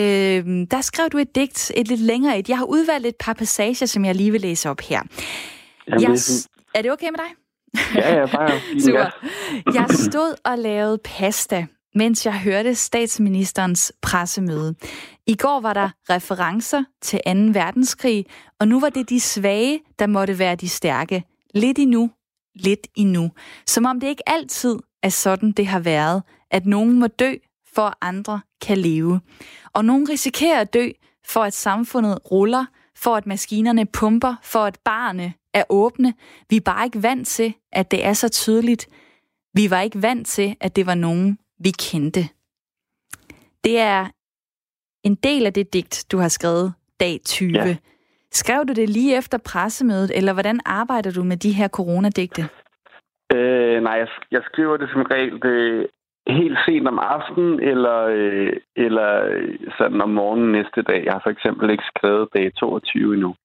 der 0.72 0.82
skrev 0.82 1.10
du 1.10 1.18
et 1.18 1.36
digt, 1.36 1.72
et 1.76 1.88
lidt 1.88 2.00
længere 2.00 2.40
et. 2.40 2.50
Jeg 2.50 2.58
har 2.58 2.66
udvalgt 2.66 3.08
et 3.08 3.16
par 3.20 3.34
passager, 3.34 3.86
som 3.86 4.06
jeg 4.06 4.16
lige 4.16 4.32
vil 4.32 4.42
læse 4.42 4.70
op 4.70 4.82
her. 4.82 5.02
Jamen, 5.88 6.02
jeg, 6.02 6.18
er 6.76 6.82
det 6.82 6.92
okay 6.92 7.08
med 7.10 7.18
dig? 7.18 7.36
Ja, 7.96 8.20
ja, 8.20 8.26
bare 8.26 8.52
Super. 8.86 9.10
Jeg 9.74 9.86
stod 9.90 10.36
og 10.46 10.58
lavede 10.58 10.98
pasta, 11.04 11.66
mens 11.96 12.26
jeg 12.26 12.40
hørte 12.40 12.76
statsministerens 12.76 13.94
pressemøde. 14.02 14.76
I 15.28 15.36
går 15.36 15.60
var 15.60 15.74
der 15.74 15.90
referencer 16.10 16.84
til 17.02 17.20
2. 17.26 17.32
verdenskrig, 17.32 18.26
og 18.60 18.68
nu 18.68 18.80
var 18.80 18.90
det 18.90 19.10
de 19.10 19.20
svage, 19.20 19.80
der 20.00 20.08
måtte 20.08 20.40
være 20.40 20.56
de 20.56 20.70
stærke. 20.70 21.24
Lidt 21.54 21.80
endnu, 21.80 22.12
lidt 22.56 22.88
endnu. 22.96 23.32
Som 23.68 23.86
om 23.86 24.00
det 24.00 24.08
ikke 24.08 24.30
altid 24.30 24.80
er 25.04 25.10
sådan, 25.10 25.52
det 25.52 25.68
har 25.68 25.80
været 25.80 26.24
at 26.52 26.66
nogen 26.66 27.00
må 27.00 27.08
dø, 27.08 27.34
for 27.74 27.82
at 27.82 27.94
andre 28.02 28.42
kan 28.62 28.78
leve. 28.78 29.22
Og 29.74 29.86
nogen 29.86 30.10
risikerer 30.10 30.62
at 30.62 30.74
dø, 30.74 30.90
for 31.26 31.44
at 31.44 31.54
samfundet 31.54 32.20
ruller, 32.32 32.66
for 32.96 33.16
at 33.16 33.26
maskinerne 33.26 33.86
pumper, 33.86 34.36
for 34.44 34.60
at 34.60 34.80
barne 34.86 35.34
er 35.54 35.64
åbne. 35.70 36.14
Vi 36.50 36.56
er 36.56 36.62
bare 36.62 36.86
ikke 36.86 37.04
vant 37.04 37.28
til, 37.28 37.54
at 37.72 37.92
det 37.92 38.06
er 38.06 38.14
så 38.14 38.30
tydeligt. 38.30 38.88
Vi 39.54 39.70
var 39.70 39.82
ikke 39.82 40.02
vant 40.02 40.28
til, 40.28 40.56
at 40.60 40.76
det 40.76 40.86
var 40.86 40.96
nogen, 40.96 41.38
vi 41.64 41.72
kendte. 41.72 42.24
Det 43.64 43.80
er 43.80 44.06
en 45.04 45.16
del 45.16 45.46
af 45.46 45.54
det 45.54 45.74
digt, 45.74 46.06
du 46.12 46.18
har 46.18 46.28
skrevet 46.28 46.74
dag 47.00 47.20
20. 47.26 47.52
Ja. 47.52 47.76
Skrev 48.32 48.66
du 48.68 48.74
det 48.74 48.90
lige 48.90 49.18
efter 49.18 49.38
pressemødet, 49.52 50.18
eller 50.18 50.34
hvordan 50.34 50.60
arbejder 50.66 51.12
du 51.12 51.24
med 51.24 51.38
de 51.38 51.52
her 51.52 51.68
coronadigte? 51.68 52.42
Øh, 53.36 53.84
nej, 53.84 53.94
jeg, 53.94 54.08
jeg 54.32 54.42
skriver 54.46 54.78
det 54.78 54.90
som 54.94 55.02
regel 55.02 55.42
det 55.42 55.88
helt 56.28 56.58
sent 56.66 56.88
om 56.88 57.00
aftenen, 57.00 57.60
eller, 57.60 57.98
øh, 58.18 58.54
eller 58.76 59.10
sådan 59.78 60.02
om 60.02 60.10
morgenen 60.10 60.52
næste 60.52 60.82
dag. 60.82 61.06
Jeg 61.06 61.14
har 61.14 61.22
for 61.24 61.30
eksempel 61.30 61.70
ikke 61.70 61.84
skrevet 61.96 62.30
dag 62.34 62.54
22 62.54 63.14
endnu. 63.14 63.36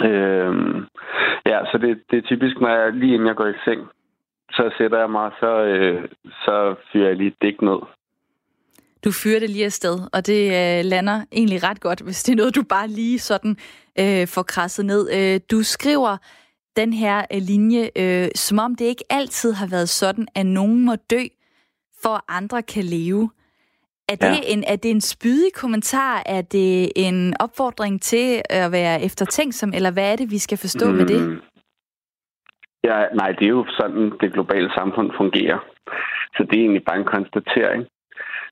Øh, 0.00 0.52
ja, 1.46 1.58
så 1.70 1.78
det, 1.82 2.02
det 2.10 2.18
er 2.18 2.22
typisk, 2.22 2.60
når 2.60 2.68
jeg, 2.68 2.92
lige 2.92 3.14
inden 3.14 3.28
jeg 3.28 3.36
går 3.36 3.46
i 3.46 3.62
seng, 3.64 3.80
så 4.50 4.74
sætter 4.78 4.98
jeg 4.98 5.10
mig, 5.10 5.30
så, 5.40 5.62
øh, 5.62 6.08
så 6.44 6.74
fyrer 6.92 7.06
jeg 7.06 7.16
lige 7.16 7.34
digt 7.42 7.62
ned. 7.62 7.80
Du 9.04 9.12
fyrer 9.12 9.40
det 9.40 9.50
lige 9.50 9.64
afsted, 9.64 9.98
og 10.12 10.26
det 10.26 10.44
øh, 10.44 10.84
lander 10.84 11.24
egentlig 11.32 11.62
ret 11.62 11.80
godt, 11.80 12.00
hvis 12.00 12.22
det 12.22 12.32
er 12.32 12.36
noget, 12.36 12.54
du 12.54 12.62
bare 12.62 12.88
lige 12.88 13.18
sådan 13.18 13.56
øh, 13.98 14.28
får 14.28 14.42
krasset 14.42 14.86
ned. 14.86 15.10
Øh, 15.12 15.40
du 15.50 15.62
skriver 15.62 16.16
den 16.76 16.92
her 16.92 17.24
øh, 17.34 17.42
linje, 17.42 17.90
øh, 17.96 18.28
som 18.34 18.58
om 18.58 18.74
det 18.74 18.84
ikke 18.84 19.04
altid 19.10 19.52
har 19.52 19.66
været 19.66 19.88
sådan, 19.88 20.28
at 20.34 20.46
nogen 20.46 20.84
må 20.84 20.96
dø, 21.10 21.22
for 22.02 22.14
at 22.14 22.20
andre 22.28 22.62
kan 22.62 22.84
leve. 22.84 23.30
Er 24.08 24.16
det, 24.16 24.26
ja. 24.26 24.40
en, 24.44 24.64
er 24.66 24.76
det 24.76 24.90
en 24.90 25.00
spydig 25.00 25.52
kommentar? 25.54 26.22
Er 26.26 26.42
det 26.42 26.92
en 26.96 27.34
opfordring 27.40 28.02
til 28.02 28.42
at 28.50 28.72
være 28.72 29.02
eftertænksom, 29.02 29.72
eller 29.74 29.90
hvad 29.90 30.12
er 30.12 30.16
det, 30.16 30.30
vi 30.30 30.38
skal 30.38 30.58
forstå 30.58 30.90
mm. 30.90 30.96
med 30.96 31.06
det? 31.06 31.40
Ja, 32.84 33.06
nej, 33.14 33.32
det 33.32 33.44
er 33.44 33.56
jo 33.58 33.66
sådan, 33.68 34.12
det 34.20 34.32
globale 34.32 34.70
samfund 34.74 35.10
fungerer. 35.16 35.58
Så 36.36 36.46
det 36.50 36.54
er 36.54 36.62
egentlig 36.62 36.84
bare 36.84 36.98
en 36.98 37.12
konstatering. 37.16 37.86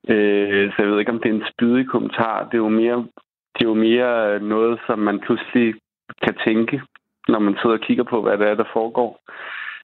Øh, 0.09 0.73
så 0.73 0.77
jeg 0.79 0.91
ved 0.91 0.99
ikke, 0.99 1.13
om 1.13 1.21
det 1.21 1.31
er 1.31 1.35
en 1.35 1.51
spydig 1.53 1.89
kommentar. 1.89 2.45
Det 2.45 2.55
er 2.55 2.67
jo 2.69 2.69
mere, 2.69 3.07
det 3.55 3.61
er 3.65 3.69
jo 3.73 3.75
mere 3.75 4.41
noget, 4.41 4.81
som 4.87 4.99
man 4.99 5.21
pludselig 5.21 5.75
kan 6.23 6.35
tænke, 6.47 6.83
når 7.29 7.39
man 7.39 7.57
sidder 7.57 7.77
og 7.77 7.85
kigger 7.87 8.05
på, 8.05 8.23
hvad 8.23 8.39
det 8.39 8.49
er, 8.49 8.55
der 8.55 8.73
foregår. 8.73 9.21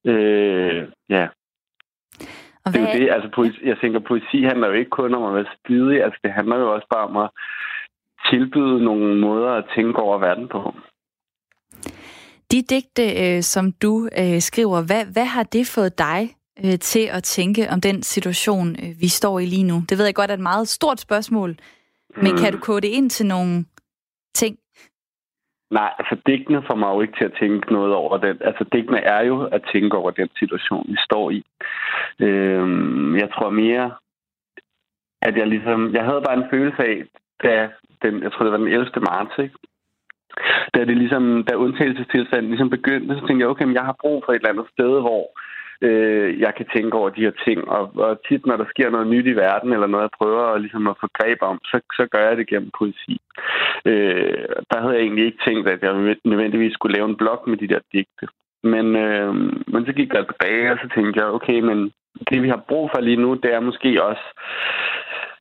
Øh, 0.04 0.88
ja. 1.08 1.28
Og 2.64 2.72
det 2.72 2.80
er 2.80 2.86
jo 2.86 2.98
det, 3.00 3.10
altså 3.10 3.30
poesi, 3.34 3.58
jeg 3.68 3.78
tænker, 3.78 3.98
poesi 3.98 4.42
handler 4.42 4.66
jo 4.66 4.72
ikke 4.72 4.90
kun 4.90 5.14
om 5.14 5.24
at 5.24 5.34
være 5.34 5.54
spydig, 5.58 6.04
altså 6.04 6.20
det 6.24 6.32
handler 6.32 6.56
jo 6.56 6.74
også 6.74 6.86
bare 6.94 7.06
om 7.08 7.16
at 7.16 7.30
tilbyde 8.30 8.84
nogle 8.84 9.16
måder 9.20 9.50
at 9.50 9.64
tænke 9.76 9.98
over 9.98 10.18
verden 10.18 10.48
på. 10.48 10.74
De 12.54 12.62
digte, 12.62 13.04
øh, 13.22 13.42
som 13.42 13.64
du 13.82 13.92
øh, 14.20 14.40
skriver, 14.48 14.78
hvad, 14.88 15.04
hvad 15.12 15.28
har 15.36 15.42
det 15.42 15.64
fået 15.74 15.98
dig 15.98 16.20
øh, 16.64 16.78
til 16.90 17.04
at 17.16 17.22
tænke 17.22 17.62
om 17.72 17.80
den 17.80 18.02
situation, 18.02 18.76
vi 19.02 19.08
står 19.08 19.38
i 19.38 19.46
lige 19.54 19.68
nu? 19.72 19.76
Det 19.88 19.98
ved 19.98 20.04
jeg 20.04 20.14
godt 20.14 20.30
er 20.30 20.34
et 20.34 20.50
meget 20.52 20.68
stort 20.68 21.00
spørgsmål, 21.00 21.50
men 22.22 22.32
mm. 22.32 22.38
kan 22.38 22.52
du 22.52 22.58
kode 22.58 22.80
det 22.80 22.88
ind 22.88 23.10
til 23.10 23.26
nogle 23.26 23.64
ting? 24.34 24.58
Nej, 25.70 25.90
altså 25.98 26.16
digtene 26.26 26.62
får 26.68 26.76
mig 26.76 26.88
jo 26.94 27.00
ikke 27.00 27.16
til 27.18 27.24
at 27.24 27.36
tænke 27.40 27.72
noget 27.72 27.94
over 27.94 28.16
den. 28.18 28.36
Altså 28.48 28.64
digtene 28.72 29.00
er 29.00 29.22
jo 29.22 29.36
at 29.56 29.62
tænke 29.72 29.96
over 29.96 30.10
den 30.10 30.28
situation, 30.38 30.86
vi 30.88 30.98
står 31.08 31.30
i. 31.30 31.44
Øhm, 32.20 33.16
jeg 33.16 33.28
tror 33.34 33.50
mere, 33.50 33.86
at 35.22 35.36
jeg 35.36 35.46
ligesom... 35.46 35.94
Jeg 35.94 36.04
havde 36.04 36.22
bare 36.26 36.36
en 36.36 36.50
følelse 36.50 36.82
af, 36.82 37.04
da 37.42 37.68
den, 38.02 38.22
jeg 38.22 38.32
tror 38.32 38.42
det 38.44 38.52
var 38.52 38.58
den 38.58 38.68
11. 38.68 38.90
marts, 39.10 39.38
ikke? 39.38 39.54
Da 40.74 40.84
det 40.84 40.96
ligesom, 40.96 41.44
da 41.48 41.54
undtagelsestilstanden 41.54 42.50
ligesom 42.50 42.70
begyndte, 42.70 43.14
så 43.14 43.26
tænkte 43.26 43.42
jeg, 43.42 43.52
okay, 43.52 43.64
men 43.64 43.74
jeg 43.74 43.88
har 43.90 43.96
brug 44.00 44.22
for 44.24 44.32
et 44.32 44.36
eller 44.36 44.54
andet 44.54 44.66
sted, 44.74 44.92
hvor 45.06 45.24
øh, 45.86 46.40
jeg 46.40 46.52
kan 46.54 46.66
tænke 46.74 46.96
over 46.96 47.10
de 47.10 47.24
her 47.26 47.36
ting. 47.46 47.68
Og, 47.68 47.84
og 48.06 48.20
tit, 48.28 48.46
når 48.46 48.56
der 48.56 48.64
sker 48.72 48.90
noget 48.90 49.06
nyt 49.06 49.26
i 49.26 49.36
verden, 49.44 49.72
eller 49.72 49.86
noget, 49.86 50.02
jeg 50.02 50.18
prøver 50.20 50.42
at, 50.42 50.60
ligesom 50.60 50.86
at 50.86 50.96
få 51.00 51.06
greb 51.18 51.38
om, 51.40 51.58
så, 51.64 51.76
så 51.98 52.06
gør 52.12 52.28
jeg 52.28 52.36
det 52.36 52.46
gennem 52.48 52.70
poesi. 52.78 53.16
Øh, 53.90 54.48
der 54.70 54.78
havde 54.80 54.94
jeg 54.94 55.02
egentlig 55.02 55.24
ikke 55.26 55.44
tænkt, 55.46 55.68
at 55.68 55.82
jeg 55.82 56.16
nødvendigvis 56.24 56.72
skulle 56.74 56.96
lave 56.96 57.08
en 57.08 57.16
blog 57.16 57.40
med 57.46 57.56
de 57.56 57.68
der 57.68 57.80
digte. 57.92 58.26
Men, 58.62 58.96
øh, 58.96 59.34
men 59.72 59.86
så 59.86 59.92
gik 59.92 60.10
jeg 60.14 60.24
tilbage, 60.26 60.72
og 60.72 60.78
så 60.82 60.88
tænkte 60.94 61.20
jeg, 61.20 61.28
okay, 61.38 61.60
men 61.60 61.92
det 62.30 62.42
vi 62.42 62.48
har 62.48 62.62
brug 62.68 62.90
for 62.94 63.00
lige 63.00 63.22
nu, 63.24 63.34
det 63.34 63.54
er 63.54 63.60
måske 63.60 64.04
også 64.04 64.26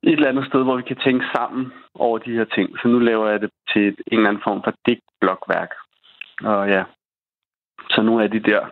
et 0.03 0.13
eller 0.13 0.29
andet 0.29 0.45
sted, 0.47 0.63
hvor 0.63 0.75
vi 0.77 0.83
kan 0.83 0.97
tænke 1.05 1.25
sammen 1.35 1.73
over 1.95 2.17
de 2.17 2.31
her 2.31 2.45
ting. 2.45 2.79
Så 2.79 2.87
nu 2.87 2.99
laver 2.99 3.29
jeg 3.29 3.41
det 3.41 3.49
til 3.73 3.85
en 3.87 4.17
eller 4.17 4.29
anden 4.29 4.43
form 4.43 4.61
for 4.63 4.73
digtblokværk. 4.85 5.71
Og 6.43 6.69
ja, 6.69 6.83
så 7.89 8.01
nu 8.01 8.17
er 8.19 8.27
de 8.27 8.39
der 8.39 8.69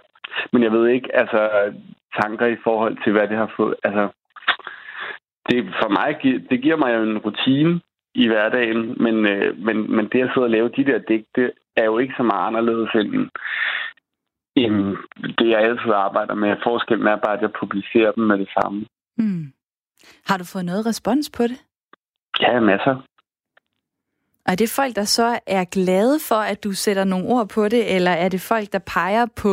men 0.54 0.64
jeg 0.64 0.72
ved 0.72 0.88
ikke, 0.88 1.16
altså 1.16 1.50
tanker 2.22 2.46
i 2.46 2.58
forhold 2.64 3.04
til, 3.04 3.12
hvad 3.12 3.28
det 3.28 3.38
har 3.38 3.54
fået. 3.58 3.76
Altså, 3.84 4.10
det, 5.50 5.74
for 5.82 5.90
mig, 5.90 6.10
det 6.50 6.62
giver 6.62 6.78
mig 6.78 6.96
jo 6.96 7.04
en 7.04 7.18
rutine 7.18 7.82
i 8.16 8.28
hverdagen, 8.28 8.96
men, 9.04 9.16
øh, 9.26 9.58
men, 9.58 9.96
men 9.96 10.10
det 10.12 10.22
at 10.22 10.32
sidde 10.34 10.46
og 10.46 10.50
lave 10.50 10.70
de 10.70 10.86
der 10.86 11.00
digte, 11.00 11.52
er 11.76 11.86
jo 11.86 11.98
ikke 11.98 12.14
så 12.18 12.24
meget 12.24 12.48
anderledes 12.48 12.90
end, 12.96 13.30
end 14.56 14.98
det, 15.38 15.50
jeg 15.50 15.60
altid 15.60 15.92
arbejder 15.94 16.34
med. 16.34 16.56
Forskellen 16.64 17.08
er 17.08 17.16
bare, 17.16 17.34
at 17.34 17.42
jeg 17.42 17.52
publicerer 17.60 18.12
dem 18.12 18.24
med 18.24 18.38
det 18.38 18.50
samme. 18.62 18.86
Mm. 19.18 19.46
Har 20.30 20.38
du 20.38 20.46
fået 20.54 20.66
noget 20.66 20.86
respons 20.86 21.30
på 21.38 21.44
det? 21.44 21.58
Ja, 22.40 22.60
masser. 22.60 22.96
Og 24.46 24.52
er 24.52 24.56
det 24.56 24.70
folk, 24.70 24.96
der 24.96 25.04
så 25.04 25.40
er 25.48 25.64
glade 25.64 26.20
for, 26.30 26.42
at 26.52 26.64
du 26.64 26.72
sætter 26.72 27.04
nogle 27.04 27.28
ord 27.28 27.50
på 27.50 27.64
det, 27.68 27.96
eller 27.96 28.12
er 28.12 28.30
det 28.30 28.42
folk, 28.42 28.74
der 28.74 28.80
peger 28.80 29.26
på 29.42 29.52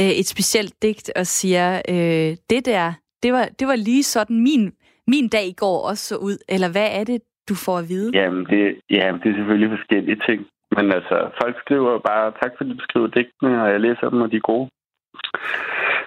øh, 0.00 0.12
et 0.20 0.26
specielt 0.26 0.82
digt 0.82 1.12
og 1.16 1.26
siger, 1.26 1.82
øh, 1.88 2.36
det 2.50 2.66
der, 2.66 2.92
det 3.22 3.32
var, 3.32 3.44
det 3.58 3.66
var 3.68 3.76
lige 3.76 4.02
sådan 4.02 4.42
min, 4.42 4.72
min 5.06 5.28
dag 5.28 5.46
i 5.46 5.56
går 5.62 5.88
også 5.90 6.04
så 6.08 6.16
ud, 6.16 6.36
eller 6.48 6.68
hvad 6.72 6.88
er 7.00 7.04
det, 7.04 7.22
du 7.48 7.54
får 7.54 7.78
at 7.78 7.88
vide? 7.88 8.10
Jamen, 8.14 8.44
det, 8.46 8.80
jamen, 8.90 9.20
det 9.20 9.28
er 9.30 9.36
selvfølgelig 9.36 9.70
forskellige 9.78 10.20
ting. 10.28 10.46
Men 10.76 10.92
altså, 10.92 11.16
folk 11.42 11.56
skriver 11.64 11.98
bare, 11.98 12.32
tak 12.42 12.52
fordi 12.56 12.70
du 12.70 12.84
skriver 12.88 13.06
digtene, 13.06 13.62
og 13.62 13.70
jeg 13.70 13.80
læser 13.80 14.10
dem, 14.10 14.20
og 14.20 14.30
de 14.30 14.36
er 14.36 14.40
gode. 14.52 14.70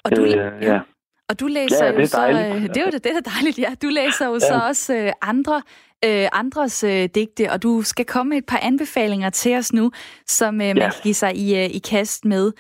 Og 0.06 0.10
du, 0.16 0.22
øh, 0.24 0.30
ja. 0.30 0.50
ja. 0.72 0.80
Og 1.30 1.40
du 1.40 1.48
læser 1.48 1.86
ja, 1.86 2.00
jo 2.00 2.06
så... 2.06 2.28
Øh, 2.30 2.62
det 2.62 2.78
er 2.78 2.86
jo 2.88 2.92
det, 2.92 3.04
det 3.04 3.12
er 3.12 3.32
dejligt, 3.36 3.60
ja. 3.60 3.72
Du 3.82 3.88
læser 3.88 4.26
jo 4.28 4.34
ja. 4.34 4.40
så 4.40 4.56
også 4.70 4.96
øh, 4.98 5.12
andre 5.22 5.58
øh, 6.08 6.28
andres 6.42 6.84
øh, 6.84 7.10
digte, 7.16 7.44
og 7.54 7.64
du 7.64 7.82
skal 7.82 8.06
komme 8.06 8.30
med 8.30 8.38
et 8.38 8.46
par 8.46 8.60
anbefalinger 8.70 9.30
til 9.30 9.58
os 9.58 9.74
nu, 9.74 9.92
som 10.26 10.54
øh, 10.56 10.68
man 10.68 10.78
ja. 10.78 10.90
kan 10.90 11.02
give 11.04 11.14
sig 11.14 11.36
i, 11.36 11.48
øh, 11.62 11.68
i 11.78 11.80
kast 11.92 12.26
med 12.26 12.52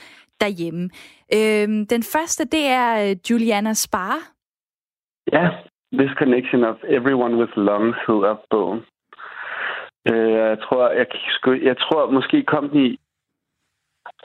derhjemme. 0.41 0.89
Øh, 1.37 1.67
den 1.93 2.03
første, 2.13 2.45
det 2.45 2.65
er 2.81 2.89
øh, 3.03 3.15
Juliana 3.29 3.73
Spar. 3.73 4.15
Ja, 5.31 5.45
This 5.99 6.13
Connection 6.19 6.63
of 6.63 6.77
Everyone 6.97 7.37
with 7.37 7.53
Lungs 7.57 7.97
hedder 8.07 8.35
bogen. 8.49 8.81
Øh, 10.11 10.31
jeg 10.51 10.59
tror, 10.65 10.89
jeg, 10.89 11.07
jeg 11.69 11.77
tror 11.77 12.11
måske 12.11 12.43
kom 12.43 12.69
den 12.69 12.85
i 12.85 12.97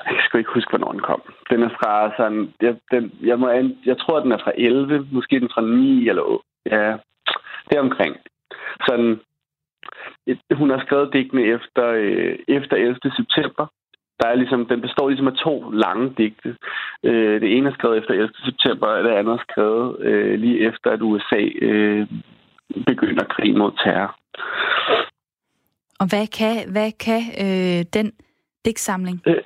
jeg 0.06 0.22
skal 0.24 0.38
ikke 0.38 0.54
huske, 0.54 0.70
hvornår 0.70 0.92
den 0.92 1.00
kom. 1.00 1.22
Den 1.50 1.62
er 1.62 1.68
fra 1.68 2.12
sådan... 2.16 2.54
Jeg, 2.60 2.76
den, 2.90 3.12
jeg, 3.22 3.38
må, 3.38 3.48
jeg 3.84 3.98
tror, 3.98 4.20
den 4.20 4.32
er 4.32 4.38
fra 4.38 4.52
11. 4.56 5.08
Måske 5.12 5.40
den 5.40 5.50
fra 5.54 5.62
9 5.62 6.08
eller 6.08 6.22
8. 6.22 6.44
Ja, 6.66 6.96
det 7.68 7.76
er 7.76 7.80
omkring. 7.80 8.16
Sådan, 8.86 9.20
hun 10.52 10.70
har 10.70 10.80
skrevet 10.86 11.12
digtene 11.12 11.42
efter, 11.42 11.86
øh, 11.86 12.38
efter 12.48 12.76
11. 12.76 12.96
september 13.16 13.66
der 14.20 14.28
er 14.28 14.34
ligesom, 14.34 14.66
den 14.66 14.80
består 14.80 15.08
ligesom 15.08 15.26
af 15.26 15.36
to 15.44 15.70
lange 15.70 16.14
digte. 16.18 16.56
Øh, 17.02 17.40
det 17.40 17.56
ene 17.56 17.68
er 17.68 17.74
skrevet 17.74 17.98
efter 17.98 18.14
11. 18.14 18.30
september, 18.44 18.86
og 18.86 19.04
det 19.04 19.10
andet 19.10 19.32
er 19.32 19.44
skrevet 19.50 20.00
øh, 20.00 20.40
lige 20.40 20.60
efter, 20.68 20.90
at 20.90 21.02
USA 21.02 21.42
øh, 21.60 22.08
begynder 22.86 23.24
krig 23.24 23.56
mod 23.56 23.72
terror. 23.84 24.16
Og 26.00 26.06
hvad 26.08 26.26
kan, 26.38 26.72
hvad 26.72 26.92
kan 27.06 27.22
øh, 27.44 27.84
den 27.94 28.12
digtsamling? 28.64 29.22
Øh, 29.26 29.42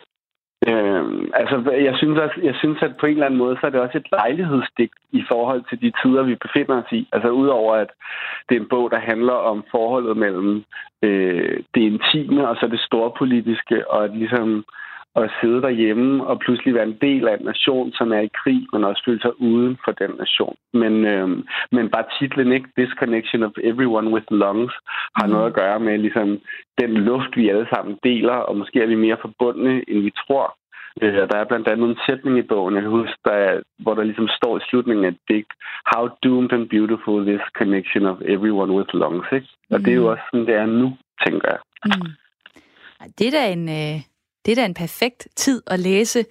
Øh, 0.69 1.05
altså, 1.35 1.71
jeg 1.71 1.95
synes, 1.97 2.19
at, 2.21 2.31
jeg 2.43 2.55
synes, 2.55 2.83
at 2.83 2.97
på 3.01 3.07
en 3.07 3.13
eller 3.13 3.27
anden 3.27 3.39
måde, 3.39 3.57
så 3.61 3.67
er 3.67 3.71
det 3.71 3.81
også 3.81 3.99
et 3.99 4.11
lejlighedsdigt 4.13 4.93
i 5.13 5.23
forhold 5.29 5.63
til 5.69 5.81
de 5.81 5.93
tider, 6.03 6.23
vi 6.23 6.35
befinder 6.35 6.83
os 6.83 6.93
i. 6.93 7.09
Altså, 7.13 7.29
udover 7.29 7.75
at 7.75 7.91
det 8.49 8.57
er 8.57 8.61
en 8.61 8.69
bog, 8.69 8.91
der 8.91 8.99
handler 8.99 9.33
om 9.33 9.65
forholdet 9.71 10.17
mellem 10.17 10.65
øh, 11.03 11.61
det 11.75 11.81
intime 11.81 12.49
og 12.49 12.57
så 12.57 12.67
det 12.67 12.81
storpolitiske, 12.81 13.91
og 13.91 14.05
at 14.05 14.17
ligesom 14.17 14.65
at 15.17 15.31
sidde 15.41 15.63
derhjemme 15.63 16.27
og 16.27 16.39
pludselig 16.39 16.75
være 16.75 16.91
en 16.93 16.99
del 17.01 17.29
af 17.29 17.35
en 17.37 17.45
nation, 17.45 17.93
som 17.93 18.13
er 18.13 18.21
i 18.21 18.37
krig, 18.43 18.67
men 18.73 18.85
også 18.85 19.03
føle 19.07 19.21
sig 19.21 19.41
uden 19.41 19.79
for 19.85 19.93
den 19.93 20.11
nation. 20.19 20.57
Men, 20.73 21.05
øh, 21.13 21.29
men 21.73 21.91
bare 21.95 22.05
titlen, 22.19 22.53
ikke? 22.53 22.69
This 22.79 22.93
Connection 23.01 23.43
of 23.43 23.53
Everyone 23.71 24.09
with 24.15 24.27
Lungs, 24.31 24.75
har 25.17 25.27
mm. 25.27 25.33
noget 25.33 25.47
at 25.47 25.55
gøre 25.55 25.81
med 25.81 25.99
ligesom, 25.99 26.39
den 26.81 26.91
luft, 27.09 27.37
vi 27.37 27.49
alle 27.49 27.67
sammen 27.75 27.99
deler, 28.05 28.39
og 28.49 28.57
måske 28.57 28.83
er 28.83 28.87
vi 28.87 28.95
mere 28.95 29.17
forbundne, 29.21 29.91
end 29.91 30.01
vi 30.03 30.13
tror. 30.27 30.57
Øh, 31.03 31.29
der 31.31 31.37
er 31.39 31.45
blandt 31.45 31.69
andet 31.69 31.89
en 31.89 31.99
sætning 32.07 32.39
i 32.39 32.43
bogen, 32.43 32.75
jeg 32.75 32.83
kan 32.83 32.91
huske, 32.91 33.19
der, 33.25 33.61
hvor 33.79 33.95
der 33.95 34.05
ligesom 34.05 34.29
står 34.29 34.59
i 34.59 34.67
slutningen 34.69 35.05
af 35.05 35.15
digt, 35.29 35.53
How 35.95 36.09
doomed 36.23 36.53
and 36.53 36.69
beautiful 36.69 37.27
this 37.27 37.45
connection 37.59 38.07
of 38.07 38.17
everyone 38.35 38.73
with 38.73 38.95
lungs. 38.95 39.29
Ikke? 39.33 39.49
Og 39.71 39.79
mm. 39.79 39.85
det 39.85 39.93
er 39.93 39.97
jo 40.03 40.11
også 40.11 40.23
sådan, 40.31 40.47
det 40.47 40.55
er 40.55 40.67
nu, 40.67 40.97
tænker 41.27 41.49
jeg. 41.55 41.61
Mm. 41.87 42.11
Det 43.19 43.27
er 43.27 43.31
da 43.31 43.53
en... 43.53 43.69
Øh 43.69 44.12
det 44.47 44.53
er 44.53 44.57
da 44.57 44.65
en 44.65 44.75
perfekt 44.75 45.29
tid 45.37 45.63
at 45.67 45.79
læse 45.79 46.25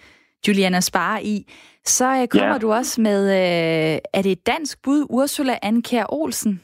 Juliana 0.47 0.79
Spare 0.79 1.23
i. 1.23 1.35
Så 1.83 2.05
øh, 2.05 2.27
kommer 2.27 2.55
ja. 2.55 2.57
du 2.57 2.71
også 2.71 3.01
med, 3.01 3.21
øh, 3.39 3.99
er 4.13 4.21
det 4.21 4.31
et 4.31 4.47
dansk 4.47 4.83
bud, 4.83 5.05
Ursula 5.09 5.55
Anker 5.63 6.05
Olsen? 6.09 6.61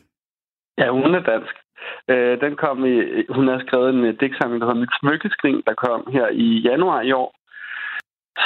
Ja, 0.77 0.89
hun 0.91 1.15
er 1.15 1.23
dansk. 1.33 1.55
Øh, 2.11 2.41
den 2.41 2.55
kom 2.55 2.85
i, 2.85 2.95
hun 3.29 3.47
har 3.47 3.59
skrevet 3.65 3.89
en 3.89 4.15
digtsamling, 4.21 4.61
der 4.61 4.67
hedder 4.67 4.83
Mit 4.83 4.97
Smykkeskring, 4.99 5.65
der 5.67 5.73
kom 5.73 6.07
her 6.11 6.27
i 6.27 6.47
januar 6.69 7.01
i 7.01 7.11
år 7.11 7.29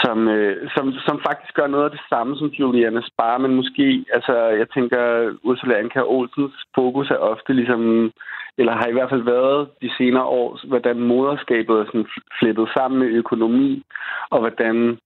som, 0.03 0.27
øh, 0.27 0.69
som, 0.75 0.93
som 1.07 1.21
faktisk 1.27 1.53
gør 1.53 1.67
noget 1.67 1.85
af 1.85 1.91
det 1.91 2.03
samme 2.09 2.37
som 2.37 2.47
Juliana 2.47 3.01
Spar, 3.09 3.37
men 3.37 3.55
måske, 3.55 4.05
altså, 4.13 4.33
jeg 4.61 4.67
tænker, 4.69 5.01
Ursula 5.43 5.79
Anka 5.79 6.01
Olsens 6.01 6.53
fokus 6.75 7.09
er 7.11 7.15
ofte 7.31 7.53
ligesom, 7.53 8.11
eller 8.57 8.73
har 8.73 8.87
i 8.87 8.91
hvert 8.91 9.09
fald 9.09 9.23
været 9.23 9.69
de 9.81 9.89
senere 9.97 10.23
år, 10.23 10.67
hvordan 10.67 10.99
moderskabet 10.99 11.75
er 11.79 11.85
sådan 11.85 12.07
flettet 12.39 12.69
sammen 12.73 12.99
med 12.99 13.07
økonomi, 13.07 13.83
og 14.29 14.39
hvordan, 14.39 14.97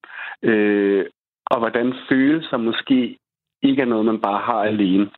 øh, 0.44 1.06
og 1.46 1.60
hvordan 1.60 1.94
følelser 2.10 2.58
måske 2.58 3.18
ikke 3.64 3.82
er 3.82 3.86
noget, 3.86 4.06
man 4.06 4.22
bare 4.22 4.42
har 4.50 4.64
alene. 4.64 5.10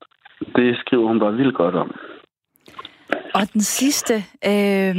Det 0.55 0.78
skriver 0.80 1.07
hun 1.07 1.20
bare 1.20 1.34
vildt 1.34 1.55
godt 1.55 1.76
om. 1.76 1.91
Og 3.34 3.53
den 3.53 3.61
sidste, 3.61 4.13
øh, 4.51 4.95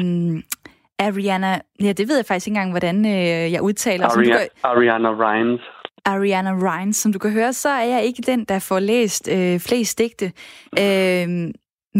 Ariana, 0.99 1.61
ja, 1.81 1.93
det 1.93 2.09
ved 2.09 2.17
jeg 2.17 2.25
faktisk 2.29 2.47
ikke 2.47 2.57
engang, 2.57 2.71
hvordan 2.71 3.07
øh, 3.07 3.53
jeg 3.53 3.63
udtaler. 3.63 4.07
Aria, 4.07 4.39
kan, 4.39 4.49
Ariana 4.63 5.11
Rines. 5.25 5.61
Ariana 6.05 6.53
Rines. 6.67 6.97
Som 6.97 7.13
du 7.13 7.19
kan 7.19 7.33
høre, 7.33 7.53
så 7.53 7.69
er 7.69 7.85
jeg 7.85 8.03
ikke 8.05 8.23
den, 8.23 8.45
der 8.45 8.67
får 8.69 8.79
læst 8.79 9.29
øh, 9.37 9.61
flest 9.69 9.99
digte. 9.99 10.27
Øh, 10.83 11.29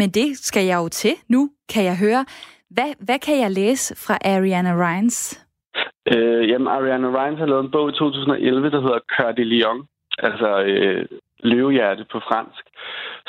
men 0.01 0.09
det 0.19 0.29
skal 0.37 0.65
jeg 0.65 0.77
jo 0.77 0.89
til 0.89 1.15
nu, 1.29 1.51
kan 1.75 1.85
jeg 1.85 1.97
høre. 1.99 2.25
Hvad, 2.71 2.91
hvad 3.07 3.19
kan 3.19 3.41
jeg 3.41 3.51
læse 3.51 3.97
fra 4.07 4.15
Ariana 4.25 4.73
Rines? 4.85 5.47
Øh, 6.13 6.49
jamen, 6.51 6.69
Ariana 6.69 7.09
Rines 7.09 7.39
har 7.39 7.47
lavet 7.47 7.65
en 7.65 7.71
bog 7.71 7.89
i 7.89 7.93
2011, 7.93 8.71
der 8.71 8.81
hedder 8.81 9.01
Cœur 9.13 9.33
de 9.33 9.45
Lion. 9.45 9.87
Altså 10.19 10.63
øh, 10.63 11.07
løvehjerte 11.41 12.05
på 12.13 12.19
fransk, 12.29 12.65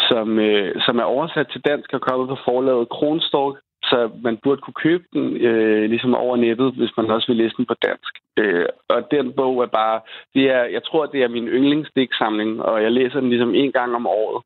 som, 0.10 0.40
øh, 0.40 0.82
som 0.86 1.00
er 1.00 1.04
oversat 1.04 1.48
til 1.52 1.62
dansk 1.62 1.94
og 1.94 2.02
kommet 2.02 2.28
på 2.30 2.38
forlaget 2.46 2.90
Kronstork, 2.90 3.56
så 3.90 4.12
man 4.24 4.38
burde 4.44 4.62
kunne 4.62 4.82
købe 4.86 5.04
den 5.14 5.26
øh, 5.48 5.90
ligesom 5.90 6.16
over 6.16 6.38
nettet, 6.38 6.74
hvis 6.74 6.98
man 6.98 7.10
også 7.12 7.28
vil 7.28 7.38
læse 7.38 7.56
den 7.58 7.66
på 7.66 7.76
dansk. 7.88 8.14
Øh, 8.38 8.66
og 8.90 9.12
den 9.12 9.34
bog 9.34 9.62
er 9.64 9.68
bare, 9.68 10.02
det 10.34 10.46
er, 10.58 10.64
jeg 10.64 10.84
tror, 10.84 11.06
det 11.06 11.24
er 11.24 11.28
min 11.28 11.48
yndlingsdigtsamling, 11.48 12.62
og 12.62 12.84
jeg 12.84 12.92
læser 12.92 13.20
den 13.20 13.30
ligesom 13.30 13.56
en 13.56 13.72
gang 13.72 13.96
om 13.96 14.08
året. 14.08 14.44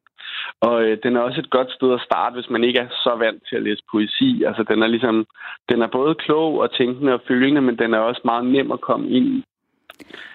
Og 0.62 0.84
øh, 0.84 0.98
den 1.04 1.16
er 1.16 1.22
også 1.22 1.40
et 1.40 1.50
godt 1.50 1.72
sted 1.72 1.94
at 1.94 2.06
starte, 2.08 2.34
hvis 2.34 2.50
man 2.50 2.64
ikke 2.64 2.80
er 2.80 2.88
så 2.90 3.16
vant 3.16 3.44
til 3.50 3.56
at 3.56 3.64
læse 3.64 3.84
poesi. 3.92 4.44
Altså, 4.44 4.64
den 4.64 4.84
er 4.84 4.88
ligesom, 4.88 5.26
den 5.70 5.82
er 5.82 5.88
både 5.88 6.16
klog 6.16 6.60
og 6.60 6.72
tænkende 6.72 7.14
og 7.14 7.22
følende, 7.28 7.62
men 7.62 7.78
den 7.78 7.94
er 7.94 8.00
også 8.00 8.22
meget 8.26 8.46
nem 8.46 8.72
at 8.72 8.82
komme 8.82 9.10
ind 9.10 9.26
i. 9.26 9.44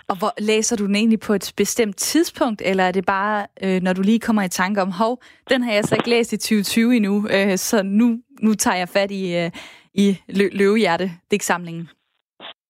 Og 0.08 0.18
hvor 0.18 0.32
læser 0.40 0.76
du 0.76 0.86
den 0.86 0.96
egentlig 0.96 1.20
på 1.20 1.32
et 1.32 1.52
bestemt 1.56 1.96
tidspunkt, 1.96 2.62
eller 2.64 2.84
er 2.84 2.92
det 2.92 3.06
bare, 3.06 3.46
øh, 3.64 3.82
når 3.82 3.92
du 3.92 4.02
lige 4.02 4.20
kommer 4.20 4.42
i 4.42 4.48
tanke 4.48 4.82
om, 4.82 4.90
hov, 4.90 5.22
den 5.50 5.62
har 5.62 5.72
jeg 5.72 5.84
så 5.84 5.94
ikke 5.94 6.10
læst 6.10 6.32
i 6.32 6.36
2020 6.36 6.96
endnu, 6.96 7.26
øh, 7.34 7.56
så 7.56 7.82
nu, 7.82 8.18
nu 8.42 8.54
tager 8.54 8.76
jeg 8.76 8.88
fat 8.88 9.10
i, 9.10 9.36
øh, 9.36 9.50
i 9.94 10.18
lø- 10.28 10.56
løvehjerte 10.58 11.10
digtsamlingen? 11.30 11.88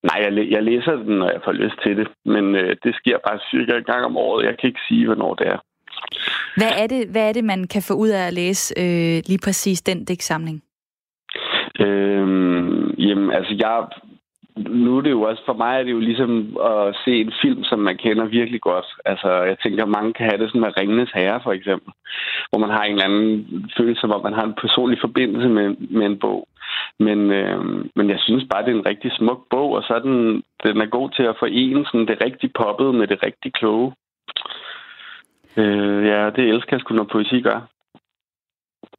Nej, 0.03 0.18
jeg, 0.24 0.51
jeg 0.51 0.62
læser 0.62 0.93
den, 0.93 1.18
når 1.18 1.30
jeg 1.30 1.41
får 1.45 1.53
lyst 1.53 1.74
til 1.84 1.97
det, 1.97 2.09
men 2.24 2.55
øh, 2.55 2.76
det 2.84 2.95
sker 2.95 3.18
bare 3.26 3.39
cirka 3.51 3.78
en 3.78 3.84
gang 3.84 4.05
om 4.05 4.16
året. 4.16 4.45
Jeg 4.47 4.59
kan 4.59 4.68
ikke 4.68 4.80
sige, 4.89 5.07
hvornår 5.07 5.34
det 5.34 5.47
er. 5.47 5.59
Hvad 6.57 6.72
er 6.82 6.86
det, 6.86 7.09
hvad 7.09 7.28
er 7.28 7.32
det 7.32 7.45
man 7.45 7.66
kan 7.66 7.82
få 7.82 7.95
ud 7.95 8.09
af 8.09 8.26
at 8.26 8.32
læse 8.32 8.74
øh, 8.78 9.22
lige 9.26 9.41
præcis 9.45 9.82
den 9.82 10.05
digtsamling? 10.05 10.62
Øhm, 11.80 12.91
jamen, 12.91 13.30
altså, 13.32 13.55
jeg 13.59 13.86
nu 14.69 14.97
er 14.97 15.01
det 15.01 15.11
jo 15.11 15.23
også, 15.23 15.43
for 15.47 15.53
mig 15.53 15.79
er 15.79 15.83
det 15.83 15.93
jo 15.93 15.99
ligesom 15.99 16.57
at 16.65 16.97
se 17.05 17.11
en 17.21 17.33
film, 17.43 17.65
som 17.65 17.79
man 17.79 17.97
kender 17.97 18.25
virkelig 18.25 18.61
godt. 18.61 18.87
Altså, 19.05 19.31
jeg 19.51 19.57
tænker, 19.63 19.85
mange 19.97 20.13
kan 20.13 20.27
have 20.27 20.39
det 20.43 20.49
sådan 20.49 20.61
med 20.61 20.77
Ringenes 20.81 21.11
Herre, 21.15 21.41
for 21.43 21.53
eksempel. 21.53 21.93
Hvor 22.51 22.59
man 22.59 22.71
har 22.71 22.83
en 22.85 22.93
eller 22.93 23.05
anden 23.05 23.71
følelse, 23.77 24.07
hvor 24.07 24.23
man 24.23 24.33
har 24.33 24.45
en 24.45 24.59
personlig 24.61 24.99
forbindelse 25.01 25.49
med, 25.49 25.77
med 25.91 26.07
en 26.07 26.19
bog. 26.19 26.49
Men, 26.99 27.31
øh, 27.31 27.61
men 27.97 28.11
jeg 28.11 28.19
synes 28.21 28.45
bare, 28.51 28.65
det 28.65 28.71
er 28.73 28.79
en 28.79 28.89
rigtig 28.93 29.11
smuk 29.13 29.41
bog, 29.51 29.73
og 29.73 29.83
så 29.83 29.95
er 29.95 29.99
den, 29.99 30.43
den 30.63 30.81
er 30.81 30.87
god 30.87 31.11
til 31.11 31.23
at 31.23 31.37
forene 31.39 31.85
sådan 31.87 32.07
det 32.07 32.25
rigtig 32.25 32.51
poppet 32.53 32.95
med 32.95 33.07
det 33.07 33.23
rigtig 33.23 33.53
kloge. 33.53 33.93
Øh, 35.57 36.07
ja, 36.07 36.31
det 36.37 36.45
elsker 36.49 36.77
jeg 36.77 36.81
sgu, 36.81 36.95
når 36.95 37.05
poesi 37.13 37.41
gør. 37.41 37.61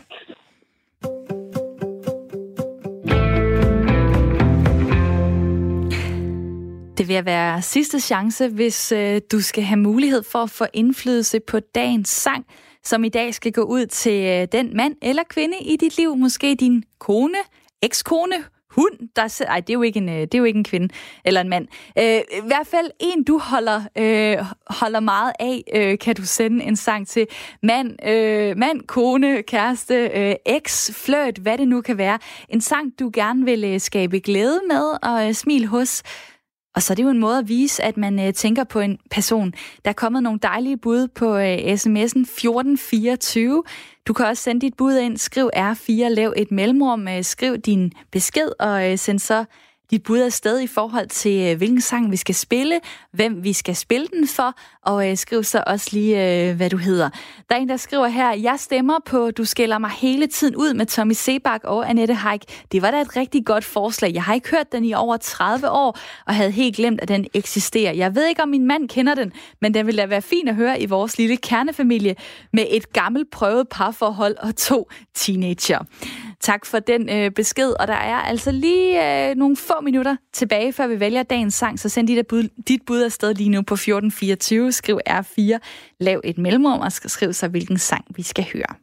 Det 6.97 7.07
vil 7.07 7.25
være 7.25 7.61
sidste 7.61 7.99
chance, 7.99 8.49
hvis 8.49 8.91
øh, 8.91 9.21
du 9.31 9.41
skal 9.41 9.63
have 9.63 9.79
mulighed 9.79 10.23
for 10.31 10.39
at 10.39 10.49
få 10.49 10.65
indflydelse 10.73 11.39
på 11.39 11.59
dagens 11.59 12.09
sang, 12.09 12.45
som 12.83 13.03
i 13.03 13.09
dag 13.09 13.33
skal 13.33 13.51
gå 13.51 13.61
ud 13.61 13.85
til 13.85 14.25
øh, 14.25 14.47
den 14.51 14.77
mand 14.77 14.95
eller 15.01 15.23
kvinde 15.29 15.57
i 15.57 15.77
dit 15.77 15.97
liv, 15.97 16.15
måske 16.15 16.55
din 16.55 16.83
kone, 16.99 17.37
ekskone, 17.81 18.35
hund, 18.75 19.09
der 19.15 19.43
ej, 19.47 19.59
det 19.59 19.69
er 19.69 19.73
jo 19.73 19.81
ikke 19.81 19.97
en, 19.97 20.09
øh, 20.09 20.15
det 20.15 20.33
er 20.33 20.37
jo 20.37 20.43
ikke 20.43 20.57
en 20.57 20.63
kvinde 20.63 20.89
eller 21.25 21.41
en 21.41 21.49
mand. 21.49 21.67
Øh, 21.99 22.19
I 22.19 22.45
hvert 22.45 22.67
fald 22.67 22.91
en, 22.99 23.23
du 23.23 23.37
holder, 23.37 23.81
øh, 23.97 24.45
holder 24.67 24.99
meget 24.99 25.33
af, 25.39 25.63
øh, 25.75 25.97
kan 25.97 26.15
du 26.15 26.25
sende 26.25 26.63
en 26.63 26.75
sang 26.75 27.07
til. 27.07 27.27
Mand, 27.63 28.07
øh, 28.07 28.57
mand 28.57 28.81
kone, 28.81 29.43
kæreste, 29.43 29.95
øh, 29.95 30.35
eks, 30.45 30.91
fløjt, 30.93 31.37
hvad 31.37 31.57
det 31.57 31.67
nu 31.67 31.81
kan 31.81 31.97
være. 31.97 32.19
En 32.49 32.61
sang, 32.61 32.99
du 32.99 33.11
gerne 33.13 33.45
vil 33.45 33.63
øh, 33.63 33.79
skabe 33.79 34.19
glæde 34.19 34.61
med 34.67 34.97
og 35.03 35.27
øh, 35.27 35.33
smil 35.33 35.67
hos. 35.67 36.03
Og 36.75 36.81
så 36.81 36.93
er 36.93 36.95
det 36.95 37.03
jo 37.03 37.09
en 37.09 37.19
måde 37.19 37.37
at 37.37 37.47
vise, 37.47 37.83
at 37.83 37.97
man 37.97 38.19
øh, 38.19 38.33
tænker 38.33 38.63
på 38.63 38.79
en 38.79 38.97
person. 39.11 39.53
Der 39.85 39.89
er 39.89 39.93
kommet 39.93 40.23
nogle 40.23 40.39
dejlige 40.43 40.77
bud 40.77 41.07
på 41.07 41.37
øh, 41.37 41.57
sms'en 41.57 42.21
1424. 42.21 43.63
Du 44.07 44.13
kan 44.13 44.25
også 44.25 44.43
sende 44.43 44.61
dit 44.61 44.73
bud 44.77 44.97
ind. 44.97 45.17
Skriv 45.17 45.49
R4, 45.55 46.07
lav 46.07 46.33
et 46.37 46.51
mellemrum, 46.51 47.07
øh, 47.07 47.23
skriv 47.23 47.57
din 47.57 47.91
besked 48.11 48.49
og 48.59 48.91
øh, 48.91 48.97
send 48.97 49.19
så 49.19 49.45
dit 49.91 50.03
bud 50.03 50.19
afsted 50.19 50.59
i 50.59 50.67
forhold 50.67 51.07
til, 51.07 51.51
øh, 51.51 51.57
hvilken 51.57 51.81
sang 51.81 52.11
vi 52.11 52.17
skal 52.17 52.35
spille, 52.35 52.79
hvem 53.11 53.43
vi 53.43 53.53
skal 53.53 53.75
spille 53.75 54.07
den 54.07 54.27
for, 54.27 54.55
og 54.85 55.09
øh, 55.09 55.17
skriv 55.17 55.43
så 55.43 55.63
også 55.67 55.89
lige, 55.91 56.49
øh, 56.49 56.55
hvad 56.55 56.69
du 56.69 56.77
hedder. 56.77 57.09
Der 57.49 57.55
er 57.55 57.59
en, 57.59 57.69
der 57.69 57.77
skriver 57.77 58.07
her, 58.07 58.33
jeg 58.33 58.55
stemmer 58.59 58.99
på, 59.05 59.31
du 59.31 59.45
skælder 59.45 59.77
mig 59.77 59.89
hele 59.89 60.27
tiden 60.27 60.55
ud 60.55 60.73
med 60.73 60.85
Tommy 60.85 61.13
Sebak 61.13 61.61
og 61.63 61.89
Annette 61.89 62.13
Haik. 62.13 62.41
Det 62.71 62.81
var 62.81 62.91
da 62.91 63.01
et 63.01 63.15
rigtig 63.15 63.45
godt 63.45 63.63
forslag. 63.63 64.13
Jeg 64.13 64.23
har 64.23 64.33
ikke 64.33 64.49
hørt 64.49 64.71
den 64.71 64.85
i 64.85 64.93
over 64.93 65.17
30 65.17 65.69
år, 65.69 65.99
og 66.27 66.35
havde 66.35 66.51
helt 66.51 66.75
glemt, 66.75 67.01
at 67.01 67.07
den 67.07 67.27
eksisterer. 67.33 67.93
Jeg 67.93 68.15
ved 68.15 68.27
ikke, 68.27 68.43
om 68.43 68.49
min 68.49 68.65
mand 68.65 68.89
kender 68.89 69.15
den, 69.15 69.31
men 69.61 69.73
den 69.73 69.85
ville 69.85 70.01
da 70.01 70.07
være 70.07 70.21
fin 70.21 70.47
at 70.47 70.55
høre 70.55 70.81
i 70.81 70.85
vores 70.85 71.17
lille 71.17 71.37
kernefamilie 71.37 72.15
med 72.53 72.65
et 72.69 72.93
gammelt 72.93 73.31
prøvet 73.31 73.67
parforhold 73.69 74.35
og 74.37 74.55
to 74.55 74.89
teenager. 75.13 75.79
Tak 76.41 76.65
for 76.65 76.79
den 76.79 77.09
øh, 77.09 77.31
besked, 77.31 77.73
og 77.79 77.87
der 77.87 77.93
er 77.93 78.15
altså 78.15 78.51
lige 78.51 79.29
øh, 79.29 79.35
nogle 79.35 79.55
få 79.55 79.73
minutter 79.83 80.15
tilbage, 80.33 80.73
før 80.73 80.87
vi 80.87 80.99
vælger 80.99 81.23
dagens 81.23 81.53
sang, 81.53 81.79
så 81.79 81.89
send 81.89 82.07
dit 82.07 82.27
bud, 82.27 82.43
dit 82.67 82.81
bud 82.85 83.01
afsted 83.01 83.33
lige 83.33 83.49
nu 83.49 83.61
på 83.61 83.73
1424, 83.73 84.71
skriv 84.71 84.99
R4, 85.09 85.57
lav 85.99 86.21
et 86.23 86.37
mellemrum 86.37 86.79
og 86.79 86.91
skriv 86.91 87.33
så, 87.33 87.47
hvilken 87.47 87.77
sang 87.77 88.05
vi 88.15 88.23
skal 88.23 88.45
høre. 88.53 88.75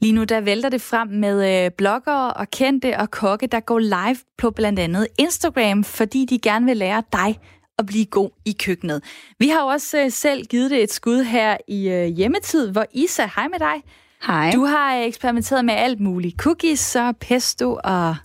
Lige 0.00 0.12
nu 0.12 0.24
der 0.24 0.40
vælter 0.40 0.68
det 0.68 0.80
frem 0.80 1.08
med 1.08 1.64
øh, 1.64 1.70
bloggere 1.70 2.32
og 2.32 2.50
kendte 2.50 2.98
og 2.98 3.10
kokke, 3.10 3.46
der 3.46 3.60
går 3.60 3.78
live 3.78 4.16
på 4.38 4.50
blandt 4.50 4.78
andet 4.78 5.06
Instagram, 5.18 5.84
fordi 5.84 6.26
de 6.30 6.38
gerne 6.38 6.66
vil 6.66 6.76
lære 6.76 7.02
dig 7.12 7.38
at 7.78 7.86
blive 7.86 8.06
god 8.06 8.30
i 8.44 8.52
køkkenet. 8.52 9.04
Vi 9.38 9.48
har 9.48 9.62
jo 9.62 9.66
også 9.66 9.98
øh, 9.98 10.10
selv 10.10 10.46
givet 10.46 10.70
det 10.70 10.82
et 10.82 10.92
skud 10.92 11.22
her 11.22 11.56
i 11.68 11.88
øh, 11.88 12.06
hjemmetid, 12.06 12.70
hvor 12.70 12.86
Isa, 12.92 13.28
hej 13.36 13.48
med 13.48 13.58
dig. 13.58 13.82
Hej. 14.26 14.50
Du 14.54 14.64
har 14.64 14.94
eksperimenteret 14.94 15.64
med 15.64 15.74
alt 15.74 16.00
muligt. 16.00 16.36
Cookies 16.36 16.96
og 16.96 17.16
pesto 17.16 17.78
og... 17.84 18.16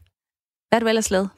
Hvad 0.69 0.73
har 0.73 0.79
du 0.79 0.87
ellers 0.87 1.11
lavet? 1.11 1.29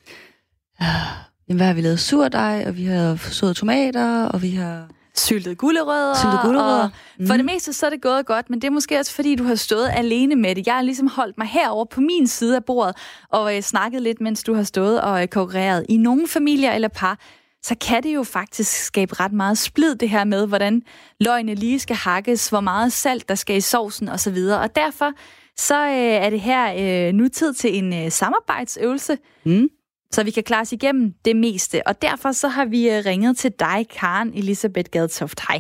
Jamen, 1.49 1.57
hvad 1.57 1.67
har 1.67 1.73
vi 1.73 1.81
lavet? 1.81 1.99
Surdej, 1.99 2.63
og 2.67 2.77
vi 2.77 2.85
har 2.85 3.15
søde 3.31 3.53
tomater, 3.53 4.25
og 4.25 4.41
vi 4.41 4.49
har... 4.49 4.87
Syltet 5.15 5.57
gulerødder. 5.57 6.15
Syltet 6.15 6.39
gulerødder. 6.43 6.83
Og 6.83 6.89
mm. 7.19 7.27
For 7.27 7.33
det 7.33 7.45
meste 7.45 7.73
så 7.73 7.85
er 7.85 7.89
det 7.89 8.01
gået 8.01 8.25
godt, 8.25 8.49
men 8.49 8.61
det 8.61 8.67
er 8.67 8.71
måske 8.71 8.99
også 8.99 9.13
fordi, 9.13 9.35
du 9.35 9.43
har 9.43 9.55
stået 9.55 9.89
alene 9.93 10.35
med 10.35 10.55
det. 10.55 10.67
Jeg 10.67 10.75
har 10.75 10.81
ligesom 10.81 11.07
holdt 11.07 11.37
mig 11.37 11.47
herover 11.47 11.85
på 11.85 12.01
min 12.01 12.27
side 12.27 12.55
af 12.55 12.65
bordet 12.65 12.95
og 13.29 13.55
øh, 13.55 13.61
snakket 13.61 14.01
lidt, 14.01 14.21
mens 14.21 14.43
du 14.43 14.53
har 14.53 14.63
stået 14.63 15.01
og 15.01 15.21
øh, 15.21 15.27
konkurreret. 15.27 15.85
I 15.89 15.97
nogle 15.97 16.27
familier 16.27 16.71
eller 16.71 16.87
par, 16.87 17.19
så 17.63 17.75
kan 17.81 18.03
det 18.03 18.15
jo 18.15 18.23
faktisk 18.23 18.83
skabe 18.83 19.19
ret 19.19 19.33
meget 19.33 19.57
splid, 19.57 19.95
det 19.95 20.09
her 20.09 20.23
med, 20.23 20.47
hvordan 20.47 20.81
løgene 21.19 21.55
lige 21.55 21.79
skal 21.79 21.95
hakkes, 21.95 22.49
hvor 22.49 22.59
meget 22.59 22.93
salt 22.93 23.29
der 23.29 23.35
skal 23.35 23.55
i 23.55 23.61
sovsen 23.61 24.09
osv. 24.09 24.37
Og 24.37 24.75
derfor 24.75 25.11
så 25.57 25.87
øh, 25.87 25.93
er 25.93 26.29
det 26.29 26.41
her 26.41 26.73
øh, 27.07 27.13
nu 27.13 27.27
tid 27.27 27.53
til 27.53 27.77
en 27.77 27.93
øh, 27.93 28.11
samarbejdsøvelse, 28.11 29.17
mm. 29.45 29.67
så 30.11 30.23
vi 30.23 30.31
kan 30.31 30.43
klare 30.43 30.61
os 30.61 30.71
igennem 30.71 31.13
det 31.25 31.35
meste. 31.35 31.87
Og 31.87 32.01
derfor 32.01 32.31
så 32.31 32.47
har 32.47 32.65
vi 32.65 32.89
øh, 32.89 33.05
ringet 33.05 33.37
til 33.37 33.51
dig, 33.59 33.85
Karen 33.89 34.33
Elisabeth 34.33 34.89
Gadtoft. 34.91 35.39
Hej. 35.47 35.59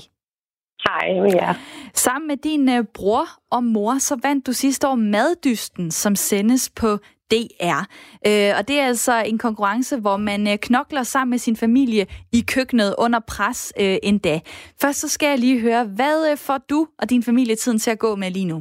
Hej 0.83 1.21
med 1.21 1.33
jer. 1.33 1.53
Sammen 1.93 2.27
med 2.27 2.37
din 2.37 2.69
øh, 2.69 2.83
bror 2.93 3.25
og 3.51 3.63
mor, 3.63 3.97
så 3.97 4.17
vandt 4.23 4.47
du 4.47 4.53
sidste 4.53 4.87
år 4.87 4.95
Maddysten, 4.95 5.91
som 5.91 6.15
sendes 6.15 6.69
på 6.69 6.97
DR. 7.31 7.81
Øh, 8.27 8.51
og 8.57 8.61
det 8.67 8.75
er 8.79 8.85
altså 8.93 9.15
en 9.25 9.37
konkurrence, 9.37 10.01
hvor 10.01 10.17
man 10.17 10.41
øh, 10.51 10.57
knokler 10.67 11.03
sammen 11.03 11.29
med 11.29 11.37
sin 11.37 11.55
familie 11.55 12.03
i 12.37 12.41
køkkenet 12.53 12.95
under 12.97 13.19
pres 13.33 13.73
øh, 13.83 13.97
en 14.03 14.17
dag. 14.17 14.39
Først 14.81 14.99
så 14.99 15.09
skal 15.09 15.27
jeg 15.29 15.39
lige 15.39 15.61
høre, 15.61 15.83
hvad 15.99 16.17
øh, 16.31 16.37
får 16.47 16.59
du 16.69 16.79
og 17.01 17.09
din 17.09 17.23
familie 17.23 17.55
tiden 17.55 17.79
til 17.79 17.91
at 17.91 17.99
gå 17.99 18.15
med 18.15 18.31
lige 18.31 18.51
nu? 18.53 18.59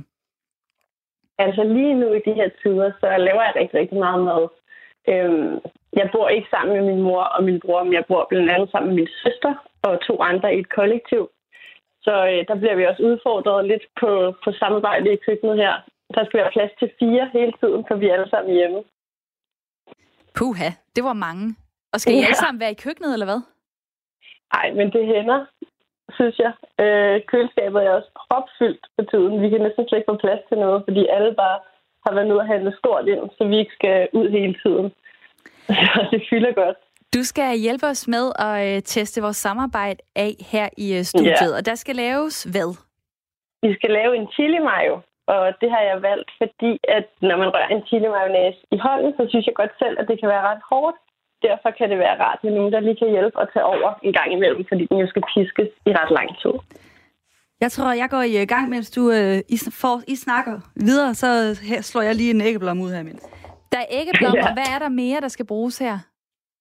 Altså 1.39 1.63
lige 1.63 1.95
nu 1.95 2.13
i 2.13 2.21
de 2.27 2.33
her 2.41 2.49
tider, 2.63 2.93
så 3.01 3.07
laver 3.27 3.43
jeg 3.47 3.53
rigtig, 3.57 3.81
rigtig 3.81 3.99
meget 3.99 4.21
mad. 4.25 4.43
Øhm, 5.13 5.55
jeg 6.01 6.11
bor 6.13 6.29
ikke 6.29 6.49
sammen 6.51 6.77
med 6.77 6.85
min 6.91 7.03
mor 7.03 7.23
og 7.23 7.45
min 7.45 7.61
bror, 7.61 7.85
men 7.85 7.93
jeg 7.93 8.05
bor 8.09 8.27
blandt 8.31 8.51
andet 8.51 8.71
sammen 8.71 8.89
med 8.89 8.97
min 8.97 9.13
søster 9.23 9.55
og 9.83 10.01
to 10.07 10.23
andre 10.23 10.55
i 10.55 10.59
et 10.59 10.69
kollektiv. 10.69 11.31
Så 12.07 12.15
øh, 12.33 12.41
der 12.49 12.57
bliver 12.61 12.77
vi 12.77 12.87
også 12.87 13.03
udfordret 13.03 13.67
lidt 13.67 13.85
på, 14.01 14.11
på 14.45 14.53
samarbejde 14.53 15.13
i 15.13 15.23
køkkenet 15.27 15.57
her. 15.57 15.75
Der 16.15 16.25
skal 16.27 16.39
være 16.41 16.51
plads 16.53 16.71
til 16.79 16.91
fire 16.99 17.31
hele 17.33 17.53
tiden, 17.61 17.85
for 17.89 17.95
vi 17.97 18.07
er 18.09 18.13
alle 18.15 18.31
sammen 18.31 18.55
hjemme. 18.55 18.79
Puha, 20.39 20.69
det 20.97 21.05
var 21.05 21.13
mange. 21.13 21.57
Og 21.93 22.01
skal 22.01 22.15
I 22.15 22.17
Ja. 22.19 22.25
alle 22.25 22.37
sammen 22.45 22.61
være 22.61 22.71
i 22.71 22.83
køkkenet, 22.85 23.13
eller 23.13 23.27
hvad? 23.27 23.41
Nej, 24.55 24.67
men 24.79 24.87
det 24.95 25.07
hænder, 25.07 25.41
synes 26.19 26.37
jeg. 26.45 26.53
Øh, 26.85 27.17
køleskabet 27.31 27.81
er 27.87 27.91
også 27.99 28.11
propfyldt 28.21 28.85
for 28.97 29.05
tiden. 29.13 29.43
Vi 29.43 29.49
kan 29.51 29.61
næsten 29.61 29.89
slet 29.89 29.99
ikke 29.99 30.11
få 30.13 30.17
plads 30.17 30.41
til 30.49 30.59
noget, 30.59 30.85
fordi 30.89 31.07
alle 31.17 31.35
bare 31.35 31.59
har 32.07 32.13
været 32.15 32.27
nede 32.29 32.39
og 32.45 32.47
handle 32.47 32.73
stort 32.79 33.09
ind, 33.09 33.23
så 33.39 33.45
vi 33.45 33.57
ikke 33.59 33.75
skal 33.79 34.09
ud 34.13 34.29
hele 34.39 34.55
tiden. 34.65 34.87
Så 35.95 36.01
det 36.13 36.23
fylder 36.31 36.53
godt. 36.53 36.77
Du 37.15 37.23
skal 37.25 37.59
hjælpe 37.59 37.87
os 37.87 38.09
med 38.09 38.25
at 38.39 38.77
øh, 38.77 38.83
teste 38.83 39.23
vores 39.23 39.37
samarbejde 39.37 40.01
af 40.17 40.33
her 40.53 40.69
i 40.77 40.97
øh, 40.99 41.03
studiet, 41.05 41.51
Ja. 41.53 41.57
og 41.57 41.67
der 41.67 41.75
skal 41.75 41.97
laves 41.97 42.45
hvad? 42.45 42.71
Vi 43.63 43.75
skal 43.75 43.91
lave 43.91 44.17
en 44.17 44.29
chili 44.35 44.59
mayo, 44.59 45.01
og 45.33 45.43
det 45.61 45.69
har 45.75 45.83
jeg 45.91 46.03
valgt, 46.11 46.31
fordi 46.41 46.73
at 46.97 47.07
når 47.29 47.37
man 47.43 47.53
rører 47.55 47.71
en 47.77 47.87
chili 47.87 48.09
mayonnaise 48.15 48.61
i 48.77 48.79
hånden, 48.87 49.13
så 49.17 49.23
synes 49.31 49.47
jeg 49.47 49.55
godt 49.61 49.75
selv, 49.83 49.97
at 50.01 50.09
det 50.09 50.17
kan 50.21 50.29
være 50.35 50.47
ret 50.51 50.63
hårdt. 50.71 50.97
Derfor 51.49 51.71
kan 51.79 51.91
det 51.91 51.99
være 51.99 52.21
rart 52.25 52.41
med 52.45 52.53
nogen, 52.53 52.73
der 52.73 52.81
lige 52.81 53.01
kan 53.03 53.11
hjælpe 53.11 53.39
og 53.43 53.47
tage 53.53 53.65
over 53.65 53.91
en 54.03 54.13
gang 54.13 54.33
imellem, 54.33 54.65
fordi 54.69 54.85
den 54.91 54.99
jo 55.03 55.07
skal 55.09 55.23
piskes 55.33 55.71
i 55.89 55.91
ret 55.99 56.13
lang 56.19 56.29
tid. 56.43 56.55
Jeg 57.61 57.71
tror, 57.73 57.93
jeg 58.03 58.09
går 58.11 58.23
i 58.23 58.45
gang, 58.55 58.69
mens 58.69 58.91
du 58.91 59.03
øh, 59.19 59.39
I, 59.55 59.57
får, 59.83 59.97
I 60.13 60.17
snakker 60.17 60.57
videre, 60.89 61.15
så 61.15 61.27
her 61.71 61.81
slår 61.83 62.03
jeg 62.03 62.15
lige 62.15 62.31
en 62.31 62.41
æggeblom 62.41 62.81
ud 62.81 62.91
her 62.91 63.01
imens. 63.01 63.23
Der 63.73 63.79
er 63.85 63.89
æggeblommer. 64.01 64.49
Ja. 64.49 64.55
Hvad 64.59 64.69
er 64.75 64.79
der 64.85 64.89
mere, 64.89 65.21
der 65.21 65.29
skal 65.29 65.47
bruges 65.47 65.79
her? 65.79 65.97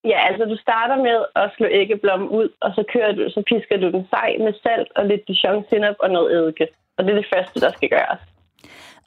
Ja, 0.04 0.18
altså 0.28 0.44
du 0.44 0.56
starter 0.56 0.96
med 0.96 1.18
at 1.42 1.50
slå 1.56 1.66
æggeblommen 1.80 2.28
ud, 2.28 2.48
og 2.60 2.70
så 2.76 2.82
kører 2.92 3.12
du, 3.12 3.22
så 3.30 3.42
pisker 3.50 3.76
du 3.76 3.90
den 3.96 4.04
sej 4.10 4.30
med 4.44 4.52
salt 4.62 4.90
og 4.96 5.06
lidt 5.06 5.28
dijon 5.28 5.64
og 6.00 6.10
noget 6.10 6.28
eddike. 6.36 6.66
Og 6.96 7.04
det 7.04 7.10
er 7.10 7.20
det 7.22 7.32
første, 7.34 7.60
der 7.60 7.70
skal 7.72 7.88
gøres. 7.88 8.20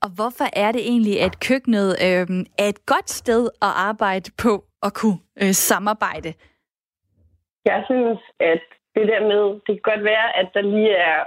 Og 0.03 0.09
hvorfor 0.09 0.47
er 0.53 0.71
det 0.71 0.81
egentlig, 0.81 1.21
at 1.21 1.39
køkkenet 1.39 1.89
øh, 2.07 2.27
er 2.57 2.67
et 2.73 2.85
godt 2.85 3.09
sted 3.09 3.43
at 3.61 3.71
arbejde 3.89 4.31
på 4.43 4.63
at 4.83 4.93
kunne 4.93 5.19
øh, 5.41 5.53
samarbejde? 5.53 6.33
Jeg 7.65 7.83
synes, 7.89 8.19
at 8.39 8.63
det 8.95 9.05
der 9.11 9.21
med, 9.31 9.43
det 9.65 9.73
kan 9.75 9.89
godt 9.91 10.03
være, 10.03 10.27
at 10.39 10.47
der 10.53 10.61
lige 10.61 10.93
er 10.95 11.19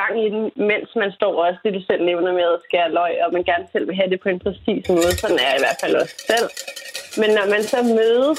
gang 0.00 0.14
i 0.26 0.28
den, 0.34 0.44
mens 0.70 0.88
man 0.96 1.12
står 1.12 1.44
også 1.46 1.58
det, 1.64 1.74
du 1.74 1.82
selv 1.86 2.04
nævner 2.04 2.32
med 2.32 2.46
at 2.54 2.62
skære 2.66 2.92
løg, 2.92 3.14
og 3.24 3.32
man 3.32 3.44
gerne 3.44 3.66
selv 3.72 3.88
vil 3.88 3.96
have 3.96 4.10
det 4.10 4.20
på 4.20 4.28
en 4.28 4.40
præcis 4.44 4.88
måde. 4.88 5.12
Sådan 5.22 5.38
er 5.38 5.48
jeg 5.50 5.58
i 5.58 5.64
hvert 5.64 5.80
fald 5.82 5.94
også 6.02 6.16
selv. 6.30 6.48
Men 7.20 7.30
når 7.36 7.46
man 7.54 7.62
så 7.72 7.78
mødes 7.98 8.38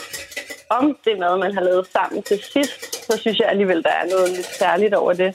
om 0.69 0.97
det 1.05 1.19
mad, 1.19 1.37
man 1.37 1.53
har 1.53 1.63
lavet 1.69 1.87
sammen 1.87 2.23
til 2.23 2.39
sidst, 2.53 2.79
så 3.07 3.17
synes 3.21 3.39
jeg 3.39 3.47
alligevel, 3.49 3.83
der 3.83 3.93
er 4.01 4.05
noget 4.13 4.29
lidt 4.37 4.51
særligt 4.61 4.93
over 4.93 5.13
det. 5.13 5.31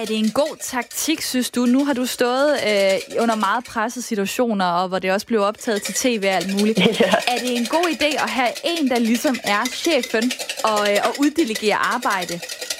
Er 0.00 0.04
det 0.04 0.18
en 0.18 0.30
god 0.30 0.56
taktik, 0.60 1.22
synes 1.22 1.50
du? 1.50 1.60
Nu 1.66 1.84
har 1.84 1.92
du 1.92 2.06
stået 2.06 2.50
øh, 2.52 3.22
under 3.22 3.34
meget 3.34 3.64
pressede 3.64 4.04
situationer, 4.04 4.66
og 4.66 4.88
hvor 4.88 4.98
det 4.98 5.12
også 5.12 5.26
blev 5.26 5.40
optaget 5.40 5.82
til 5.82 5.94
tv 5.94 6.22
og 6.26 6.34
alt 6.34 6.60
muligt. 6.60 6.78
Ja. 7.00 7.10
Er 7.28 7.38
det 7.38 7.56
en 7.56 7.66
god 7.66 7.86
idé 7.96 8.22
at 8.24 8.30
have 8.30 8.52
en, 8.64 8.90
der 8.90 8.98
ligesom 8.98 9.36
er 9.44 9.64
chefen 9.64 10.32
og, 10.64 10.92
øh, 10.92 10.98
og 11.04 11.14
uddelegere 11.18 11.76
arbejde? 11.76 12.34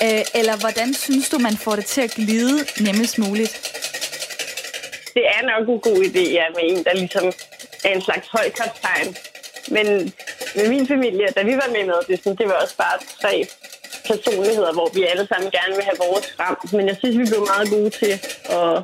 Øh, 0.05 0.23
eller 0.35 0.57
hvordan 0.61 0.95
synes 0.95 1.29
du, 1.29 1.39
man 1.39 1.57
får 1.57 1.77
det 1.77 1.85
til 1.85 2.01
at 2.01 2.11
glide 2.11 2.59
nemmest 2.81 3.18
muligt? 3.18 3.53
Det 5.14 5.25
er 5.35 5.43
nok 5.53 5.68
en 5.68 5.81
god 5.81 6.05
idé, 6.05 6.25
ja, 6.39 6.45
med 6.55 6.64
en, 6.71 6.85
der 6.85 6.95
ligesom 6.95 7.27
er 7.85 7.93
en 7.97 8.03
slags 8.03 8.27
højkaptajn. 8.29 9.16
Men 9.68 9.87
med 10.57 10.68
min 10.68 10.87
familie, 10.87 11.27
da 11.37 11.43
vi 11.43 11.53
var 11.53 11.68
med 11.73 11.85
med 11.87 11.95
det, 12.09 12.39
det 12.39 12.47
var 12.47 12.57
også 12.62 12.77
bare 12.77 12.99
tre 13.23 13.47
personligheder, 14.12 14.72
hvor 14.72 14.88
vi 14.94 15.02
alle 15.12 15.26
sammen 15.30 15.50
gerne 15.58 15.74
vil 15.78 15.84
have 15.88 15.98
vores 16.06 16.26
frem. 16.36 16.56
Men 16.76 16.88
jeg 16.88 16.96
synes, 17.00 17.18
vi 17.18 17.24
blev 17.32 17.42
meget 17.52 17.70
gode 17.70 17.90
til 18.00 18.12
at, 18.58 18.76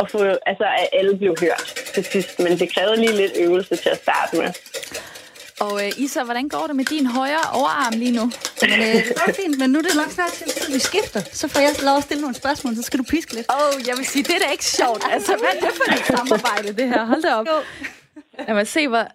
at 0.00 0.06
få, 0.12 0.18
altså, 0.50 0.66
at 0.80 0.88
alle 0.98 1.16
blev 1.20 1.32
hørt 1.40 1.66
til 1.94 2.04
sidst. 2.12 2.38
Men 2.38 2.58
det 2.60 2.74
krævede 2.74 2.96
lige 2.96 3.16
lidt 3.22 3.32
øvelse 3.36 3.76
til 3.76 3.88
at 3.88 3.98
starte 4.02 4.36
med. 4.40 4.50
Og 5.60 5.84
øh, 5.84 5.92
Isa, 5.96 6.22
hvordan 6.22 6.48
går 6.48 6.66
det 6.66 6.76
med 6.76 6.84
din 6.84 7.06
højre 7.06 7.44
overarm 7.52 7.94
lige 7.98 8.10
nu? 8.10 8.24
Men 8.62 8.78
øh, 8.80 8.94
det 9.08 9.14
går 9.16 9.32
fint, 9.32 9.58
men 9.58 9.70
nu 9.70 9.78
er 9.78 9.82
det 9.82 9.94
nok 9.94 10.10
snart 10.10 10.32
til 10.32 10.46
tid, 10.46 10.72
vi 10.72 10.78
skifter. 10.78 11.20
Så 11.32 11.48
får 11.48 11.60
jeg 11.60 11.74
lov 11.82 11.96
at 11.96 12.02
stille 12.02 12.20
nogle 12.20 12.36
spørgsmål, 12.36 12.76
så 12.76 12.82
skal 12.82 12.98
du 12.98 13.04
piske 13.04 13.34
lidt. 13.34 13.46
Åh, 13.50 13.56
oh, 13.56 13.88
jeg 13.88 13.96
vil 13.96 14.06
sige, 14.06 14.22
det 14.22 14.34
er 14.34 14.38
da 14.38 14.50
ikke 14.52 14.64
sjovt. 14.64 15.02
Altså, 15.10 15.36
hvad 15.36 15.48
er 15.48 15.60
det 15.60 15.76
for 15.76 15.92
et 15.92 16.18
samarbejde, 16.18 16.72
det 16.72 16.88
her? 16.88 17.04
Hold 17.04 17.22
da 17.22 17.34
op. 17.34 17.46
Lad 18.46 18.54
mig 18.54 18.66
se, 18.66 18.88
hvor... 18.88 19.06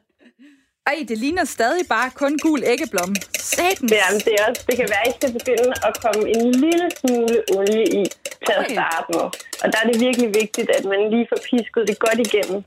Ej, 0.92 1.06
det 1.10 1.18
ligner 1.18 1.46
stadig 1.58 1.84
bare 1.96 2.10
kun 2.22 2.34
gul 2.46 2.62
æggeblom. 2.74 3.12
Satans. 3.40 3.92
Det, 3.92 4.00
er, 4.06 4.10
det, 4.28 4.34
er 4.40 4.44
også, 4.50 4.64
det 4.70 4.76
kan 4.80 4.88
være, 4.94 5.04
at 5.08 5.12
I 5.12 5.16
skal 5.20 5.32
begynde 5.40 5.74
at 5.88 5.94
komme 6.04 6.22
en 6.36 6.44
lille 6.64 6.88
smule 7.00 7.38
olie 7.58 7.86
i 8.00 8.04
til 8.46 8.56
at 8.62 8.66
starte 8.76 9.08
med. 9.14 9.26
Og 9.64 9.68
der 9.72 9.78
er 9.84 9.88
det 9.92 9.98
virkelig 10.08 10.30
vigtigt, 10.42 10.70
at 10.78 10.84
man 10.92 11.00
lige 11.14 11.26
får 11.32 11.40
pisket 11.50 11.84
det 11.90 11.98
godt 12.06 12.20
igennem, 12.28 12.60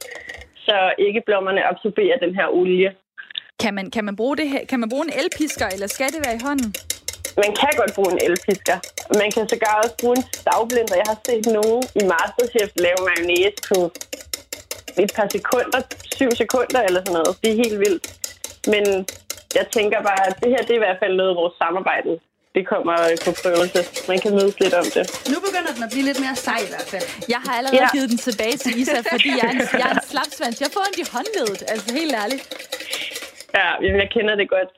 så 0.66 0.76
æggeblommerne 1.06 1.60
absorberer 1.70 2.16
den 2.24 2.32
her 2.38 2.46
olie. 2.60 2.88
Kan 3.62 3.72
man, 3.74 3.86
kan 3.94 4.04
man 4.08 4.16
bruge 4.20 4.36
det 4.40 4.48
her? 4.52 4.62
Kan 4.70 4.80
man 4.80 4.88
bruge 4.92 5.04
en 5.08 5.14
elpisker, 5.20 5.66
eller 5.74 5.86
skal 5.86 6.08
det 6.14 6.20
være 6.26 6.36
i 6.38 6.42
hånden? 6.46 6.70
Man 7.44 7.52
kan 7.60 7.72
godt 7.80 7.92
bruge 7.96 8.10
en 8.16 8.20
elpisker. 8.28 8.76
Man 9.22 9.28
kan 9.34 9.42
sågar 9.52 9.74
også 9.82 9.96
bruge 10.02 10.16
en 10.20 10.26
stavblender. 10.40 10.94
Jeg 11.02 11.08
har 11.12 11.18
set 11.28 11.46
nogen 11.58 11.82
i 12.00 12.02
Masterchef 12.12 12.70
lave 12.84 13.00
mayonnaise 13.08 13.58
på 13.68 13.78
et 15.04 15.12
par 15.16 15.28
sekunder, 15.36 15.80
syv 16.16 16.30
sekunder 16.42 16.80
eller 16.88 17.00
sådan 17.04 17.12
noget. 17.18 17.32
Det 17.42 17.48
er 17.52 17.56
helt 17.64 17.78
vildt. 17.84 18.04
Men 18.72 18.84
jeg 19.58 19.66
tænker 19.76 19.98
bare, 20.10 20.22
at 20.28 20.34
det 20.42 20.48
her 20.54 20.62
det 20.66 20.70
er 20.74 20.80
i 20.80 20.84
hvert 20.86 20.98
fald 21.02 21.14
noget 21.20 21.30
af 21.34 21.36
vores 21.42 21.54
samarbejde. 21.62 22.12
Det 22.56 22.64
kommer 22.72 22.96
øh, 23.08 23.16
på 23.26 23.30
prøvelse. 23.42 23.80
Man 24.12 24.18
kan 24.24 24.30
mødes 24.38 24.56
lidt 24.62 24.74
om 24.82 24.86
det. 24.96 25.04
Nu 25.32 25.36
begynder 25.46 25.72
den 25.76 25.82
at 25.86 25.90
blive 25.94 26.04
lidt 26.10 26.20
mere 26.24 26.36
sej 26.46 26.58
i 26.66 26.70
hvert 26.72 26.88
fald. 26.92 27.06
Jeg 27.34 27.40
har 27.46 27.52
allerede 27.58 27.82
Ja. 27.82 27.88
givet 27.96 28.08
den 28.12 28.20
tilbage 28.28 28.56
til 28.64 28.70
Isa, 28.80 28.98
fordi 29.14 29.28
jeg 29.40 29.46
er 29.50 29.54
en, 29.58 29.62
jeg 29.82 29.86
er 29.90 29.94
en 30.00 30.04
slapsvans. 30.12 30.56
Jeg 30.64 30.70
får 30.74 30.80
ondt 30.86 30.98
i 31.04 31.06
håndledet, 31.14 31.60
altså 31.72 31.88
helt 32.00 32.12
ærligt. 32.22 32.42
Ja, 33.58 33.68
jeg 34.02 34.08
kender 34.16 34.34
det 34.40 34.46
godt. 34.56 34.70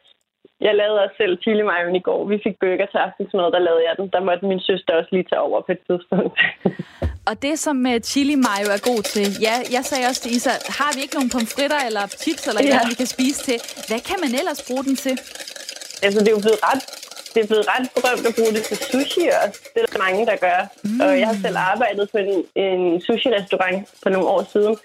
Jeg 0.66 0.74
lavede 0.80 0.98
også 1.04 1.16
selv 1.22 1.34
chili 1.42 1.62
mayo 1.62 1.88
i 2.00 2.02
går. 2.08 2.20
Vi 2.32 2.36
fik 2.46 2.56
burger 2.60 2.86
til 2.92 2.98
aftensmad, 3.06 3.46
der 3.54 3.60
lavede 3.68 3.84
jeg 3.88 3.94
den. 3.98 4.06
Der 4.14 4.20
måtte 4.28 4.44
min 4.52 4.60
søster 4.60 4.92
også 4.98 5.10
lige 5.12 5.26
tage 5.30 5.40
over 5.48 5.60
på 5.66 5.72
et 5.76 5.82
tidspunkt. 5.88 6.36
Og 7.28 7.34
det, 7.42 7.54
som 7.58 7.76
uh, 7.92 7.98
chili 8.10 8.36
mayo 8.48 8.68
er 8.76 8.82
god 8.90 9.02
til, 9.14 9.26
ja, 9.46 9.54
jeg 9.76 9.82
sagde 9.90 10.04
også 10.10 10.20
til 10.22 10.32
Isa, 10.36 10.54
har 10.80 10.90
vi 10.94 11.00
ikke 11.04 11.16
nogen 11.18 11.30
pomfritter 11.34 11.80
eller 11.88 12.04
chips 12.22 12.44
eller 12.48 12.62
ja. 12.62 12.68
noget, 12.70 12.90
vi 12.92 12.96
kan 13.02 13.10
spise 13.16 13.40
til? 13.48 13.58
Hvad 13.88 14.00
kan 14.08 14.18
man 14.24 14.30
ellers 14.40 14.60
bruge 14.68 14.84
den 14.88 14.96
til? 15.06 15.16
altså, 16.06 16.18
det 16.20 16.28
er 16.28 16.36
jo 16.38 16.44
blevet 16.46 16.60
ret, 16.68 16.82
det 17.34 17.40
er 17.42 17.46
blevet 17.46 17.66
ret 17.72 17.86
berømt 17.96 18.26
at 18.26 18.34
bruge 18.38 18.52
det 18.56 18.62
til 18.62 18.76
sushi 18.76 19.24
også. 19.44 19.58
Det 19.74 19.82
er 19.82 19.86
der 19.92 19.98
mange, 20.06 20.26
der 20.26 20.36
gør. 20.46 20.60
Mm. 20.84 21.00
Og 21.00 21.20
jeg 21.20 21.26
har 21.26 21.36
selv 21.44 21.56
arbejdet 21.72 22.04
på 22.12 22.18
en, 22.18 22.44
en 22.64 23.00
sushi-restaurant 23.00 23.88
for 24.02 24.10
nogle 24.10 24.26
år 24.28 24.48
siden. 24.52 24.76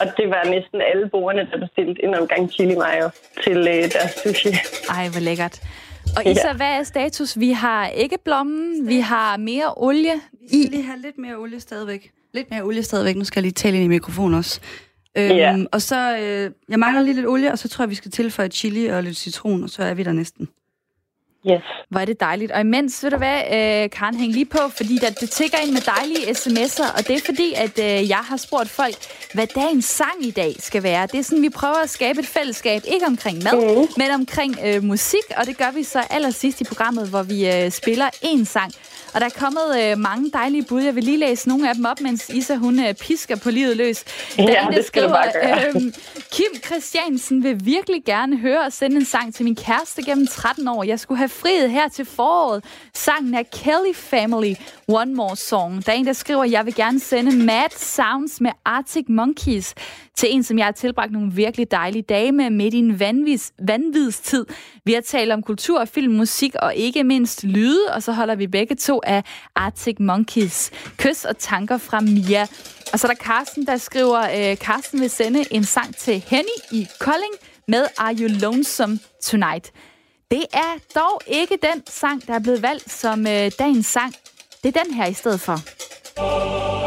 Og 0.00 0.06
det 0.16 0.26
var 0.34 0.42
næsten 0.54 0.80
alle 0.90 1.08
bordene, 1.08 1.48
der 1.50 1.58
bestilte 1.64 2.04
en 2.04 2.14
omgang 2.14 2.50
chili 2.52 2.74
mayo 2.74 3.10
til 3.44 3.58
øh, 3.58 3.92
deres 3.94 4.12
sushi. 4.22 4.48
Ej, 4.90 5.08
hvor 5.08 5.20
lækkert. 5.20 5.60
Og 6.16 6.26
Isa, 6.30 6.52
hvad 6.52 6.66
er 6.66 6.82
status? 6.82 7.38
Vi 7.40 7.50
har 7.52 7.90
æggeblommen, 7.94 8.88
vi 8.88 9.00
har 9.00 9.36
mere 9.36 9.74
olie 9.76 10.12
Vi 10.50 10.62
skal 10.62 10.70
lige 10.70 10.82
have 10.82 11.00
lidt 11.02 11.18
mere 11.18 11.36
olie 11.36 11.60
stadigvæk. 11.60 12.10
Lidt 12.34 12.50
mere 12.50 12.62
olie 12.62 12.82
stadigvæk. 12.82 13.16
Nu 13.16 13.24
skal 13.24 13.40
jeg 13.40 13.42
lige 13.42 13.52
tale 13.52 13.76
ind 13.76 13.84
i 13.84 13.88
mikrofonen 13.88 14.34
også. 14.34 14.60
Øhm, 15.18 15.36
Ja. 15.36 15.56
Og 15.72 15.82
så, 15.82 16.16
øh, 16.18 16.50
jeg 16.68 16.78
mangler 16.78 17.02
lige 17.02 17.14
lidt 17.14 17.26
olie, 17.26 17.52
og 17.52 17.58
så 17.58 17.68
tror 17.68 17.82
jeg, 17.82 17.90
vi 17.90 17.94
skal 17.94 18.10
tilføje 18.10 18.48
chili 18.48 18.86
og 18.86 19.02
lidt 19.02 19.16
citron, 19.16 19.62
og 19.62 19.70
så 19.70 19.82
er 19.82 19.94
vi 19.94 20.02
der 20.02 20.12
næsten. 20.12 20.48
Yes. 21.50 21.62
Hvor 21.90 22.00
er 22.00 22.04
det 22.04 22.20
dejligt. 22.20 22.52
Og 22.52 22.60
imens, 22.60 23.04
ved 23.04 23.10
du 23.10 23.16
hvad, 23.16 23.38
øh, 23.38 23.90
Karen, 23.90 24.16
hæng 24.16 24.32
lige 24.32 24.44
på, 24.44 24.58
fordi 24.76 24.98
der, 24.98 25.10
det 25.10 25.30
tigger 25.30 25.58
ind 25.58 25.72
med 25.72 25.80
dejlige 25.80 26.26
sms'er, 26.30 26.96
og 26.98 27.08
det 27.08 27.16
er 27.16 27.20
fordi, 27.24 27.52
at 27.56 27.78
øh, 27.78 28.08
jeg 28.08 28.18
har 28.18 28.36
spurgt 28.36 28.68
folk, 28.68 28.96
hvad 29.34 29.46
dagens 29.46 29.84
sang 29.84 30.26
i 30.26 30.30
dag 30.30 30.54
skal 30.58 30.82
være. 30.82 31.06
Det 31.06 31.18
er 31.18 31.22
sådan, 31.22 31.42
vi 31.42 31.50
prøver 31.50 31.82
at 31.82 31.90
skabe 31.90 32.20
et 32.20 32.26
fællesskab, 32.26 32.82
ikke 32.94 33.06
omkring 33.06 33.42
mad, 33.42 33.76
mm. 33.76 33.88
men 33.96 34.10
omkring 34.10 34.58
øh, 34.64 34.84
musik, 34.84 35.26
og 35.36 35.46
det 35.46 35.58
gør 35.58 35.70
vi 35.70 35.82
så 35.82 36.00
allersidst 36.10 36.60
i 36.60 36.64
programmet, 36.64 37.08
hvor 37.08 37.22
vi 37.22 37.48
øh, 37.54 37.70
spiller 37.70 38.08
en 38.22 38.44
sang. 38.44 38.72
Og 39.14 39.20
der 39.20 39.26
er 39.26 39.30
kommet 39.38 39.62
øh, 39.82 39.98
mange 39.98 40.30
dejlige 40.30 40.62
bud. 40.62 40.82
Jeg 40.82 40.94
vil 40.94 41.04
lige 41.04 41.16
læse 41.18 41.48
nogle 41.48 41.68
af 41.68 41.74
dem 41.74 41.84
op, 41.84 42.00
mens 42.00 42.28
Isa 42.28 42.54
hun 42.56 42.86
øh, 42.86 42.94
pisker 42.94 43.36
på 43.36 43.50
livet 43.50 43.76
løs. 43.76 44.04
Der 44.36 44.42
er 44.42 44.50
Ja, 44.52 44.66
en, 44.66 44.72
der 44.72 44.76
det 44.78 44.86
skal 44.86 45.02
du 45.02 45.08
bare 45.08 45.32
gøre. 45.32 45.68
øhm, 45.68 45.92
Kim 46.32 46.62
Christiansen 46.66 47.42
vil 47.42 47.64
virkelig 47.64 48.04
gerne 48.04 48.36
høre 48.38 48.60
og 48.60 48.72
sende 48.72 48.96
en 48.96 49.04
sang 49.04 49.34
til 49.34 49.44
min 49.44 49.56
kæreste 49.56 50.02
gennem 50.04 50.26
13 50.26 50.68
år. 50.68 50.82
Jeg 50.84 51.00
skulle 51.00 51.18
have 51.18 51.28
friet 51.28 51.70
her 51.70 51.88
til 51.88 52.04
foråret. 52.04 52.64
Sangen 52.94 53.34
er 53.34 53.42
Kelly 53.52 53.94
Family, 53.94 54.54
One 54.88 55.14
More 55.14 55.36
Song. 55.36 55.86
Der 55.86 55.92
er 55.92 55.96
en, 55.96 56.06
der 56.06 56.12
skriver, 56.12 56.44
jeg 56.44 56.66
vil 56.66 56.74
gerne 56.74 57.00
sende 57.00 57.36
Mad 57.36 57.70
Sounds 57.76 58.40
med 58.40 58.50
Arctic 58.64 59.04
Monkeys 59.08 59.74
til 60.16 60.34
en, 60.34 60.42
som 60.42 60.58
jeg 60.58 60.66
har 60.66 60.72
tilbragt 60.72 61.12
nogle 61.12 61.32
virkelig 61.32 61.70
dejlige 61.70 62.02
dage 62.02 62.32
med 62.32 62.50
midt 62.50 62.74
i 62.74 62.78
en 62.78 63.00
vanvids, 63.00 63.52
vanvidstid. 63.58 64.46
Vi 64.84 64.92
har 64.92 65.00
talt 65.00 65.32
om 65.32 65.42
kultur, 65.42 65.84
film, 65.84 66.12
musik 66.12 66.54
og 66.54 66.74
ikke 66.74 67.04
mindst 67.04 67.44
lyde, 67.44 67.80
og 67.94 68.02
så 68.02 68.12
holder 68.12 68.34
vi 68.34 68.46
begge 68.46 68.74
to 68.74 69.00
af 69.06 69.22
Arctic 69.54 69.96
Monkeys. 70.00 70.70
Kys 70.96 71.24
og 71.24 71.38
tanker 71.38 71.78
fra 71.78 72.00
Mia. 72.00 72.46
Og 72.92 72.98
så 72.98 73.06
er 73.06 73.10
der 73.10 73.24
Carsten, 73.24 73.66
der 73.66 73.76
skriver, 73.76 74.50
øh, 74.50 74.56
Carsten 74.56 75.00
vil 75.00 75.10
sende 75.10 75.44
en 75.50 75.64
sang 75.64 75.96
til 75.96 76.24
Henny 76.26 76.56
i 76.72 76.86
Kolding 77.00 77.34
med 77.68 77.86
Are 77.98 78.14
You 78.14 78.28
Lonesome 78.28 78.98
Tonight. 79.22 79.72
Det 80.30 80.44
er 80.52 80.72
dog 80.94 81.20
ikke 81.26 81.58
den 81.62 81.82
sang, 81.86 82.26
der 82.26 82.34
er 82.34 82.40
blevet 82.40 82.62
valgt 82.62 82.92
som 82.92 83.26
øh, 83.26 83.50
dagens 83.58 83.86
sang. 83.86 84.14
Det 84.62 84.76
er 84.76 84.82
den 84.84 84.94
her 84.94 85.06
i 85.06 85.14
stedet 85.14 85.40
for. 85.40 85.58
Oh. 86.18 86.85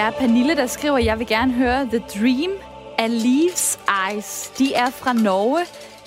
Er 0.00 0.10
Pernille, 0.10 0.56
der 0.56 0.66
skriver, 0.66 0.98
jeg 0.98 1.18
vil 1.18 1.26
gerne 1.26 1.52
høre 1.52 1.84
The 1.86 1.98
Dream 1.98 2.50
af 2.98 3.22
Leaves 3.22 3.78
Eyes. 4.10 4.52
De 4.58 4.74
er 4.74 4.90
fra 4.90 5.12
Norge. 5.12 5.58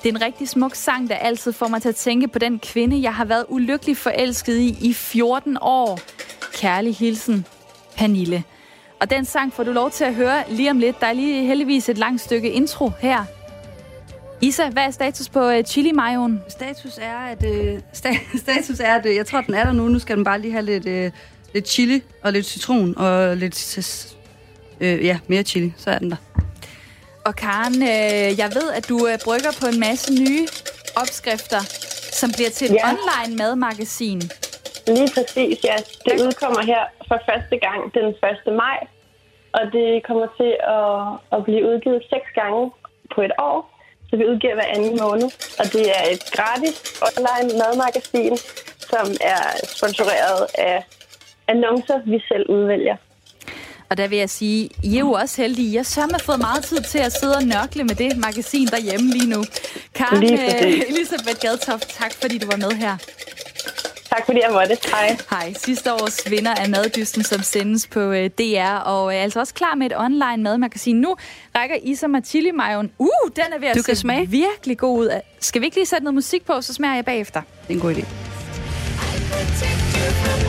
Det 0.04 0.10
er 0.10 0.16
en 0.16 0.22
rigtig 0.22 0.50
smuk 0.50 0.76
sang, 0.76 1.10
der 1.10 1.16
altid 1.16 1.54
får 1.54 1.68
mig 1.68 1.82
til 1.82 1.90
at 1.90 1.96
tænke 1.96 2.28
på 2.28 2.40
den 2.40 2.60
kvinde, 2.60 3.02
jeg 3.02 3.16
har 3.16 3.26
været 3.26 3.46
ulykkelig 3.50 3.98
forelsket 3.98 4.58
i 4.58 4.78
i 4.82 4.94
14 4.94 5.58
år. 5.62 6.00
Kærlig 6.54 6.96
hilsen, 6.96 7.46
Pernille. 7.98 8.44
Og 9.02 9.10
den 9.10 9.26
sang 9.26 9.54
får 9.54 9.64
du 9.64 9.72
lov 9.72 9.92
til 9.92 10.04
at 10.04 10.16
høre 10.16 10.44
lige 10.50 10.72
om 10.72 10.80
lidt. 10.80 11.00
Der 11.02 11.08
er 11.08 11.14
lige 11.14 11.46
heldigvis 11.46 11.90
et 11.90 11.98
langt 11.98 12.22
stykke 12.22 12.52
intro 12.52 12.92
her. 13.00 13.26
Isa, 14.42 14.70
hvad 14.70 14.84
er 14.84 14.92
status 14.92 15.30
på 15.30 15.50
øh, 15.50 15.60
uh, 15.60 15.66
chili 15.66 15.92
mayoen? 15.92 16.42
Status 16.50 17.00
er, 17.02 17.18
at, 17.18 17.46
øh, 17.46 17.80
sta- 17.94 18.38
status 18.46 18.80
er, 18.80 18.96
at 18.96 19.06
øh, 19.06 19.16
jeg 19.16 19.26
tror, 19.26 19.42
den 19.42 19.54
er 19.54 19.64
der 19.64 19.72
nu. 19.72 19.88
Nu 19.88 20.00
skal 20.00 20.16
den 20.16 20.24
bare 20.24 20.42
lige 20.42 20.52
have 20.52 20.66
lidt, 20.66 20.86
øh, 20.86 21.12
lidt 21.54 21.68
chili 21.70 22.04
og 22.24 22.34
lidt 22.34 22.46
citron 22.46 22.98
og 22.98 23.38
lidt 23.38 23.58
øh, 24.80 25.06
ja, 25.06 25.20
mere 25.28 25.44
chili. 25.44 25.74
Så 25.78 25.90
er 25.92 26.00
den 26.00 26.12
der. 26.12 26.18
Og 27.26 27.36
Karen, 27.36 27.82
øh, 27.82 28.40
jeg 28.40 28.50
ved, 28.56 28.72
at 28.78 28.90
du 28.90 29.08
øh, 29.08 29.18
brygger 29.26 29.52
på 29.62 29.66
en 29.74 29.80
masse 29.80 30.14
nye 30.24 30.48
opskrifter, 30.96 31.62
som 32.20 32.32
bliver 32.32 32.50
til 32.50 32.68
et 32.72 32.74
Ja. 32.74 32.90
online 32.90 33.36
madmagasin. 33.38 34.22
Lige 34.88 35.10
præcis, 35.16 35.58
ja. 35.64 35.76
Det 36.06 36.14
udkommer 36.26 36.62
her 36.62 36.84
for 37.08 37.20
første 37.30 37.58
gang 37.66 37.94
den 37.94 38.06
1. 38.48 38.54
maj, 38.64 38.78
og 39.54 39.62
det 39.76 40.04
kommer 40.08 40.28
til 40.40 40.52
at, 40.78 41.38
at 41.38 41.44
blive 41.44 41.62
udgivet 41.70 42.02
seks 42.14 42.28
gange 42.36 42.72
på 43.16 43.22
et 43.22 43.32
år. 43.40 43.60
Så 44.10 44.14
vi 44.18 44.26
udgiver 44.32 44.54
hver 44.56 44.70
anden 44.76 44.98
måned, 45.04 45.30
og 45.60 45.66
det 45.74 45.86
er 45.98 46.04
et 46.14 46.24
gratis 46.36 46.76
online 47.08 47.50
madmagasin, 47.60 48.38
som 48.92 49.06
er 49.34 49.44
sponsoreret 49.76 50.42
af 50.58 50.78
annoncer, 51.48 52.00
vi 52.06 52.20
selv 52.28 52.50
udvælger. 52.50 52.96
Og 53.90 53.98
der 53.98 54.08
vil 54.08 54.18
jeg 54.18 54.30
sige, 54.30 54.70
I 54.84 54.96
er 54.96 55.00
jo 55.00 55.12
også 55.12 55.42
heldige. 55.42 55.74
Jeg 55.74 55.80
har 55.80 55.84
sørme 55.84 56.20
fået 56.20 56.40
meget 56.40 56.64
tid 56.64 56.82
til 56.82 56.98
at 57.00 57.12
sidde 57.12 57.36
og 57.36 57.44
nørkle 57.44 57.84
med 57.84 57.96
det 57.96 58.18
magasin 58.18 58.68
derhjemme 58.68 59.12
lige 59.12 59.30
nu. 59.30 59.44
Karen 59.96 60.20
Lige 60.20 60.66
øh. 60.66 60.82
Elisabeth 60.90 61.40
Gadtoft, 61.42 61.90
tak 61.90 62.14
fordi 62.22 62.38
du 62.38 62.48
var 62.48 62.58
med 62.58 62.72
her. 62.72 62.98
Tak 64.10 64.26
fordi 64.26 64.40
jeg 64.44 64.52
måtte. 64.52 64.78
Hej. 64.92 65.18
Hej. 65.30 65.54
Sidste 65.54 65.94
års 65.94 66.32
vinder 66.32 66.56
af 66.56 66.70
Maddysten, 66.70 67.24
som 67.24 67.42
sendes 67.42 67.88
på 67.88 68.00
øh, 68.00 68.30
DR, 68.30 68.76
og 68.86 69.16
er 69.16 69.20
altså 69.20 69.40
også 69.40 69.54
klar 69.54 69.76
med 69.76 69.86
et 69.86 69.98
online 69.98 70.44
madmagasin. 70.44 70.96
Nu 70.96 71.16
rækker 71.56 71.76
Isa 71.84 72.08
mig 72.08 72.22
chili 72.26 72.52
mayoen. 72.52 72.92
Uh, 72.98 73.08
den 73.36 73.46
er 73.56 73.60
ved 73.60 73.68
at 73.68 73.76
Du 73.76 73.82
kan 73.82 73.96
se 73.96 74.02
smage. 74.02 74.28
virkelig 74.30 74.78
god 74.78 75.00
ud. 75.00 75.10
Skal 75.40 75.62
vi 75.62 75.66
ikke 75.66 75.78
lige 75.78 75.86
sætte 75.86 76.04
noget 76.04 76.16
musik 76.16 76.46
på, 76.46 76.62
så 76.62 76.74
smager 76.74 76.96
jeg 76.96 77.06
bagefter? 77.06 77.42
Det 77.42 77.70
er 77.70 77.74
en 77.74 77.80
god 77.80 77.94
idé. 77.96 78.06
Og 79.34 79.40
her 79.40 80.43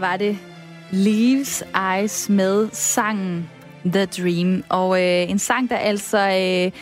var 0.00 0.16
det 0.16 0.38
Leaves 0.90 1.64
Eyes 1.92 2.28
med 2.28 2.68
sangen 2.72 3.50
The 3.84 4.04
Dream. 4.06 4.64
Og 4.68 5.02
øh, 5.02 5.30
en 5.30 5.38
sang, 5.38 5.70
der 5.70 5.76
altså 5.76 6.18
øh, 6.18 6.72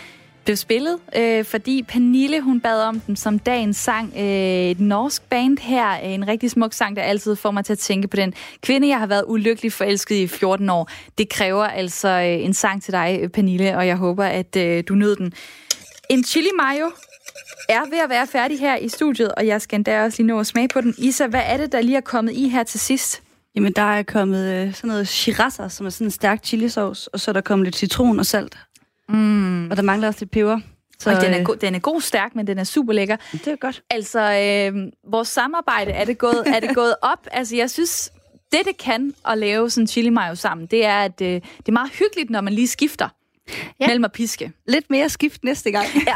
blev 0.44 0.56
spillet, 0.56 0.98
øh, 1.16 1.44
fordi 1.44 1.82
Pernille 1.82 2.40
hun 2.40 2.60
bad 2.60 2.82
om 2.82 3.00
den 3.00 3.16
som 3.16 3.38
dagens 3.38 3.76
sang. 3.76 4.12
Øh, 4.16 4.70
et 4.70 4.80
norsk 4.80 5.22
band 5.22 5.58
her, 5.58 5.94
en 5.94 6.28
rigtig 6.28 6.50
smuk 6.50 6.72
sang, 6.72 6.96
der 6.96 7.02
altid 7.02 7.36
får 7.36 7.50
mig 7.50 7.64
til 7.64 7.72
at 7.72 7.78
tænke 7.78 8.08
på 8.08 8.16
den 8.16 8.34
kvinde, 8.62 8.88
jeg 8.88 8.98
har 8.98 9.06
været 9.06 9.24
ulykkelig 9.26 9.72
forelsket 9.72 10.16
i 10.16 10.26
14 10.26 10.70
år. 10.70 10.90
Det 11.18 11.28
kræver 11.28 11.64
altså 11.64 12.08
øh, 12.08 12.44
en 12.44 12.54
sang 12.54 12.82
til 12.82 12.92
dig, 12.92 13.20
Pernille, 13.34 13.76
og 13.76 13.86
jeg 13.86 13.96
håber, 13.96 14.24
at 14.24 14.56
øh, 14.56 14.84
du 14.88 14.94
nød 14.94 15.16
den. 15.16 15.32
En 16.10 16.24
chili 16.24 16.50
mayo 16.56 16.90
er 17.68 17.90
ved 17.90 17.98
at 17.98 18.10
være 18.10 18.26
færdig 18.26 18.58
her 18.60 18.76
i 18.76 18.88
studiet, 18.88 19.32
og 19.34 19.46
jeg 19.46 19.62
skal 19.62 19.76
endda 19.76 20.04
også 20.04 20.22
lige 20.22 20.26
nå 20.26 20.40
at 20.40 20.46
smage 20.46 20.68
på 20.68 20.80
den. 20.80 20.94
Isa, 20.98 21.26
hvad 21.26 21.42
er 21.44 21.56
det, 21.56 21.72
der 21.72 21.80
lige 21.80 21.96
er 21.96 22.00
kommet 22.00 22.32
i 22.32 22.48
her 22.48 22.62
til 22.62 22.80
sidst? 22.80 23.22
Jamen, 23.54 23.72
der 23.72 23.82
er 23.82 24.02
kommet 24.02 24.54
øh, 24.54 24.74
sådan 24.74 24.88
noget 24.88 25.08
shirasa, 25.08 25.68
som 25.68 25.86
er 25.86 25.90
sådan 25.90 26.06
en 26.06 26.10
stærk 26.10 26.44
chilisauce, 26.44 27.10
og 27.14 27.20
så 27.20 27.30
er 27.30 27.32
der 27.32 27.40
kommet 27.40 27.66
lidt 27.66 27.76
citron 27.76 28.18
og 28.18 28.26
salt. 28.26 28.58
Mm. 29.08 29.70
Og 29.70 29.76
der 29.76 29.82
mangler 29.82 30.08
også 30.08 30.20
lidt 30.20 30.30
peber. 30.30 30.60
Så, 30.98 31.10
og 31.10 31.20
den 31.20 31.34
er, 31.34 31.42
go- 31.44 31.54
den 31.54 31.74
er 31.74 31.78
god 31.78 32.00
stærk, 32.00 32.34
men 32.34 32.46
den 32.46 32.58
er 32.58 32.64
super 32.64 32.92
lækker. 32.92 33.16
Det 33.32 33.46
er 33.46 33.56
godt. 33.56 33.82
Altså, 33.90 34.20
øh, 34.20 34.92
vores 35.10 35.28
samarbejde, 35.28 35.90
er 35.90 36.04
det, 36.04 36.18
gået, 36.18 36.42
er 36.46 36.60
det 36.60 36.74
gået 36.74 36.94
op? 37.02 37.26
Altså, 37.32 37.56
jeg 37.56 37.70
synes, 37.70 38.12
det 38.52 38.60
det 38.64 38.76
kan 38.76 39.14
at 39.28 39.38
lave 39.38 39.70
sådan 39.70 39.86
chili 39.86 40.08
mayo 40.10 40.34
sammen, 40.34 40.66
det 40.66 40.84
er, 40.84 40.98
at 40.98 41.20
øh, 41.20 41.28
det 41.28 41.68
er 41.68 41.72
meget 41.72 41.90
hyggeligt, 41.90 42.30
når 42.30 42.40
man 42.40 42.52
lige 42.52 42.68
skifter 42.68 43.08
ja. 43.80 43.86
mellem 43.86 44.04
at 44.04 44.12
piske. 44.12 44.52
Lidt 44.68 44.90
mere 44.90 45.08
skift 45.08 45.44
næste 45.44 45.70
gang. 45.70 45.86
ja. 45.94 46.14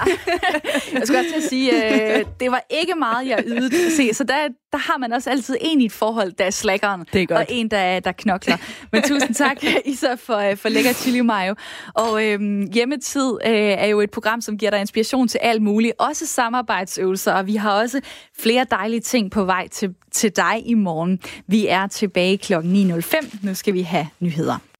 Jeg 0.92 1.02
skulle 1.04 1.18
også 1.18 1.30
til 1.30 1.42
at 1.42 1.48
sige, 1.48 2.16
øh, 2.18 2.24
det 2.40 2.50
var 2.50 2.64
ikke 2.70 2.94
meget, 2.98 3.28
jeg 3.28 3.44
ydede. 3.46 3.96
Se, 3.96 4.14
så 4.14 4.24
der, 4.24 4.48
der 4.72 4.78
har 4.78 4.98
man 4.98 5.12
også 5.12 5.30
altid 5.30 5.56
en 5.60 5.80
i 5.80 5.84
et 5.84 5.92
forhold, 5.92 6.32
der 6.32 6.44
er 6.44 6.50
slækkeren, 6.50 7.04
det 7.12 7.22
er 7.22 7.26
godt. 7.26 7.38
og 7.38 7.46
en, 7.48 7.68
der, 7.70 8.00
der 8.00 8.12
knokler. 8.12 8.56
Men 8.92 9.02
tusind 9.02 9.34
tak, 9.34 9.56
Isa, 9.84 10.14
for, 10.14 10.54
for 10.54 10.68
lækker 10.68 10.92
chili 10.92 11.20
mayo. 11.20 11.54
Og 11.94 12.24
øh, 12.26 12.40
Hjemmetid 12.72 13.38
øh, 13.46 13.52
er 13.52 13.86
jo 13.86 14.00
et 14.00 14.10
program, 14.10 14.40
som 14.40 14.58
giver 14.58 14.70
dig 14.70 14.80
inspiration 14.80 15.28
til 15.28 15.38
alt 15.38 15.62
muligt, 15.62 15.92
også 15.98 16.26
samarbejdsøvelser, 16.26 17.32
og 17.32 17.46
vi 17.46 17.56
har 17.56 17.80
også 17.80 18.00
flere 18.38 18.66
dejlige 18.70 19.00
ting 19.00 19.30
på 19.30 19.44
vej 19.44 19.68
til, 19.68 19.94
til 20.12 20.36
dig 20.36 20.62
i 20.66 20.74
morgen. 20.74 21.20
Vi 21.46 21.66
er 21.66 21.86
tilbage 21.86 22.38
kl. 22.38 22.54
9.05. 22.54 23.36
Nu 23.42 23.54
skal 23.54 23.74
vi 23.74 23.82
have 23.82 24.06
nyheder. 24.20 24.71